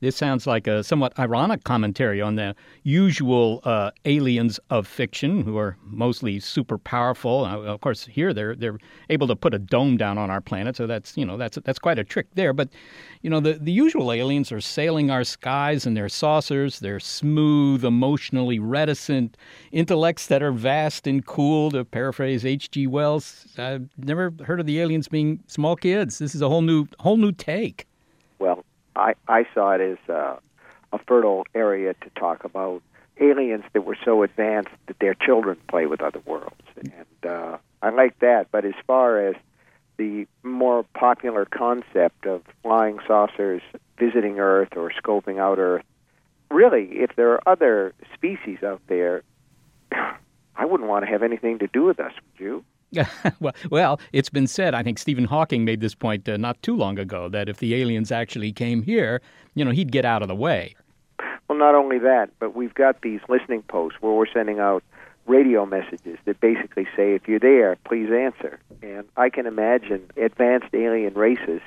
This 0.00 0.16
sounds 0.16 0.46
like 0.46 0.66
a 0.66 0.82
somewhat 0.82 1.18
ironic 1.18 1.64
commentary 1.64 2.20
on 2.20 2.36
the 2.36 2.54
usual 2.82 3.60
uh, 3.64 3.90
aliens 4.04 4.60
of 4.70 4.86
fiction, 4.86 5.42
who 5.42 5.56
are 5.56 5.76
mostly 5.84 6.40
super 6.40 6.78
powerful. 6.78 7.44
Uh, 7.44 7.58
of 7.60 7.80
course, 7.80 8.06
here 8.06 8.32
they're 8.32 8.54
they're 8.54 8.78
able 9.10 9.26
to 9.26 9.36
put 9.36 9.54
a 9.54 9.58
dome 9.58 9.96
down 9.96 10.18
on 10.18 10.30
our 10.30 10.40
planet, 10.40 10.76
so 10.76 10.86
that's 10.86 11.16
you 11.16 11.24
know 11.24 11.36
that's 11.36 11.58
that's 11.64 11.78
quite 11.78 11.98
a 11.98 12.04
trick 12.04 12.26
there. 12.34 12.52
But 12.52 12.68
you 13.22 13.30
know 13.30 13.40
the 13.40 13.54
the 13.54 13.72
usual 13.72 14.12
aliens 14.12 14.52
are 14.52 14.60
sailing 14.60 15.10
our 15.10 15.24
skies 15.24 15.86
in 15.86 15.94
their 15.94 16.08
saucers. 16.08 16.80
They're 16.80 17.00
smooth, 17.00 17.84
emotionally 17.84 18.58
reticent 18.58 19.36
intellects 19.72 20.26
that 20.26 20.42
are 20.42 20.52
vast 20.52 21.06
and 21.06 21.24
cool. 21.24 21.70
To 21.70 21.84
paraphrase 21.84 22.44
H.G. 22.44 22.86
Wells, 22.86 23.46
I've 23.56 23.88
never 23.96 24.32
heard 24.44 24.60
of 24.60 24.66
the 24.66 24.80
aliens 24.80 25.08
being 25.08 25.42
small 25.46 25.76
kids. 25.76 26.18
This 26.18 26.34
is 26.34 26.42
a 26.42 26.48
whole 26.48 26.62
new 26.62 26.86
whole 27.00 27.16
new 27.16 27.32
take. 27.32 27.86
I, 28.96 29.14
I 29.28 29.46
saw 29.54 29.72
it 29.72 29.80
as 29.80 30.08
uh, 30.08 30.36
a 30.92 30.98
fertile 31.06 31.46
area 31.54 31.94
to 31.94 32.10
talk 32.18 32.44
about 32.44 32.82
aliens 33.20 33.64
that 33.72 33.84
were 33.84 33.96
so 34.04 34.22
advanced 34.22 34.70
that 34.86 34.98
their 34.98 35.14
children 35.14 35.56
play 35.68 35.86
with 35.86 36.00
other 36.00 36.20
worlds. 36.24 36.54
And 36.76 37.30
uh, 37.30 37.58
I 37.82 37.90
like 37.90 38.18
that. 38.20 38.48
But 38.50 38.64
as 38.64 38.74
far 38.86 39.18
as 39.28 39.36
the 39.96 40.26
more 40.42 40.84
popular 40.94 41.44
concept 41.44 42.26
of 42.26 42.42
flying 42.62 42.98
saucers 43.06 43.62
visiting 43.98 44.40
Earth 44.40 44.76
or 44.76 44.90
scoping 44.90 45.38
out 45.38 45.58
Earth, 45.58 45.84
really, 46.50 46.84
if 46.92 47.14
there 47.16 47.32
are 47.32 47.48
other 47.48 47.94
species 48.14 48.62
out 48.62 48.82
there, 48.88 49.22
I 49.92 50.64
wouldn't 50.64 50.88
want 50.88 51.04
to 51.04 51.10
have 51.10 51.22
anything 51.22 51.58
to 51.60 51.66
do 51.66 51.84
with 51.84 52.00
us, 52.00 52.12
would 52.14 52.44
you? 52.44 52.64
well, 53.40 53.54
well, 53.70 54.00
it's 54.12 54.30
been 54.30 54.46
said. 54.46 54.74
I 54.74 54.82
think 54.82 54.98
Stephen 54.98 55.24
Hawking 55.24 55.64
made 55.64 55.80
this 55.80 55.94
point 55.94 56.28
uh, 56.28 56.36
not 56.36 56.62
too 56.62 56.76
long 56.76 56.98
ago 56.98 57.28
that 57.28 57.48
if 57.48 57.58
the 57.58 57.74
aliens 57.74 58.12
actually 58.12 58.52
came 58.52 58.82
here, 58.82 59.20
you 59.54 59.64
know, 59.64 59.70
he'd 59.70 59.92
get 59.92 60.04
out 60.04 60.22
of 60.22 60.28
the 60.28 60.34
way. 60.34 60.74
Well, 61.48 61.58
not 61.58 61.74
only 61.74 61.98
that, 61.98 62.30
but 62.38 62.54
we've 62.54 62.74
got 62.74 63.02
these 63.02 63.20
listening 63.28 63.62
posts 63.62 63.98
where 64.00 64.12
we're 64.12 64.32
sending 64.32 64.58
out 64.58 64.82
radio 65.26 65.64
messages 65.66 66.18
that 66.24 66.40
basically 66.40 66.86
say, 66.96 67.14
"If 67.14 67.28
you're 67.28 67.38
there, 67.38 67.76
please 67.84 68.10
answer." 68.10 68.58
And 68.82 69.04
I 69.16 69.30
can 69.30 69.46
imagine 69.46 70.10
advanced 70.16 70.74
alien 70.74 71.14
races 71.14 71.60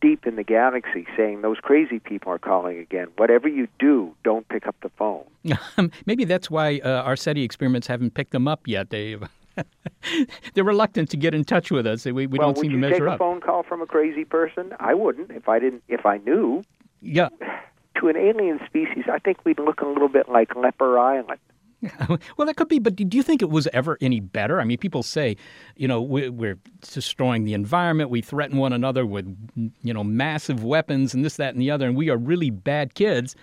deep 0.00 0.26
in 0.26 0.36
the 0.36 0.44
galaxy 0.44 1.06
saying 1.16 1.42
those 1.42 1.58
crazy 1.58 1.98
people 1.98 2.30
are 2.30 2.38
calling 2.38 2.78
again. 2.78 3.08
Whatever 3.16 3.48
you 3.48 3.66
do, 3.78 4.14
don't 4.24 4.46
pick 4.48 4.66
up 4.66 4.76
the 4.82 4.90
phone. 4.90 5.24
Maybe 6.06 6.24
that's 6.24 6.50
why 6.50 6.80
uh, 6.84 7.02
our 7.02 7.16
SETI 7.16 7.42
experiments 7.42 7.86
haven't 7.86 8.14
picked 8.14 8.32
them 8.32 8.46
up 8.46 8.60
yet. 8.66 8.90
They've 8.90 9.22
they're 10.54 10.64
reluctant 10.64 11.10
to 11.10 11.16
get 11.16 11.34
in 11.34 11.44
touch 11.44 11.70
with 11.70 11.86
us. 11.86 12.04
We, 12.04 12.12
we 12.12 12.26
well, 12.26 12.48
don't 12.48 12.58
seem 12.58 12.72
to 12.72 12.76
measure 12.76 12.94
up. 12.94 13.00
Would 13.00 13.04
you 13.04 13.10
take 13.10 13.14
a 13.14 13.18
phone 13.18 13.40
call 13.40 13.62
from 13.62 13.82
a 13.82 13.86
crazy 13.86 14.24
person? 14.24 14.74
I 14.78 14.94
wouldn't 14.94 15.30
if 15.30 15.48
I 15.48 15.58
didn't. 15.58 15.82
If 15.88 16.06
I 16.06 16.18
knew. 16.18 16.62
Yeah. 17.00 17.28
To 18.00 18.08
an 18.08 18.16
alien 18.18 18.60
species, 18.66 19.04
I 19.10 19.18
think 19.18 19.38
we'd 19.46 19.58
look 19.58 19.80
a 19.80 19.86
little 19.86 20.10
bit 20.10 20.28
like 20.28 20.54
Leper 20.54 20.98
Island. 20.98 21.38
well, 22.36 22.46
that 22.46 22.56
could 22.56 22.68
be, 22.68 22.78
but 22.78 22.96
do 22.96 23.16
you 23.16 23.22
think 23.22 23.42
it 23.42 23.50
was 23.50 23.66
ever 23.72 23.98
any 24.00 24.20
better? 24.20 24.60
I 24.60 24.64
mean, 24.64 24.78
people 24.78 25.02
say, 25.02 25.36
you 25.76 25.86
know, 25.86 26.00
we're 26.00 26.58
destroying 26.82 27.44
the 27.44 27.54
environment, 27.54 28.10
we 28.10 28.22
threaten 28.22 28.58
one 28.58 28.72
another 28.72 29.04
with, 29.04 29.26
you 29.82 29.94
know, 29.94 30.04
massive 30.04 30.64
weapons 30.64 31.14
and 31.14 31.24
this, 31.24 31.36
that, 31.36 31.54
and 31.54 31.60
the 31.60 31.70
other, 31.70 31.86
and 31.86 31.96
we 31.96 32.10
are 32.10 32.16
really 32.16 32.50
bad 32.50 32.94
kids. 32.94 33.36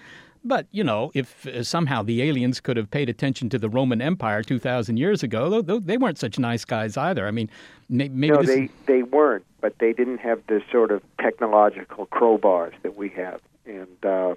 But, 0.46 0.68
you 0.72 0.84
know, 0.84 1.12
if 1.14 1.48
uh, 1.48 1.64
somehow 1.64 2.04
the 2.04 2.22
aliens 2.22 2.60
could 2.60 2.76
have 2.76 2.92
paid 2.92 3.10
attention 3.10 3.50
to 3.50 3.60
the 3.60 3.70
Roman 3.70 4.02
Empire 4.02 4.44
2,000 4.44 4.98
years 4.98 5.24
ago, 5.24 5.62
they 5.62 5.98
weren't 5.98 6.18
such 6.18 6.38
nice 6.38 6.66
guys 6.66 6.98
either. 6.98 7.28
I 7.28 7.32
mean, 7.32 7.50
maybe. 7.90 8.30
No, 8.30 8.44
they, 8.44 8.70
they 8.86 9.04
weren't, 9.04 9.46
but 9.62 9.80
they 9.80 9.94
didn't 9.94 10.18
have 10.18 10.42
the 10.48 10.62
sort 10.72 10.92
of 10.92 11.02
technological 11.20 12.08
crowbars 12.08 12.74
that 12.82 12.98
we 12.98 13.10
have. 13.10 13.40
And 13.66 14.06
uh, 14.06 14.36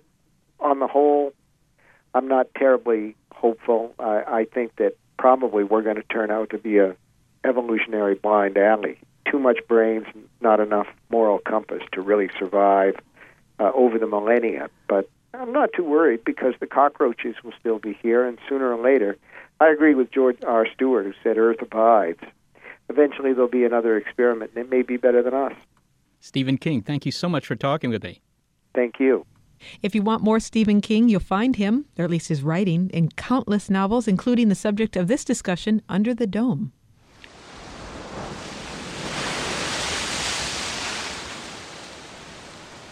on 0.61 0.79
the 0.79 0.87
whole, 0.87 1.33
I'm 2.15 2.29
not 2.29 2.47
terribly 2.57 3.17
hopeful. 3.33 3.93
I, 3.99 4.23
I 4.27 4.45
think 4.45 4.77
that 4.77 4.97
probably 5.19 5.65
we're 5.65 5.83
going 5.83 5.97
to 5.97 6.05
turn 6.05 6.31
out 6.31 6.51
to 6.51 6.59
be 6.59 6.79
a 6.79 6.97
evolutionary 7.45 8.15
blind 8.15 8.57
alley. 8.57 8.99
Too 9.31 9.39
much 9.39 9.59
brains, 9.67 10.07
not 10.41 10.61
enough 10.61 10.87
moral 11.11 11.39
compass 11.39 11.83
to 11.93 12.01
really 12.01 12.31
survive 12.39 12.95
uh, 13.59 13.73
over 13.75 13.99
the 13.99 14.07
millennia. 14.07 14.71
But 14.89 15.11
I'm 15.39 15.53
not 15.53 15.71
too 15.75 15.85
worried 15.85 16.25
because 16.25 16.55
the 16.61 16.67
cockroaches 16.67 17.37
will 17.45 17.53
still 17.61 17.79
be 17.79 17.99
here, 18.03 18.27
and 18.27 18.39
sooner 18.49 18.73
or 18.73 18.83
later, 18.83 19.17
I 19.61 19.69
agree 19.69 19.95
with 19.95 20.11
George 20.11 20.39
R. 20.47 20.67
Stewart, 20.75 21.05
who 21.05 21.13
said 21.23 21.37
Earth 21.37 21.61
abides. 21.61 22.21
Eventually, 22.89 23.33
there'll 23.33 23.49
be 23.49 23.65
another 23.65 23.97
experiment, 23.97 24.53
and 24.55 24.65
it 24.65 24.71
may 24.71 24.83
be 24.83 24.97
better 24.97 25.23
than 25.23 25.35
us. 25.35 25.55
Stephen 26.21 26.57
King, 26.57 26.83
thank 26.83 27.05
you 27.05 27.13
so 27.13 27.29
much 27.29 27.47
for 27.47 27.57
talking 27.57 27.91
with 27.91 28.03
me. 28.03 28.21
Thank 28.75 28.99
you. 28.99 29.27
If 29.83 29.95
you 29.95 30.03
want 30.03 30.23
more 30.23 30.41
Stephen 30.41 30.81
King, 30.81 31.09
you'll 31.09 31.21
find 31.21 31.57
him, 31.57 31.87
or 31.99 32.05
at 32.05 32.11
least 32.11 32.29
his 32.29 32.43
writing, 32.43 32.91
in 32.91 33.11
countless 33.11 33.71
novels, 33.71 34.07
including 34.07 34.49
the 34.49 34.55
subject 34.55 34.97
of 34.97 35.09
this 35.09 35.25
discussion, 35.25 35.83
Under 35.89 36.15
the 36.15 36.27
Dome. 36.27 36.73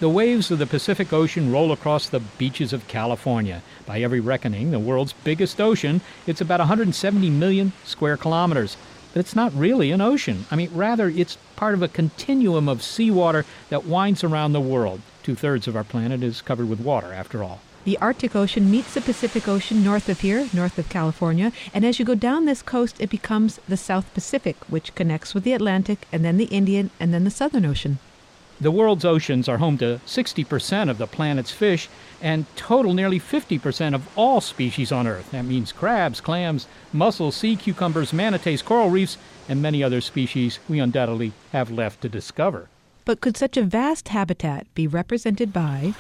The 0.05 0.11
waves 0.11 0.51
of 0.51 0.59
the 0.59 0.67
Pacific 0.67 1.15
Ocean 1.15 1.51
roll 1.51 1.73
across 1.73 2.11
the 2.11 2.21
beaches 2.21 2.75
of 2.75 2.87
California. 2.89 3.63
By 3.87 4.03
every 4.03 4.21
reckoning, 4.21 4.71
the 4.71 4.79
world's 4.79 5.15
biggest 5.15 5.63
ocean, 5.63 6.03
it's 6.27 6.43
about 6.43 6.61
170 6.61 7.31
million 7.31 7.73
square 7.85 8.19
kilometers. 8.19 8.77
But 9.15 9.21
it's 9.21 9.35
not 9.35 9.55
really 9.55 9.93
an 9.93 10.03
ocean. 10.03 10.45
I 10.51 10.57
mean, 10.57 10.69
rather, 10.75 11.09
it's 11.09 11.39
part 11.57 11.73
of 11.73 11.81
a 11.81 11.89
continuum 11.89 12.69
of 12.69 12.83
seawater 12.83 13.47
that 13.71 13.87
winds 13.87 14.23
around 14.23 14.53
the 14.53 14.61
world. 14.61 15.01
Two 15.23 15.35
thirds 15.35 15.67
of 15.67 15.75
our 15.75 15.85
planet 15.85 16.23
is 16.23 16.43
covered 16.43 16.69
with 16.69 16.81
water, 16.81 17.15
after 17.15 17.43
all. 17.43 17.61
The 17.85 17.97
Arctic 17.97 18.37
Ocean 18.37 18.71
meets 18.71 18.93
the 18.93 19.01
Pacific 19.01 19.49
Ocean 19.49 19.83
north 19.83 20.11
of 20.11 20.21
here, 20.21 20.51
north 20.53 20.79
of 20.79 20.91
California, 20.91 21.51
and 21.73 21.83
as 21.83 21.99
you 21.99 22.05
go 22.05 22.15
down 22.15 22.45
this 22.45 22.61
coast, 22.61 22.97
it 23.01 23.09
becomes 23.09 23.59
the 23.67 23.79
South 23.79 24.13
Pacific, 24.13 24.57
which 24.69 24.95
connects 24.95 25.33
with 25.33 25.45
the 25.45 25.55
Atlantic 25.55 26.07
and 26.13 26.23
then 26.23 26.37
the 26.37 26.53
Indian 26.53 26.91
and 27.01 27.15
then 27.15 27.25
the 27.25 27.31
Southern 27.31 27.65
Ocean. 27.65 27.99
The 28.61 28.71
world's 28.71 29.05
oceans 29.05 29.49
are 29.49 29.59
home 29.59 29.79
to 29.79 30.01
60% 30.07 30.89
of 30.89 30.99
the 30.99 31.09
planet's 31.09 31.51
fish 31.51 31.89
and 32.23 32.47
total 32.55 32.95
nearly 32.95 33.19
50% 33.19 33.95
of 33.95 34.09
all 34.17 34.41
species 34.41 34.93
on 34.93 35.09
Earth. 35.09 35.31
That 35.33 35.45
means 35.45 35.73
crabs, 35.73 36.21
clams, 36.21 36.69
mussels, 36.93 37.35
sea 37.35 37.57
cucumbers, 37.57 38.13
manatees, 38.13 38.63
coral 38.63 38.91
reefs, 38.91 39.19
and 39.49 39.61
many 39.61 39.83
other 39.83 40.01
species 40.01 40.61
we 40.69 40.79
undoubtedly 40.79 41.33
have 41.53 41.71
left 41.71 42.01
to 42.03 42.09
discover. 42.09 42.69
But 43.05 43.21
could 43.21 43.37
such 43.37 43.57
a 43.57 43.63
vast 43.63 44.09
habitat 44.09 44.67
be 44.75 44.87
represented 44.87 45.53
by 45.53 45.93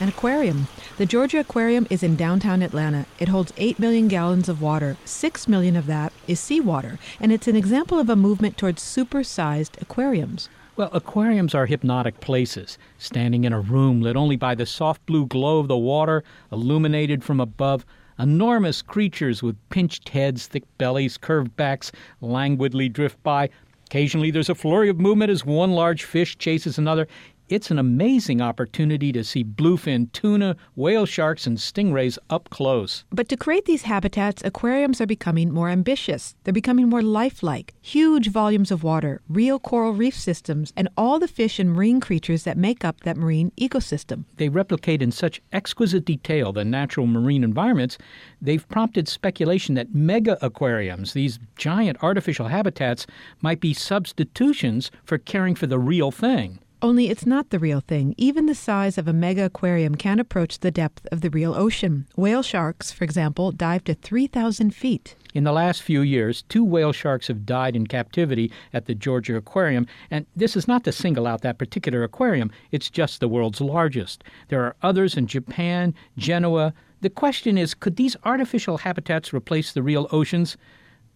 an 0.00 0.08
aquarium? 0.08 0.68
The 0.98 1.06
Georgia 1.06 1.40
Aquarium 1.40 1.86
is 1.90 2.02
in 2.02 2.14
downtown 2.14 2.60
Atlanta. 2.60 3.06
It 3.18 3.28
holds 3.28 3.52
8 3.56 3.78
million 3.78 4.06
gallons 4.06 4.48
of 4.48 4.60
water. 4.60 4.96
6 5.04 5.48
million 5.48 5.76
of 5.76 5.86
that 5.86 6.12
is 6.26 6.38
seawater, 6.38 6.98
and 7.18 7.32
it's 7.32 7.48
an 7.48 7.56
example 7.56 7.98
of 7.98 8.10
a 8.10 8.16
movement 8.16 8.58
towards 8.58 8.82
super-sized 8.82 9.78
aquariums. 9.80 10.48
Well, 10.78 10.90
aquariums 10.92 11.56
are 11.56 11.66
hypnotic 11.66 12.20
places, 12.20 12.78
standing 12.98 13.42
in 13.42 13.52
a 13.52 13.58
room 13.58 14.00
lit 14.00 14.14
only 14.14 14.36
by 14.36 14.54
the 14.54 14.64
soft 14.64 15.04
blue 15.06 15.26
glow 15.26 15.58
of 15.58 15.66
the 15.66 15.76
water, 15.76 16.22
illuminated 16.52 17.24
from 17.24 17.40
above. 17.40 17.84
Enormous 18.16 18.80
creatures 18.80 19.42
with 19.42 19.56
pinched 19.70 20.10
heads, 20.10 20.46
thick 20.46 20.62
bellies, 20.78 21.18
curved 21.18 21.56
backs 21.56 21.90
languidly 22.20 22.88
drift 22.88 23.20
by. 23.24 23.50
Occasionally 23.86 24.30
there's 24.30 24.50
a 24.50 24.54
flurry 24.54 24.88
of 24.88 25.00
movement 25.00 25.32
as 25.32 25.44
one 25.44 25.72
large 25.72 26.04
fish 26.04 26.38
chases 26.38 26.78
another 26.78 27.08
it's 27.48 27.70
an 27.70 27.78
amazing 27.78 28.40
opportunity 28.40 29.12
to 29.12 29.24
see 29.24 29.44
bluefin 29.44 30.10
tuna, 30.12 30.56
whale 30.76 31.06
sharks, 31.06 31.46
and 31.46 31.58
stingrays 31.58 32.18
up 32.30 32.50
close. 32.50 33.04
But 33.10 33.28
to 33.28 33.36
create 33.36 33.64
these 33.64 33.82
habitats, 33.82 34.42
aquariums 34.44 35.00
are 35.00 35.06
becoming 35.06 35.52
more 35.52 35.68
ambitious. 35.68 36.34
They're 36.44 36.52
becoming 36.52 36.88
more 36.88 37.02
lifelike. 37.02 37.74
Huge 37.80 38.30
volumes 38.30 38.70
of 38.70 38.82
water, 38.82 39.22
real 39.28 39.58
coral 39.58 39.92
reef 39.92 40.14
systems, 40.14 40.72
and 40.76 40.88
all 40.96 41.18
the 41.18 41.28
fish 41.28 41.58
and 41.58 41.72
marine 41.72 42.00
creatures 42.00 42.44
that 42.44 42.58
make 42.58 42.84
up 42.84 43.00
that 43.00 43.16
marine 43.16 43.52
ecosystem. 43.58 44.24
They 44.36 44.48
replicate 44.48 45.02
in 45.02 45.12
such 45.12 45.40
exquisite 45.52 46.04
detail 46.04 46.52
the 46.52 46.64
natural 46.64 47.06
marine 47.06 47.44
environments, 47.44 47.98
they've 48.40 48.68
prompted 48.68 49.08
speculation 49.08 49.74
that 49.74 49.94
mega 49.94 50.38
aquariums, 50.42 51.12
these 51.12 51.38
giant 51.56 52.02
artificial 52.02 52.48
habitats, 52.48 53.06
might 53.40 53.60
be 53.60 53.74
substitutions 53.74 54.90
for 55.04 55.18
caring 55.18 55.54
for 55.54 55.66
the 55.66 55.78
real 55.78 56.10
thing. 56.10 56.58
Only 56.80 57.10
it's 57.10 57.26
not 57.26 57.50
the 57.50 57.58
real 57.58 57.80
thing. 57.80 58.14
Even 58.16 58.46
the 58.46 58.54
size 58.54 58.98
of 58.98 59.08
a 59.08 59.12
mega 59.12 59.46
aquarium 59.46 59.96
can't 59.96 60.20
approach 60.20 60.60
the 60.60 60.70
depth 60.70 61.08
of 61.10 61.22
the 61.22 61.30
real 61.30 61.52
ocean. 61.52 62.06
Whale 62.14 62.42
sharks, 62.42 62.92
for 62.92 63.02
example, 63.02 63.50
dive 63.50 63.82
to 63.84 63.94
3,000 63.94 64.72
feet. 64.72 65.16
In 65.34 65.42
the 65.42 65.52
last 65.52 65.82
few 65.82 66.02
years, 66.02 66.42
two 66.48 66.64
whale 66.64 66.92
sharks 66.92 67.26
have 67.26 67.44
died 67.44 67.74
in 67.74 67.88
captivity 67.88 68.52
at 68.72 68.86
the 68.86 68.94
Georgia 68.94 69.36
Aquarium, 69.36 69.88
and 70.08 70.24
this 70.36 70.56
is 70.56 70.68
not 70.68 70.84
to 70.84 70.92
single 70.92 71.26
out 71.26 71.42
that 71.42 71.58
particular 71.58 72.04
aquarium, 72.04 72.50
it's 72.70 72.90
just 72.90 73.18
the 73.18 73.28
world's 73.28 73.60
largest. 73.60 74.22
There 74.46 74.62
are 74.62 74.76
others 74.80 75.16
in 75.16 75.26
Japan, 75.26 75.94
Genoa. 76.16 76.74
The 77.00 77.10
question 77.10 77.58
is 77.58 77.74
could 77.74 77.96
these 77.96 78.16
artificial 78.24 78.78
habitats 78.78 79.32
replace 79.32 79.72
the 79.72 79.82
real 79.82 80.06
oceans? 80.12 80.56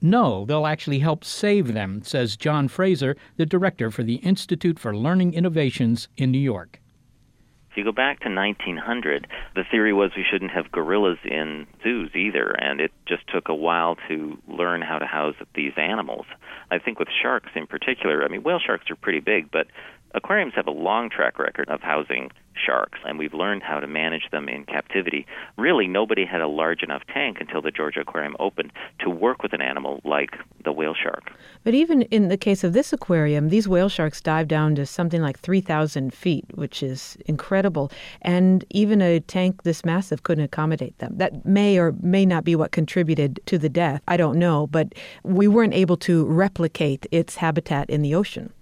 No, 0.04 0.44
they'll 0.44 0.66
actually 0.66 0.98
help 0.98 1.24
save 1.24 1.72
them, 1.74 2.02
says 2.02 2.36
John 2.36 2.66
Fraser, 2.66 3.16
the 3.36 3.46
director 3.46 3.90
for 3.92 4.02
the 4.02 4.16
Institute 4.16 4.78
for 4.80 4.96
Learning 4.96 5.32
Innovations 5.32 6.08
in 6.16 6.32
New 6.32 6.38
York. 6.38 6.80
If 7.70 7.78
you 7.78 7.84
go 7.84 7.92
back 7.92 8.20
to 8.20 8.28
1900, 8.28 9.28
the 9.54 9.62
theory 9.70 9.94
was 9.94 10.10
we 10.14 10.26
shouldn't 10.30 10.50
have 10.50 10.70
gorillas 10.72 11.16
in 11.24 11.66
zoos 11.82 12.10
either, 12.14 12.50
and 12.50 12.80
it 12.80 12.92
just 13.06 13.22
took 13.28 13.48
a 13.48 13.54
while 13.54 13.96
to 14.08 14.36
learn 14.46 14.82
how 14.82 14.98
to 14.98 15.06
house 15.06 15.36
these 15.54 15.72
animals. 15.78 16.26
I 16.70 16.78
think 16.78 16.98
with 16.98 17.08
sharks 17.22 17.48
in 17.54 17.66
particular, 17.66 18.24
I 18.24 18.28
mean, 18.28 18.42
whale 18.42 18.58
sharks 18.58 18.90
are 18.90 18.96
pretty 18.96 19.20
big, 19.20 19.50
but 19.50 19.68
aquariums 20.14 20.54
have 20.54 20.66
a 20.66 20.72
long 20.72 21.10
track 21.10 21.38
record 21.38 21.68
of 21.68 21.80
housing 21.80 22.30
sharks, 22.54 22.98
and 23.04 23.18
we've 23.18 23.34
learned 23.34 23.62
how 23.62 23.80
to 23.80 23.86
manage 23.86 24.28
them 24.30 24.48
in 24.48 24.64
captivity. 24.64 25.26
Really, 25.56 25.86
nobody 25.86 26.24
had 26.24 26.40
a 26.40 26.46
large 26.46 26.82
enough 26.82 27.02
tank 27.12 27.38
until 27.40 27.62
the 27.62 27.70
Georgia 27.70 28.00
Aquarium 28.00 28.36
opened 28.38 28.72
to 29.00 29.10
work 29.10 29.42
with 29.42 29.52
an 29.52 29.62
animal 29.62 30.00
like 30.04 30.36
the 30.64 30.72
whale 30.72 30.94
shark. 30.94 31.32
But 31.64 31.74
even 31.74 32.02
in 32.02 32.28
the 32.28 32.36
case 32.36 32.64
of 32.64 32.72
this 32.72 32.92
aquarium, 32.92 33.48
these 33.48 33.68
whale 33.68 33.88
sharks 33.88 34.20
dive 34.20 34.48
down 34.48 34.74
to 34.76 34.86
something 34.86 35.22
like 35.22 35.38
3,000 35.38 36.12
feet, 36.12 36.44
which 36.54 36.82
is 36.82 37.16
incredible. 37.26 37.90
And 38.20 38.64
even 38.70 39.00
a 39.00 39.20
tank 39.20 39.62
this 39.62 39.84
massive 39.84 40.22
couldn't 40.22 40.44
accommodate 40.44 40.98
them. 40.98 41.16
That 41.16 41.44
may 41.44 41.78
or 41.78 41.94
may 42.02 42.26
not 42.26 42.44
be 42.44 42.56
what 42.56 42.72
contributed 42.72 43.40
to 43.46 43.58
the 43.58 43.68
death. 43.68 44.02
I 44.08 44.16
don't 44.16 44.38
know. 44.38 44.66
But 44.66 44.94
we 45.22 45.48
weren't 45.48 45.74
able 45.74 45.96
to 45.98 46.24
replicate 46.26 47.06
its 47.10 47.36
habitat 47.36 47.88
in 47.90 48.02
the 48.02 48.14
ocean. 48.14 48.52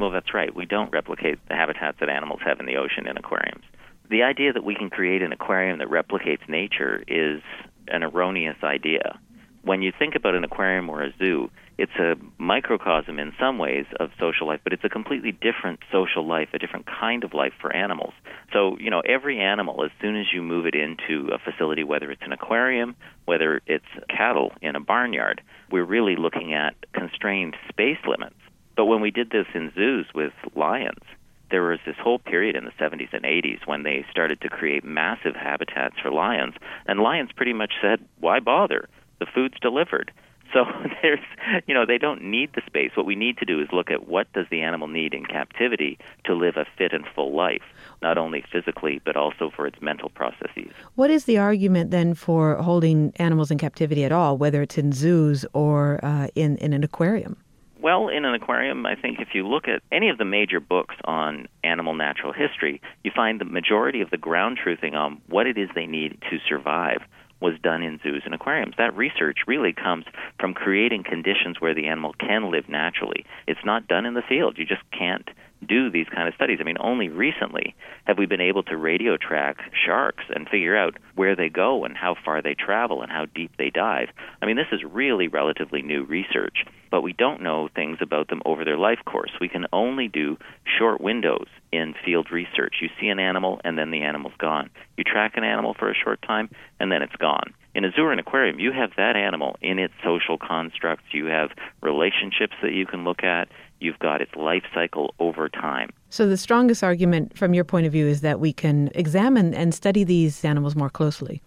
Well, 0.00 0.10
that's 0.10 0.32
right. 0.32 0.54
We 0.56 0.64
don't 0.64 0.90
replicate 0.90 1.46
the 1.46 1.54
habitats 1.54 1.98
that 2.00 2.08
animals 2.08 2.40
have 2.42 2.58
in 2.58 2.64
the 2.64 2.76
ocean 2.76 3.06
in 3.06 3.18
aquariums. 3.18 3.64
The 4.08 4.22
idea 4.22 4.50
that 4.54 4.64
we 4.64 4.74
can 4.74 4.88
create 4.88 5.20
an 5.20 5.30
aquarium 5.30 5.78
that 5.78 5.88
replicates 5.88 6.48
nature 6.48 7.04
is 7.06 7.42
an 7.86 8.02
erroneous 8.02 8.56
idea. 8.64 9.20
When 9.62 9.82
you 9.82 9.92
think 9.96 10.14
about 10.14 10.34
an 10.34 10.42
aquarium 10.42 10.88
or 10.88 11.02
a 11.02 11.12
zoo, 11.18 11.50
it's 11.76 11.92
a 11.98 12.14
microcosm 12.38 13.18
in 13.18 13.32
some 13.38 13.58
ways 13.58 13.84
of 14.00 14.08
social 14.18 14.46
life, 14.46 14.60
but 14.64 14.72
it's 14.72 14.84
a 14.84 14.88
completely 14.88 15.32
different 15.32 15.80
social 15.92 16.26
life, 16.26 16.48
a 16.54 16.58
different 16.58 16.86
kind 16.86 17.22
of 17.22 17.34
life 17.34 17.52
for 17.60 17.70
animals. 17.70 18.14
So, 18.54 18.78
you 18.80 18.88
know, 18.88 19.00
every 19.00 19.38
animal, 19.38 19.84
as 19.84 19.90
soon 20.00 20.16
as 20.18 20.26
you 20.32 20.40
move 20.40 20.64
it 20.64 20.74
into 20.74 21.28
a 21.30 21.38
facility, 21.38 21.84
whether 21.84 22.10
it's 22.10 22.22
an 22.24 22.32
aquarium, 22.32 22.96
whether 23.26 23.60
it's 23.66 23.84
cattle 24.08 24.52
in 24.62 24.76
a 24.76 24.80
barnyard, 24.80 25.42
we're 25.70 25.84
really 25.84 26.16
looking 26.16 26.54
at 26.54 26.74
constrained 26.94 27.54
space 27.68 27.98
limits. 28.08 28.39
But 28.80 28.86
when 28.86 29.02
we 29.02 29.10
did 29.10 29.28
this 29.28 29.46
in 29.52 29.70
zoos 29.74 30.06
with 30.14 30.32
lions, 30.56 31.02
there 31.50 31.64
was 31.64 31.80
this 31.84 31.96
whole 32.02 32.18
period 32.18 32.56
in 32.56 32.64
the 32.64 32.70
70s 32.80 33.12
and 33.12 33.24
80s 33.24 33.66
when 33.66 33.82
they 33.82 34.06
started 34.10 34.40
to 34.40 34.48
create 34.48 34.84
massive 34.84 35.36
habitats 35.36 35.96
for 36.00 36.10
lions, 36.10 36.54
and 36.86 37.00
lions 37.00 37.28
pretty 37.36 37.52
much 37.52 37.74
said, 37.82 38.00
"Why 38.20 38.40
bother? 38.40 38.88
The 39.18 39.26
food's 39.26 39.60
delivered." 39.60 40.12
So 40.52 40.64
there's, 41.00 41.20
you 41.68 41.74
know, 41.74 41.86
they 41.86 41.96
don't 41.96 42.24
need 42.24 42.54
the 42.54 42.62
space. 42.66 42.90
What 42.96 43.06
we 43.06 43.14
need 43.14 43.38
to 43.38 43.44
do 43.44 43.60
is 43.60 43.68
look 43.70 43.88
at 43.88 44.08
what 44.08 44.32
does 44.32 44.46
the 44.50 44.62
animal 44.62 44.88
need 44.88 45.14
in 45.14 45.24
captivity 45.24 45.96
to 46.24 46.34
live 46.34 46.56
a 46.56 46.66
fit 46.76 46.92
and 46.92 47.06
full 47.14 47.32
life, 47.36 47.62
not 48.02 48.18
only 48.18 48.42
physically 48.50 49.00
but 49.04 49.16
also 49.16 49.50
for 49.54 49.64
its 49.68 49.80
mental 49.80 50.08
processes. 50.08 50.72
What 50.96 51.08
is 51.08 51.26
the 51.26 51.38
argument 51.38 51.92
then 51.92 52.14
for 52.14 52.56
holding 52.56 53.12
animals 53.16 53.52
in 53.52 53.58
captivity 53.58 54.02
at 54.02 54.10
all, 54.10 54.38
whether 54.38 54.60
it's 54.62 54.76
in 54.76 54.90
zoos 54.90 55.46
or 55.52 56.00
uh, 56.02 56.26
in 56.34 56.56
in 56.56 56.72
an 56.72 56.82
aquarium? 56.82 57.36
Well, 57.82 58.08
in 58.08 58.26
an 58.26 58.34
aquarium, 58.34 58.84
I 58.84 58.94
think 58.94 59.20
if 59.20 59.28
you 59.32 59.48
look 59.48 59.66
at 59.66 59.82
any 59.90 60.10
of 60.10 60.18
the 60.18 60.24
major 60.26 60.60
books 60.60 60.94
on 61.04 61.48
animal 61.64 61.94
natural 61.94 62.32
history, 62.34 62.82
you 63.02 63.10
find 63.14 63.40
the 63.40 63.46
majority 63.46 64.02
of 64.02 64.10
the 64.10 64.18
ground 64.18 64.58
truthing 64.62 64.92
on 64.92 65.22
what 65.28 65.46
it 65.46 65.56
is 65.56 65.70
they 65.74 65.86
need 65.86 66.20
to 66.30 66.38
survive 66.46 66.98
was 67.40 67.54
done 67.62 67.82
in 67.82 67.98
zoos 68.02 68.22
and 68.26 68.34
aquariums. 68.34 68.74
That 68.76 68.94
research 68.94 69.38
really 69.46 69.72
comes 69.72 70.04
from 70.38 70.52
creating 70.52 71.04
conditions 71.04 71.58
where 71.58 71.74
the 71.74 71.86
animal 71.86 72.12
can 72.20 72.50
live 72.50 72.68
naturally. 72.68 73.24
It's 73.46 73.64
not 73.64 73.88
done 73.88 74.04
in 74.04 74.12
the 74.12 74.22
field. 74.28 74.58
You 74.58 74.66
just 74.66 74.82
can't 74.90 75.28
do 75.66 75.90
these 75.90 76.06
kind 76.14 76.28
of 76.28 76.34
studies. 76.34 76.58
I 76.60 76.64
mean, 76.64 76.76
only 76.80 77.08
recently 77.08 77.74
have 78.04 78.18
we 78.18 78.26
been 78.26 78.40
able 78.40 78.62
to 78.64 78.76
radio 78.76 79.16
track 79.16 79.58
sharks 79.84 80.24
and 80.34 80.48
figure 80.48 80.76
out 80.76 80.96
where 81.14 81.36
they 81.36 81.48
go 81.48 81.84
and 81.84 81.96
how 81.96 82.16
far 82.24 82.42
they 82.42 82.54
travel 82.54 83.02
and 83.02 83.10
how 83.10 83.26
deep 83.34 83.52
they 83.58 83.70
dive. 83.70 84.08
I 84.40 84.46
mean, 84.46 84.56
this 84.56 84.72
is 84.72 84.80
really 84.84 85.28
relatively 85.28 85.82
new 85.82 86.04
research, 86.04 86.64
but 86.90 87.02
we 87.02 87.12
don't 87.12 87.42
know 87.42 87.68
things 87.74 87.98
about 88.00 88.28
them 88.28 88.42
over 88.44 88.64
their 88.64 88.78
life 88.78 89.00
course. 89.04 89.32
We 89.40 89.48
can 89.48 89.66
only 89.72 90.08
do 90.08 90.38
short 90.78 91.00
windows 91.00 91.46
in 91.72 91.94
field 92.04 92.32
research. 92.32 92.76
You 92.80 92.88
see 93.00 93.08
an 93.08 93.18
animal 93.18 93.60
and 93.64 93.78
then 93.78 93.90
the 93.90 94.02
animal's 94.02 94.36
gone. 94.38 94.70
You 94.96 95.04
track 95.04 95.36
an 95.36 95.44
animal 95.44 95.74
for 95.78 95.90
a 95.90 95.94
short 95.94 96.22
time 96.22 96.50
and 96.78 96.90
then 96.90 97.02
it's 97.02 97.16
gone. 97.16 97.54
In 97.74 97.84
a 97.84 97.92
zoo 97.92 98.02
or 98.02 98.12
an 98.12 98.18
aquarium, 98.18 98.58
you 98.58 98.72
have 98.72 98.90
that 98.96 99.16
animal 99.16 99.56
in 99.62 99.78
its 99.78 99.94
social 100.02 100.36
constructs. 100.36 101.04
You 101.12 101.26
have 101.26 101.50
relationships 101.82 102.54
that 102.62 102.72
you 102.72 102.84
can 102.84 103.04
look 103.04 103.22
at. 103.22 103.48
You've 103.78 103.98
got 103.98 104.20
its 104.20 104.34
life 104.34 104.64
cycle 104.74 105.14
over 105.20 105.48
time. 105.48 105.90
So, 106.10 106.28
the 106.28 106.36
strongest 106.36 106.82
argument 106.82 107.38
from 107.38 107.54
your 107.54 107.64
point 107.64 107.86
of 107.86 107.92
view 107.92 108.06
is 108.06 108.20
that 108.22 108.40
we 108.40 108.52
can 108.52 108.90
examine 108.94 109.54
and 109.54 109.72
study 109.72 110.04
these 110.04 110.44
animals 110.44 110.74
more 110.74 110.90
closely. 110.90 111.40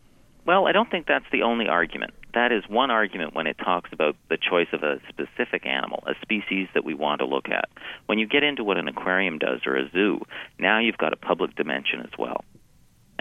Well, 0.45 0.67
I 0.67 0.71
don't 0.71 0.89
think 0.89 1.07
that's 1.07 1.25
the 1.31 1.41
only 1.41 1.67
argument. 1.67 2.13
That 2.33 2.51
is 2.51 2.63
one 2.67 2.89
argument 2.89 3.35
when 3.35 3.47
it 3.47 3.57
talks 3.57 3.91
about 3.93 4.15
the 4.29 4.37
choice 4.37 4.67
of 4.73 4.83
a 4.83 4.99
specific 5.07 5.65
animal, 5.65 6.03
a 6.07 6.15
species 6.21 6.67
that 6.73 6.83
we 6.83 6.93
want 6.93 7.19
to 7.19 7.25
look 7.25 7.49
at. 7.49 7.69
When 8.07 8.17
you 8.17 8.27
get 8.27 8.43
into 8.43 8.63
what 8.63 8.77
an 8.77 8.87
aquarium 8.87 9.37
does 9.37 9.61
or 9.65 9.77
a 9.77 9.89
zoo, 9.91 10.21
now 10.57 10.79
you've 10.79 10.97
got 10.97 11.13
a 11.13 11.17
public 11.17 11.55
dimension 11.55 12.01
as 12.01 12.17
well. 12.17 12.43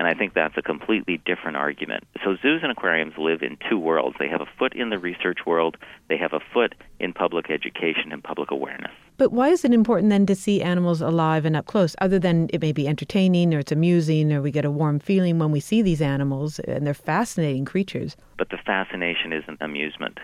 And 0.03 0.09
I 0.09 0.19
think 0.19 0.35
that's 0.35 0.57
a 0.57 0.63
completely 0.63 1.23
different 1.25 1.57
argument. 1.57 2.03
So, 2.25 2.35
zoos 2.43 2.63
and 2.65 2.73
aquariums 2.73 3.15
live 3.17 3.41
in 3.41 3.57
two 3.71 3.79
worlds. 3.79 4.17
They 4.19 4.27
have 4.27 4.41
a 4.41 4.49
foot 4.59 4.75
in 4.75 4.91
the 4.91 4.99
research 4.99 5.47
world, 5.47 5.77
they 6.09 6.17
have 6.17 6.33
a 6.33 6.41
foot 6.53 6.75
in 6.99 7.13
public 7.13 7.53
education 7.53 8.11
and 8.11 8.21
public 8.21 8.51
awareness. 8.51 8.91
But 9.17 9.31
why 9.31 9.51
is 9.51 9.65
it 9.65 9.73
important 9.73 10.11
then 10.11 10.27
to 10.27 10.35
see 10.35 10.61
animals 10.61 11.03
alive 11.03 11.45
and 11.45 11.55
up 11.55 11.67
close, 11.67 11.95
other 12.01 12.19
than 12.19 12.51
it 12.53 12.61
may 12.61 12.73
be 12.73 12.89
entertaining 12.89 13.55
or 13.55 13.61
it's 13.61 13.71
amusing 13.71 14.33
or 14.33 14.43
we 14.43 14.51
get 14.51 14.65
a 14.65 14.73
warm 14.73 14.99
feeling 14.99 15.39
when 15.39 15.53
we 15.53 15.61
see 15.61 15.83
these 15.83 16.03
animals 16.03 16.59
and 16.59 16.85
they're 16.85 16.95
fascinating 16.95 17.65
creatures? 17.65 18.17
But 18.39 18.51
the 18.51 18.59
fascination 18.59 19.33
isn't 19.33 19.59
amusement. 19.61 20.19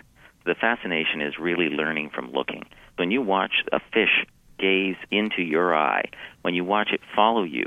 The 0.45 0.57
fascination 0.57 1.21
is 1.21 1.39
really 1.39 1.69
learning 1.69 2.11
from 2.13 2.33
looking. 2.33 2.65
When 2.97 3.13
you 3.13 3.23
watch 3.23 3.63
a 3.71 3.79
fish 3.79 4.27
gaze 4.59 4.97
into 5.13 5.43
your 5.43 5.77
eye, 5.77 6.07
when 6.43 6.55
you 6.55 6.65
watch 6.65 6.89
it 6.93 7.01
follow 7.15 7.45
you, 7.45 7.65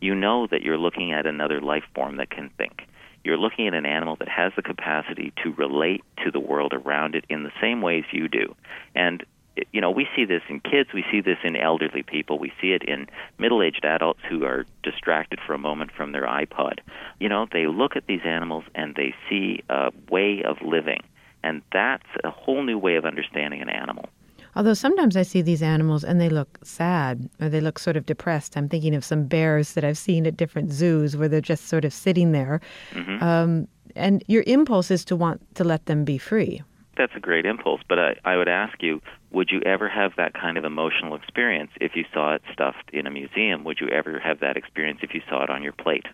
you 0.00 0.14
know 0.14 0.46
that 0.46 0.62
you're 0.62 0.78
looking 0.78 1.12
at 1.12 1.26
another 1.26 1.60
life 1.60 1.84
form 1.94 2.16
that 2.16 2.30
can 2.30 2.50
think. 2.56 2.86
You're 3.22 3.36
looking 3.36 3.68
at 3.68 3.74
an 3.74 3.86
animal 3.86 4.16
that 4.16 4.28
has 4.28 4.52
the 4.56 4.62
capacity 4.62 5.32
to 5.42 5.52
relate 5.52 6.02
to 6.24 6.30
the 6.30 6.40
world 6.40 6.72
around 6.72 7.14
it 7.14 7.24
in 7.28 7.42
the 7.42 7.52
same 7.60 7.82
ways 7.82 8.04
you 8.12 8.28
do. 8.28 8.54
And 8.94 9.24
you 9.72 9.80
know, 9.80 9.90
we 9.90 10.06
see 10.16 10.24
this 10.24 10.42
in 10.48 10.60
kids, 10.60 10.90
we 10.94 11.04
see 11.10 11.20
this 11.20 11.38
in 11.44 11.56
elderly 11.56 12.02
people, 12.02 12.38
we 12.38 12.52
see 12.60 12.72
it 12.72 12.82
in 12.82 13.08
middle-aged 13.38 13.84
adults 13.84 14.20
who 14.28 14.44
are 14.44 14.64
distracted 14.82 15.38
for 15.44 15.54
a 15.54 15.58
moment 15.58 15.90
from 15.92 16.12
their 16.12 16.24
iPod. 16.24 16.78
You 17.18 17.28
know, 17.28 17.46
they 17.52 17.66
look 17.66 17.96
at 17.96 18.06
these 18.06 18.22
animals 18.24 18.64
and 18.74 18.94
they 18.94 19.14
see 19.28 19.62
a 19.68 19.92
way 20.08 20.42
of 20.44 20.62
living, 20.62 21.02
and 21.42 21.62
that's 21.72 22.06
a 22.24 22.30
whole 22.30 22.62
new 22.62 22.78
way 22.78 22.96
of 22.96 23.04
understanding 23.04 23.60
an 23.60 23.68
animal. 23.68 24.08
Although 24.56 24.74
sometimes 24.74 25.16
I 25.16 25.22
see 25.22 25.42
these 25.42 25.62
animals 25.62 26.04
and 26.04 26.20
they 26.20 26.28
look 26.28 26.58
sad 26.62 27.28
or 27.40 27.48
they 27.48 27.60
look 27.60 27.78
sort 27.78 27.96
of 27.96 28.06
depressed. 28.06 28.56
I'm 28.56 28.68
thinking 28.68 28.94
of 28.94 29.04
some 29.04 29.24
bears 29.24 29.74
that 29.74 29.84
I've 29.84 29.98
seen 29.98 30.26
at 30.26 30.36
different 30.36 30.72
zoos 30.72 31.16
where 31.16 31.28
they're 31.28 31.40
just 31.40 31.66
sort 31.68 31.84
of 31.84 31.92
sitting 31.92 32.32
there. 32.32 32.60
Mm-hmm. 32.92 33.22
Um, 33.22 33.68
and 33.96 34.24
your 34.26 34.44
impulse 34.46 34.90
is 34.90 35.04
to 35.06 35.16
want 35.16 35.42
to 35.54 35.64
let 35.64 35.86
them 35.86 36.04
be 36.04 36.18
free. 36.18 36.62
That's 36.96 37.12
a 37.16 37.20
great 37.20 37.46
impulse, 37.46 37.80
but 37.88 37.98
I, 37.98 38.16
I 38.24 38.36
would 38.36 38.48
ask 38.48 38.82
you 38.82 39.00
would 39.30 39.50
you 39.50 39.60
ever 39.64 39.88
have 39.88 40.12
that 40.16 40.34
kind 40.34 40.58
of 40.58 40.64
emotional 40.64 41.14
experience 41.14 41.70
if 41.80 41.92
you 41.94 42.04
saw 42.12 42.34
it 42.34 42.42
stuffed 42.52 42.90
in 42.92 43.06
a 43.06 43.10
museum? 43.10 43.64
Would 43.64 43.78
you 43.80 43.88
ever 43.88 44.18
have 44.18 44.40
that 44.40 44.56
experience 44.56 45.00
if 45.02 45.14
you 45.14 45.22
saw 45.28 45.44
it 45.44 45.50
on 45.50 45.62
your 45.62 45.72
plate? 45.72 46.06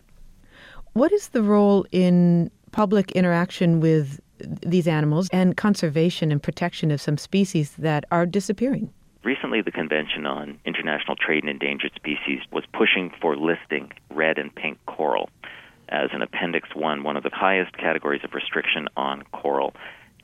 What 0.93 1.11
is 1.11 1.29
the 1.29 1.41
role 1.41 1.85
in 1.91 2.51
public 2.71 3.11
interaction 3.13 3.79
with 3.79 4.19
these 4.39 4.87
animals 4.87 5.29
and 5.31 5.57
conservation 5.57 6.31
and 6.31 6.41
protection 6.41 6.91
of 6.91 7.01
some 7.01 7.17
species 7.17 7.71
that 7.77 8.05
are 8.11 8.25
disappearing. 8.25 8.91
Recently, 9.23 9.61
the 9.61 9.71
Convention 9.71 10.25
on 10.25 10.59
International 10.65 11.15
Trade 11.15 11.43
in 11.43 11.49
Endangered 11.49 11.91
Species 11.95 12.39
was 12.51 12.63
pushing 12.71 13.11
for 13.21 13.35
listing 13.35 13.91
red 14.09 14.37
and 14.37 14.53
pink 14.55 14.77
coral 14.85 15.29
as 15.89 16.09
an 16.13 16.21
Appendix 16.21 16.69
1, 16.75 17.03
one 17.03 17.17
of 17.17 17.23
the 17.23 17.29
highest 17.33 17.75
categories 17.77 18.21
of 18.23 18.33
restriction 18.33 18.87
on 18.95 19.23
coral. 19.33 19.73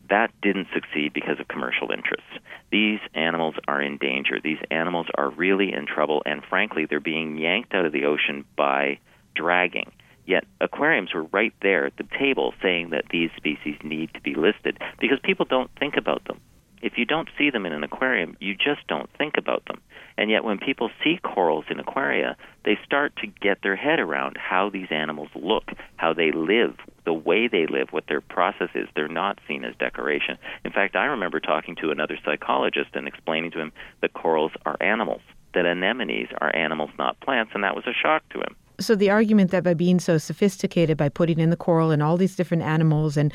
That 0.09 0.31
didn't 0.41 0.67
succeed 0.73 1.13
because 1.13 1.39
of 1.39 1.47
commercial 1.47 1.91
interests. 1.91 2.29
These 2.71 2.99
animals 3.13 3.55
are 3.67 3.81
in 3.81 3.97
danger. 3.97 4.39
These 4.43 4.59
animals 4.69 5.07
are 5.15 5.29
really 5.29 5.73
in 5.73 5.85
trouble, 5.85 6.21
and 6.25 6.43
frankly, 6.43 6.85
they're 6.85 6.99
being 6.99 7.37
yanked 7.37 7.73
out 7.73 7.85
of 7.85 7.93
the 7.93 8.05
ocean 8.05 8.45
by 8.55 8.99
dragging. 9.35 9.91
Yet 10.25 10.45
aquariums 10.61 11.13
were 11.13 11.23
right 11.23 11.53
there 11.61 11.85
at 11.85 11.97
the 11.97 12.07
table 12.17 12.53
saying 12.61 12.91
that 12.91 13.05
these 13.11 13.29
species 13.35 13.77
need 13.83 14.13
to 14.13 14.21
be 14.21 14.35
listed 14.35 14.79
because 14.99 15.19
people 15.21 15.45
don't 15.45 15.71
think 15.79 15.95
about 15.97 16.23
them. 16.25 16.39
If 16.81 16.97
you 16.97 17.05
don't 17.05 17.29
see 17.37 17.49
them 17.49 17.65
in 17.65 17.71
an 17.71 17.83
aquarium, 17.83 18.35
you 18.41 18.55
just 18.55 18.85
don't 18.87 19.09
think 19.17 19.35
about 19.37 19.63
them. 19.65 19.79
And 20.17 20.29
yet, 20.29 20.43
when 20.43 20.57
people 20.57 20.91
see 21.01 21.17
corals 21.23 21.63
in 21.69 21.79
aquaria, 21.79 22.35
they 22.65 22.77
start 22.85 23.15
to 23.17 23.27
get 23.27 23.59
their 23.63 23.77
head 23.77 24.01
around 24.01 24.37
how 24.37 24.69
these 24.69 24.89
animals 24.91 25.29
look, 25.33 25.63
how 25.95 26.13
they 26.13 26.31
live, 26.33 26.75
the 27.05 27.13
way 27.13 27.47
they 27.47 27.67
live, 27.67 27.87
what 27.91 28.07
their 28.07 28.19
process 28.19 28.67
is. 28.75 28.89
They're 28.95 29.07
not 29.07 29.39
seen 29.47 29.63
as 29.63 29.75
decoration. 29.77 30.37
In 30.65 30.73
fact, 30.73 30.97
I 30.97 31.05
remember 31.05 31.39
talking 31.39 31.75
to 31.77 31.89
another 31.89 32.19
psychologist 32.23 32.89
and 32.95 33.07
explaining 33.07 33.51
to 33.51 33.59
him 33.59 33.71
that 34.01 34.13
corals 34.13 34.51
are 34.65 34.77
animals, 34.81 35.21
that 35.53 35.65
anemones 35.65 36.29
are 36.41 36.53
animals, 36.53 36.91
not 36.99 37.19
plants, 37.21 37.53
and 37.55 37.63
that 37.63 37.75
was 37.75 37.87
a 37.87 37.93
shock 37.93 38.27
to 38.31 38.39
him. 38.39 38.57
So 38.79 38.95
the 38.95 39.09
argument 39.09 39.51
that 39.51 39.63
by 39.63 39.73
being 39.73 39.99
so 39.99 40.17
sophisticated, 40.17 40.97
by 40.97 41.09
putting 41.09 41.39
in 41.39 41.49
the 41.49 41.55
coral 41.55 41.91
and 41.91 42.01
all 42.01 42.17
these 42.17 42.35
different 42.35 42.63
animals 42.63 43.17
and 43.17 43.33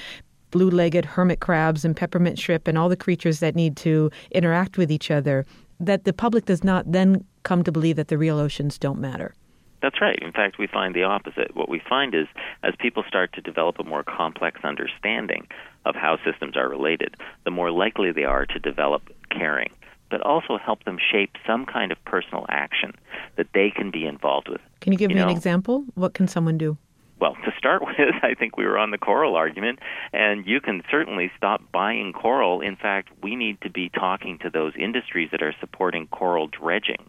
blue-legged 0.50 1.04
hermit 1.04 1.40
crabs 1.40 1.84
and 1.84 1.96
peppermint 1.96 2.38
shrimp 2.38 2.66
and 2.66 2.78
all 2.78 2.88
the 2.88 2.96
creatures 2.96 3.40
that 3.40 3.54
need 3.54 3.76
to 3.76 4.10
interact 4.32 4.78
with 4.78 4.90
each 4.90 5.10
other, 5.10 5.44
that 5.78 6.04
the 6.04 6.12
public 6.12 6.46
does 6.46 6.64
not 6.64 6.90
then 6.90 7.24
come 7.42 7.62
to 7.62 7.72
believe 7.72 7.96
that 7.96 8.08
the 8.08 8.18
real 8.18 8.38
oceans 8.38 8.78
don't 8.78 8.98
matter. 8.98 9.34
That's 9.80 10.00
right. 10.00 10.18
In 10.20 10.32
fact, 10.32 10.58
we 10.58 10.66
find 10.66 10.94
the 10.94 11.04
opposite. 11.04 11.54
What 11.54 11.68
we 11.68 11.80
find 11.88 12.14
is 12.14 12.26
as 12.64 12.74
people 12.80 13.04
start 13.06 13.32
to 13.34 13.40
develop 13.40 13.78
a 13.78 13.84
more 13.84 14.02
complex 14.02 14.60
understanding 14.64 15.46
of 15.84 15.94
how 15.94 16.18
systems 16.24 16.56
are 16.56 16.68
related, 16.68 17.14
the 17.44 17.52
more 17.52 17.70
likely 17.70 18.10
they 18.10 18.24
are 18.24 18.44
to 18.46 18.58
develop 18.58 19.02
caring 19.30 19.70
but 20.10 20.20
also 20.22 20.58
help 20.58 20.84
them 20.84 20.98
shape 20.98 21.36
some 21.46 21.66
kind 21.66 21.92
of 21.92 22.02
personal 22.04 22.46
action 22.48 22.92
that 23.36 23.48
they 23.54 23.70
can 23.70 23.90
be 23.90 24.06
involved 24.06 24.48
with. 24.48 24.60
Can 24.80 24.92
you 24.92 24.98
give 24.98 25.10
you 25.10 25.16
me 25.16 25.22
know? 25.22 25.28
an 25.28 25.36
example? 25.36 25.84
What 25.94 26.14
can 26.14 26.28
someone 26.28 26.58
do? 26.58 26.76
Well, 27.20 27.34
to 27.44 27.52
start 27.58 27.82
with, 27.86 28.14
I 28.22 28.34
think 28.34 28.56
we 28.56 28.64
were 28.64 28.78
on 28.78 28.90
the 28.90 28.98
coral 28.98 29.36
argument, 29.36 29.80
and 30.12 30.46
you 30.46 30.60
can 30.60 30.82
certainly 30.90 31.30
stop 31.36 31.62
buying 31.72 32.12
coral. 32.12 32.60
In 32.60 32.76
fact, 32.76 33.10
we 33.22 33.36
need 33.36 33.60
to 33.62 33.70
be 33.70 33.88
talking 33.88 34.38
to 34.38 34.50
those 34.50 34.72
industries 34.78 35.30
that 35.32 35.42
are 35.42 35.54
supporting 35.60 36.06
coral 36.08 36.48
dredging 36.48 37.08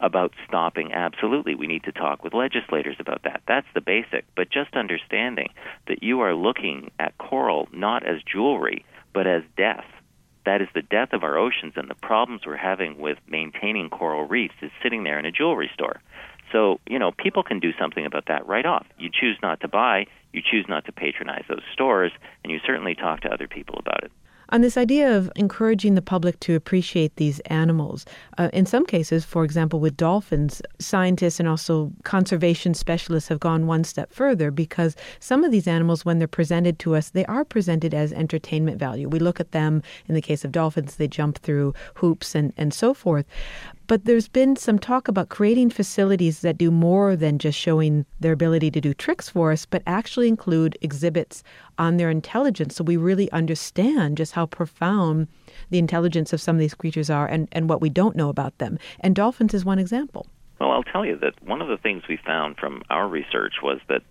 about 0.00 0.32
stopping. 0.46 0.92
Absolutely, 0.92 1.54
we 1.54 1.66
need 1.66 1.84
to 1.84 1.92
talk 1.92 2.22
with 2.22 2.34
legislators 2.34 2.96
about 2.98 3.22
that. 3.24 3.42
That's 3.48 3.66
the 3.74 3.80
basic. 3.80 4.24
But 4.36 4.50
just 4.50 4.74
understanding 4.74 5.48
that 5.88 6.02
you 6.02 6.20
are 6.20 6.34
looking 6.34 6.90
at 6.98 7.18
coral 7.18 7.68
not 7.72 8.06
as 8.06 8.22
jewelry, 8.22 8.84
but 9.12 9.26
as 9.26 9.42
death 9.56 9.84
that 10.48 10.62
is 10.62 10.68
the 10.74 10.82
death 10.82 11.12
of 11.12 11.22
our 11.22 11.36
oceans 11.36 11.74
and 11.76 11.90
the 11.90 11.94
problems 11.94 12.42
we're 12.46 12.56
having 12.56 12.98
with 12.98 13.18
maintaining 13.28 13.90
coral 13.90 14.24
reefs 14.24 14.54
is 14.62 14.70
sitting 14.82 15.04
there 15.04 15.18
in 15.18 15.26
a 15.26 15.30
jewelry 15.30 15.70
store. 15.74 16.00
So, 16.50 16.80
you 16.88 16.98
know, 16.98 17.12
people 17.12 17.42
can 17.42 17.60
do 17.60 17.72
something 17.78 18.06
about 18.06 18.24
that 18.28 18.46
right 18.46 18.64
off. 18.64 18.86
You 18.98 19.10
choose 19.12 19.36
not 19.42 19.60
to 19.60 19.68
buy, 19.68 20.06
you 20.32 20.40
choose 20.40 20.64
not 20.66 20.86
to 20.86 20.92
patronize 20.92 21.44
those 21.48 21.62
stores, 21.74 22.12
and 22.42 22.50
you 22.50 22.60
certainly 22.66 22.94
talk 22.94 23.20
to 23.20 23.28
other 23.28 23.46
people 23.46 23.78
about 23.78 24.04
it 24.04 24.12
on 24.50 24.60
this 24.60 24.76
idea 24.76 25.16
of 25.16 25.30
encouraging 25.36 25.94
the 25.94 26.02
public 26.02 26.40
to 26.40 26.54
appreciate 26.54 27.16
these 27.16 27.40
animals. 27.40 28.04
Uh, 28.38 28.48
in 28.52 28.66
some 28.66 28.86
cases, 28.86 29.24
for 29.24 29.44
example, 29.44 29.80
with 29.80 29.96
dolphins, 29.96 30.62
scientists 30.78 31.38
and 31.38 31.48
also 31.48 31.92
conservation 32.04 32.74
specialists 32.74 33.28
have 33.28 33.40
gone 33.40 33.66
one 33.66 33.84
step 33.84 34.12
further 34.12 34.50
because 34.50 34.96
some 35.20 35.44
of 35.44 35.52
these 35.52 35.68
animals, 35.68 36.04
when 36.04 36.18
they're 36.18 36.28
presented 36.28 36.78
to 36.78 36.94
us, 36.94 37.10
they 37.10 37.26
are 37.26 37.44
presented 37.44 37.94
as 37.94 38.12
entertainment 38.12 38.78
value. 38.78 39.08
We 39.08 39.18
look 39.18 39.40
at 39.40 39.52
them, 39.52 39.82
in 40.06 40.14
the 40.14 40.22
case 40.22 40.44
of 40.44 40.52
dolphins, 40.52 40.96
they 40.96 41.08
jump 41.08 41.38
through 41.38 41.74
hoops 41.94 42.34
and, 42.34 42.52
and 42.56 42.72
so 42.72 42.94
forth. 42.94 43.26
But 43.88 44.04
there's 44.04 44.28
been 44.28 44.54
some 44.54 44.78
talk 44.78 45.08
about 45.08 45.30
creating 45.30 45.70
facilities 45.70 46.42
that 46.42 46.58
do 46.58 46.70
more 46.70 47.16
than 47.16 47.38
just 47.38 47.58
showing 47.58 48.04
their 48.20 48.32
ability 48.32 48.70
to 48.72 48.82
do 48.82 48.92
tricks 48.92 49.30
for 49.30 49.50
us, 49.50 49.64
but 49.64 49.82
actually 49.86 50.28
include 50.28 50.76
exhibits 50.82 51.42
on 51.78 51.96
their 51.96 52.10
intelligence 52.10 52.76
so 52.76 52.84
we 52.84 52.98
really 52.98 53.32
understand 53.32 54.18
just 54.18 54.32
how 54.32 54.44
profound 54.44 55.26
the 55.70 55.78
intelligence 55.78 56.34
of 56.34 56.40
some 56.40 56.54
of 56.54 56.60
these 56.60 56.74
creatures 56.74 57.08
are 57.08 57.26
and, 57.26 57.48
and 57.50 57.70
what 57.70 57.80
we 57.80 57.88
don't 57.88 58.14
know 58.14 58.28
about 58.28 58.58
them. 58.58 58.78
And 59.00 59.16
dolphins 59.16 59.54
is 59.54 59.64
one 59.64 59.78
example. 59.78 60.26
Well, 60.60 60.70
I'll 60.70 60.82
tell 60.82 61.06
you 61.06 61.16
that 61.22 61.42
one 61.42 61.62
of 61.62 61.68
the 61.68 61.78
things 61.78 62.02
we 62.10 62.18
found 62.18 62.58
from 62.58 62.82
our 62.90 63.08
research 63.08 63.54
was 63.62 63.80
that 63.88 64.02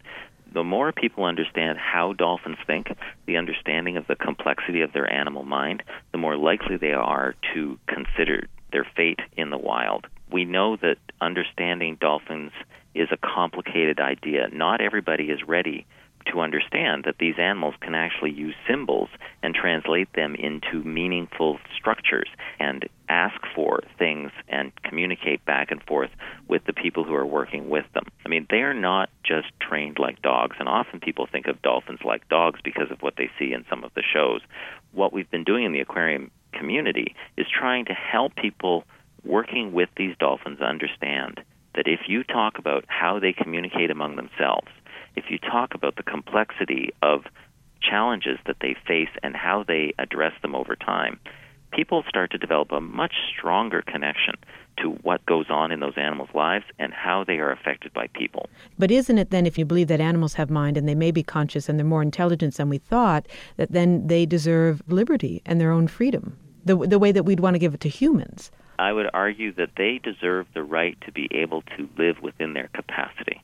the 0.57 0.63
more 0.63 0.91
people 0.91 1.23
understand 1.23 1.77
how 1.77 2.13
dolphins 2.13 2.57
think, 2.65 2.87
the 3.27 3.37
understanding 3.37 3.95
of 3.95 4.07
the 4.07 4.15
complexity 4.15 4.81
of 4.81 4.91
their 4.91 5.07
animal 5.13 5.43
mind, 5.43 5.83
the 6.11 6.17
more 6.17 6.35
likely 6.35 6.77
they 6.77 6.93
are 6.93 7.35
to 7.53 7.77
consider 7.85 8.47
their 8.71 8.87
fate 8.95 9.19
in 9.37 9.51
the 9.51 9.57
wild. 9.57 10.07
we 10.31 10.45
know 10.45 10.75
that 10.75 10.97
understanding 11.21 11.95
dolphins 12.01 12.51
is 12.95 13.07
a 13.11 13.17
complicated 13.17 13.99
idea. 13.99 14.49
Not 14.51 14.81
everybody 14.81 15.25
is 15.25 15.47
ready 15.47 15.85
to 16.31 16.41
understand 16.41 17.03
that 17.05 17.17
these 17.19 17.35
animals 17.37 17.75
can 17.81 17.95
actually 17.95 18.31
use 18.31 18.55
symbols 18.67 19.09
and 19.43 19.53
translate 19.53 20.11
them 20.13 20.35
into 20.35 20.83
meaningful 20.83 21.59
structures 21.75 22.29
and 22.59 22.87
ask 23.09 23.39
for 23.55 23.81
things 23.97 24.31
and 24.47 24.71
communicate 24.83 25.43
back 25.45 25.71
and 25.71 25.81
forth 25.83 26.09
with 26.47 26.63
the 26.65 26.73
people 26.73 27.03
who 27.03 27.13
are 27.13 27.25
working 27.25 27.69
with 27.69 27.85
them. 27.93 28.05
I 28.25 28.29
mean, 28.29 28.45
they 28.49 28.61
are 28.61 28.73
not 28.73 29.09
just 29.23 29.47
trained 29.59 29.97
like 29.99 30.21
dogs, 30.21 30.57
and 30.59 30.67
often 30.67 30.99
people 30.99 31.27
think 31.31 31.47
of 31.47 31.61
dolphins 31.61 31.99
like 32.03 32.27
dogs 32.29 32.59
because 32.63 32.91
of 32.91 33.01
what 33.01 33.15
they 33.17 33.29
see 33.39 33.53
in 33.53 33.65
some 33.69 33.83
of 33.83 33.93
the 33.93 34.03
shows. 34.13 34.41
What 34.91 35.13
we've 35.13 35.29
been 35.29 35.43
doing 35.43 35.65
in 35.65 35.71
the 35.71 35.81
aquarium 35.81 36.31
community 36.53 37.15
is 37.37 37.47
trying 37.47 37.85
to 37.85 37.93
help 37.93 38.35
people 38.35 38.83
working 39.23 39.73
with 39.73 39.89
these 39.97 40.15
dolphins 40.19 40.61
understand 40.61 41.41
that 41.77 41.87
if 41.87 42.01
you 42.09 42.23
talk 42.23 42.57
about 42.57 42.83
how 42.87 43.19
they 43.19 43.31
communicate 43.31 43.91
among 43.91 44.15
themselves, 44.17 44.67
if 45.15 45.25
you 45.29 45.37
talk 45.37 45.73
about 45.75 45.95
the 45.95 46.03
complexity 46.03 46.89
of 47.01 47.21
challenges 47.79 48.39
that 48.47 48.57
they 48.59 48.75
face 48.85 49.09
and 49.21 49.35
how 49.35 49.63
they 49.65 49.93
address 49.99 50.33
them 50.41 50.55
over 50.55 50.75
time, 50.75 51.19
people 51.71 52.03
start 52.09 52.31
to 52.31 52.37
develop 52.37 52.71
a 52.71 52.81
much 52.81 53.13
stronger 53.31 53.83
connection 53.83 54.33
to 54.81 54.89
what 55.03 55.23
goes 55.27 55.45
on 55.49 55.71
in 55.71 55.79
those 55.79 55.97
animals' 55.97 56.29
lives 56.33 56.65
and 56.79 56.93
how 56.93 57.23
they 57.23 57.37
are 57.37 57.51
affected 57.51 57.93
by 57.93 58.07
people. 58.07 58.49
But 58.79 58.89
isn't 58.89 59.17
it 59.17 59.29
then, 59.29 59.45
if 59.45 59.57
you 59.57 59.65
believe 59.65 59.87
that 59.87 60.01
animals 60.01 60.33
have 60.33 60.49
mind 60.49 60.77
and 60.77 60.87
they 60.87 60.95
may 60.95 61.11
be 61.11 61.23
conscious 61.23 61.69
and 61.69 61.77
they're 61.77 61.85
more 61.85 62.01
intelligent 62.01 62.55
than 62.55 62.69
we 62.69 62.79
thought, 62.79 63.27
that 63.57 63.71
then 63.71 64.07
they 64.07 64.25
deserve 64.25 64.81
liberty 64.87 65.43
and 65.45 65.61
their 65.61 65.71
own 65.71 65.87
freedom, 65.87 66.37
the, 66.65 66.75
the 66.75 66.99
way 66.99 67.11
that 67.11 67.23
we'd 67.23 67.39
want 67.39 67.53
to 67.53 67.59
give 67.59 67.75
it 67.75 67.81
to 67.81 67.89
humans? 67.89 68.49
I 68.79 68.93
would 68.93 69.09
argue 69.13 69.53
that 69.53 69.71
they 69.75 69.99
deserve 70.03 70.47
the 70.53 70.63
right 70.63 70.97
to 71.05 71.11
be 71.11 71.27
able 71.31 71.63
to 71.63 71.89
live 71.97 72.21
within 72.21 72.53
their 72.53 72.69
capacity. 72.73 73.41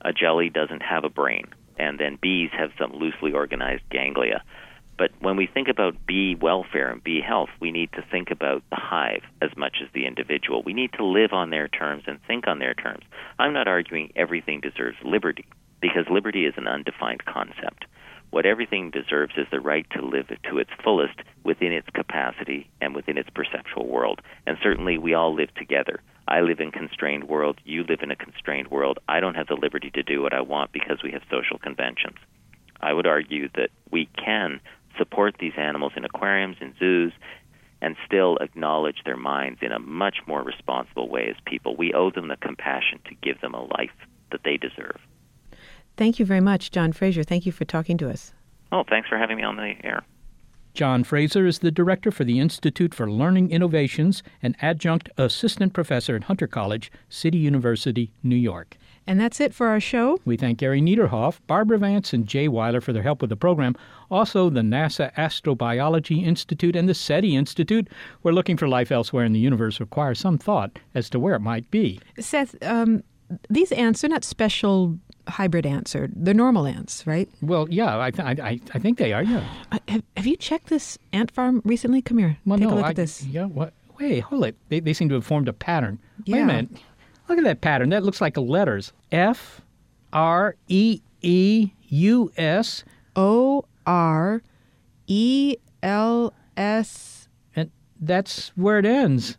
A 0.00 0.12
jelly 0.12 0.50
doesn't 0.50 0.82
have 0.82 1.04
a 1.04 1.08
brain, 1.08 1.46
and 1.78 1.98
then 1.98 2.18
bees 2.20 2.50
have 2.52 2.70
some 2.78 2.92
loosely 2.92 3.32
organized 3.32 3.84
ganglia. 3.90 4.42
But 4.98 5.10
when 5.20 5.36
we 5.36 5.46
think 5.46 5.68
about 5.68 6.06
bee 6.06 6.34
welfare 6.34 6.90
and 6.90 7.04
bee 7.04 7.20
health, 7.20 7.50
we 7.60 7.70
need 7.70 7.92
to 7.92 8.04
think 8.10 8.30
about 8.30 8.62
the 8.70 8.76
hive 8.76 9.22
as 9.42 9.50
much 9.56 9.76
as 9.82 9.88
the 9.92 10.06
individual. 10.06 10.62
We 10.62 10.72
need 10.72 10.92
to 10.94 11.04
live 11.04 11.32
on 11.32 11.50
their 11.50 11.68
terms 11.68 12.04
and 12.06 12.18
think 12.26 12.46
on 12.46 12.58
their 12.58 12.74
terms. 12.74 13.04
I'm 13.38 13.52
not 13.52 13.68
arguing 13.68 14.12
everything 14.16 14.60
deserves 14.60 14.96
liberty, 15.04 15.44
because 15.80 16.06
liberty 16.10 16.46
is 16.46 16.54
an 16.56 16.66
undefined 16.66 17.24
concept. 17.26 17.84
What 18.30 18.46
everything 18.46 18.90
deserves 18.90 19.34
is 19.36 19.46
the 19.50 19.60
right 19.60 19.86
to 19.90 20.02
live 20.04 20.28
to 20.28 20.58
its 20.58 20.70
fullest 20.82 21.20
within 21.44 21.72
its 21.72 21.88
capacity 21.94 22.68
and 22.80 22.94
within 22.94 23.16
its 23.16 23.30
perceptual 23.30 23.86
world. 23.86 24.20
And 24.46 24.58
certainly 24.62 24.98
we 24.98 25.14
all 25.14 25.34
live 25.34 25.54
together. 25.54 26.00
I 26.28 26.40
live 26.40 26.60
in 26.60 26.68
a 26.68 26.72
constrained 26.72 27.24
world, 27.24 27.60
you 27.64 27.84
live 27.84 28.00
in 28.02 28.10
a 28.10 28.16
constrained 28.16 28.68
world. 28.68 28.98
I 29.08 29.20
don't 29.20 29.36
have 29.36 29.46
the 29.46 29.54
liberty 29.54 29.90
to 29.90 30.02
do 30.02 30.22
what 30.22 30.34
I 30.34 30.40
want 30.40 30.72
because 30.72 31.02
we 31.02 31.12
have 31.12 31.22
social 31.30 31.58
conventions. 31.58 32.16
I 32.80 32.92
would 32.92 33.06
argue 33.06 33.48
that 33.54 33.70
we 33.90 34.08
can 34.16 34.60
support 34.98 35.36
these 35.38 35.52
animals 35.56 35.92
in 35.96 36.04
aquariums, 36.04 36.56
in 36.60 36.74
zoos, 36.78 37.12
and 37.80 37.96
still 38.04 38.36
acknowledge 38.38 39.02
their 39.04 39.16
minds 39.16 39.60
in 39.62 39.70
a 39.70 39.78
much 39.78 40.16
more 40.26 40.42
responsible 40.42 41.08
way 41.08 41.28
as 41.30 41.36
people. 41.44 41.76
We 41.76 41.92
owe 41.92 42.10
them 42.10 42.28
the 42.28 42.36
compassion 42.36 43.00
to 43.04 43.14
give 43.22 43.40
them 43.40 43.54
a 43.54 43.62
life 43.62 43.90
that 44.32 44.40
they 44.44 44.56
deserve. 44.56 44.98
Thank 45.96 46.18
you 46.18 46.26
very 46.26 46.40
much, 46.40 46.70
John 46.70 46.92
Fraser. 46.92 47.22
Thank 47.22 47.46
you 47.46 47.52
for 47.52 47.64
talking 47.64 47.96
to 47.98 48.10
us. 48.10 48.32
Oh, 48.72 48.84
thanks 48.88 49.08
for 49.08 49.16
having 49.16 49.36
me 49.36 49.42
on 49.42 49.56
the 49.56 49.74
air. 49.84 50.04
John 50.74 51.04
Fraser 51.04 51.46
is 51.46 51.60
the 51.60 51.70
director 51.70 52.10
for 52.10 52.24
the 52.24 52.38
Institute 52.38 52.92
for 52.92 53.10
Learning 53.10 53.50
Innovations 53.50 54.22
and 54.42 54.54
adjunct 54.60 55.08
assistant 55.16 55.72
professor 55.72 56.16
at 56.16 56.24
Hunter 56.24 56.46
College, 56.46 56.92
City 57.08 57.38
University, 57.38 58.12
New 58.22 58.36
York. 58.36 58.76
And 59.06 59.18
that's 59.18 59.40
it 59.40 59.54
for 59.54 59.68
our 59.68 59.80
show. 59.80 60.20
We 60.26 60.36
thank 60.36 60.58
Gary 60.58 60.82
Niederhoff, 60.82 61.38
Barbara 61.46 61.78
Vance, 61.78 62.12
and 62.12 62.26
Jay 62.26 62.46
Weiler 62.46 62.82
for 62.82 62.92
their 62.92 63.02
help 63.02 63.22
with 63.22 63.30
the 63.30 63.36
program. 63.36 63.74
Also, 64.10 64.50
the 64.50 64.60
NASA 64.60 65.14
Astrobiology 65.14 66.22
Institute 66.26 66.76
and 66.76 66.86
the 66.86 66.94
SETI 66.94 67.36
Institute. 67.36 67.88
We're 68.22 68.32
looking 68.32 68.58
for 68.58 68.68
life 68.68 68.92
elsewhere 68.92 69.24
in 69.24 69.32
the 69.32 69.40
universe 69.40 69.80
requires 69.80 70.18
some 70.18 70.36
thought 70.36 70.78
as 70.94 71.08
to 71.08 71.18
where 71.18 71.36
it 71.36 71.40
might 71.40 71.70
be. 71.70 72.00
Seth, 72.18 72.54
um, 72.62 73.02
these 73.48 73.72
ants 73.72 74.04
are 74.04 74.08
not 74.08 74.24
special 74.24 74.98
hybrid 75.28 75.66
ants 75.66 75.94
or 75.94 76.08
they're 76.14 76.34
normal 76.34 76.66
ants, 76.66 77.06
right? 77.06 77.28
Well, 77.42 77.66
yeah, 77.70 77.98
I, 77.98 78.10
th- 78.10 78.38
I, 78.40 78.60
I 78.74 78.78
think 78.78 78.98
they 78.98 79.12
are. 79.12 79.22
Yeah. 79.22 79.44
Uh, 79.72 79.78
have, 79.88 80.02
have 80.16 80.26
you 80.26 80.36
checked 80.36 80.68
this 80.68 80.98
ant 81.12 81.30
farm 81.30 81.62
recently? 81.64 82.02
Come 82.02 82.18
here. 82.18 82.38
Well, 82.44 82.58
Take 82.58 82.68
no, 82.68 82.74
a 82.74 82.76
look 82.76 82.84
I, 82.86 82.90
at 82.90 82.96
this. 82.96 83.24
Yeah. 83.24 83.44
What? 83.44 83.72
Wait, 83.98 84.20
hold 84.20 84.44
it. 84.44 84.56
They, 84.68 84.80
they 84.80 84.92
seem 84.92 85.08
to 85.08 85.14
have 85.14 85.24
formed 85.24 85.48
a 85.48 85.52
pattern. 85.52 85.98
Wait 86.26 86.40
a 86.40 86.44
minute. 86.44 86.68
Look 87.28 87.38
at 87.38 87.44
that 87.44 87.60
pattern. 87.60 87.88
That 87.90 88.02
looks 88.04 88.20
like 88.20 88.36
letters. 88.36 88.92
F 89.10 89.60
R 90.12 90.54
E 90.68 91.00
E 91.22 91.70
U 91.88 92.30
S 92.36 92.84
O 93.16 93.64
R 93.86 94.42
E 95.06 95.56
L 95.82 96.32
S. 96.56 97.28
And 97.54 97.70
that's 98.00 98.48
where 98.56 98.78
it 98.78 98.86
ends. 98.86 99.38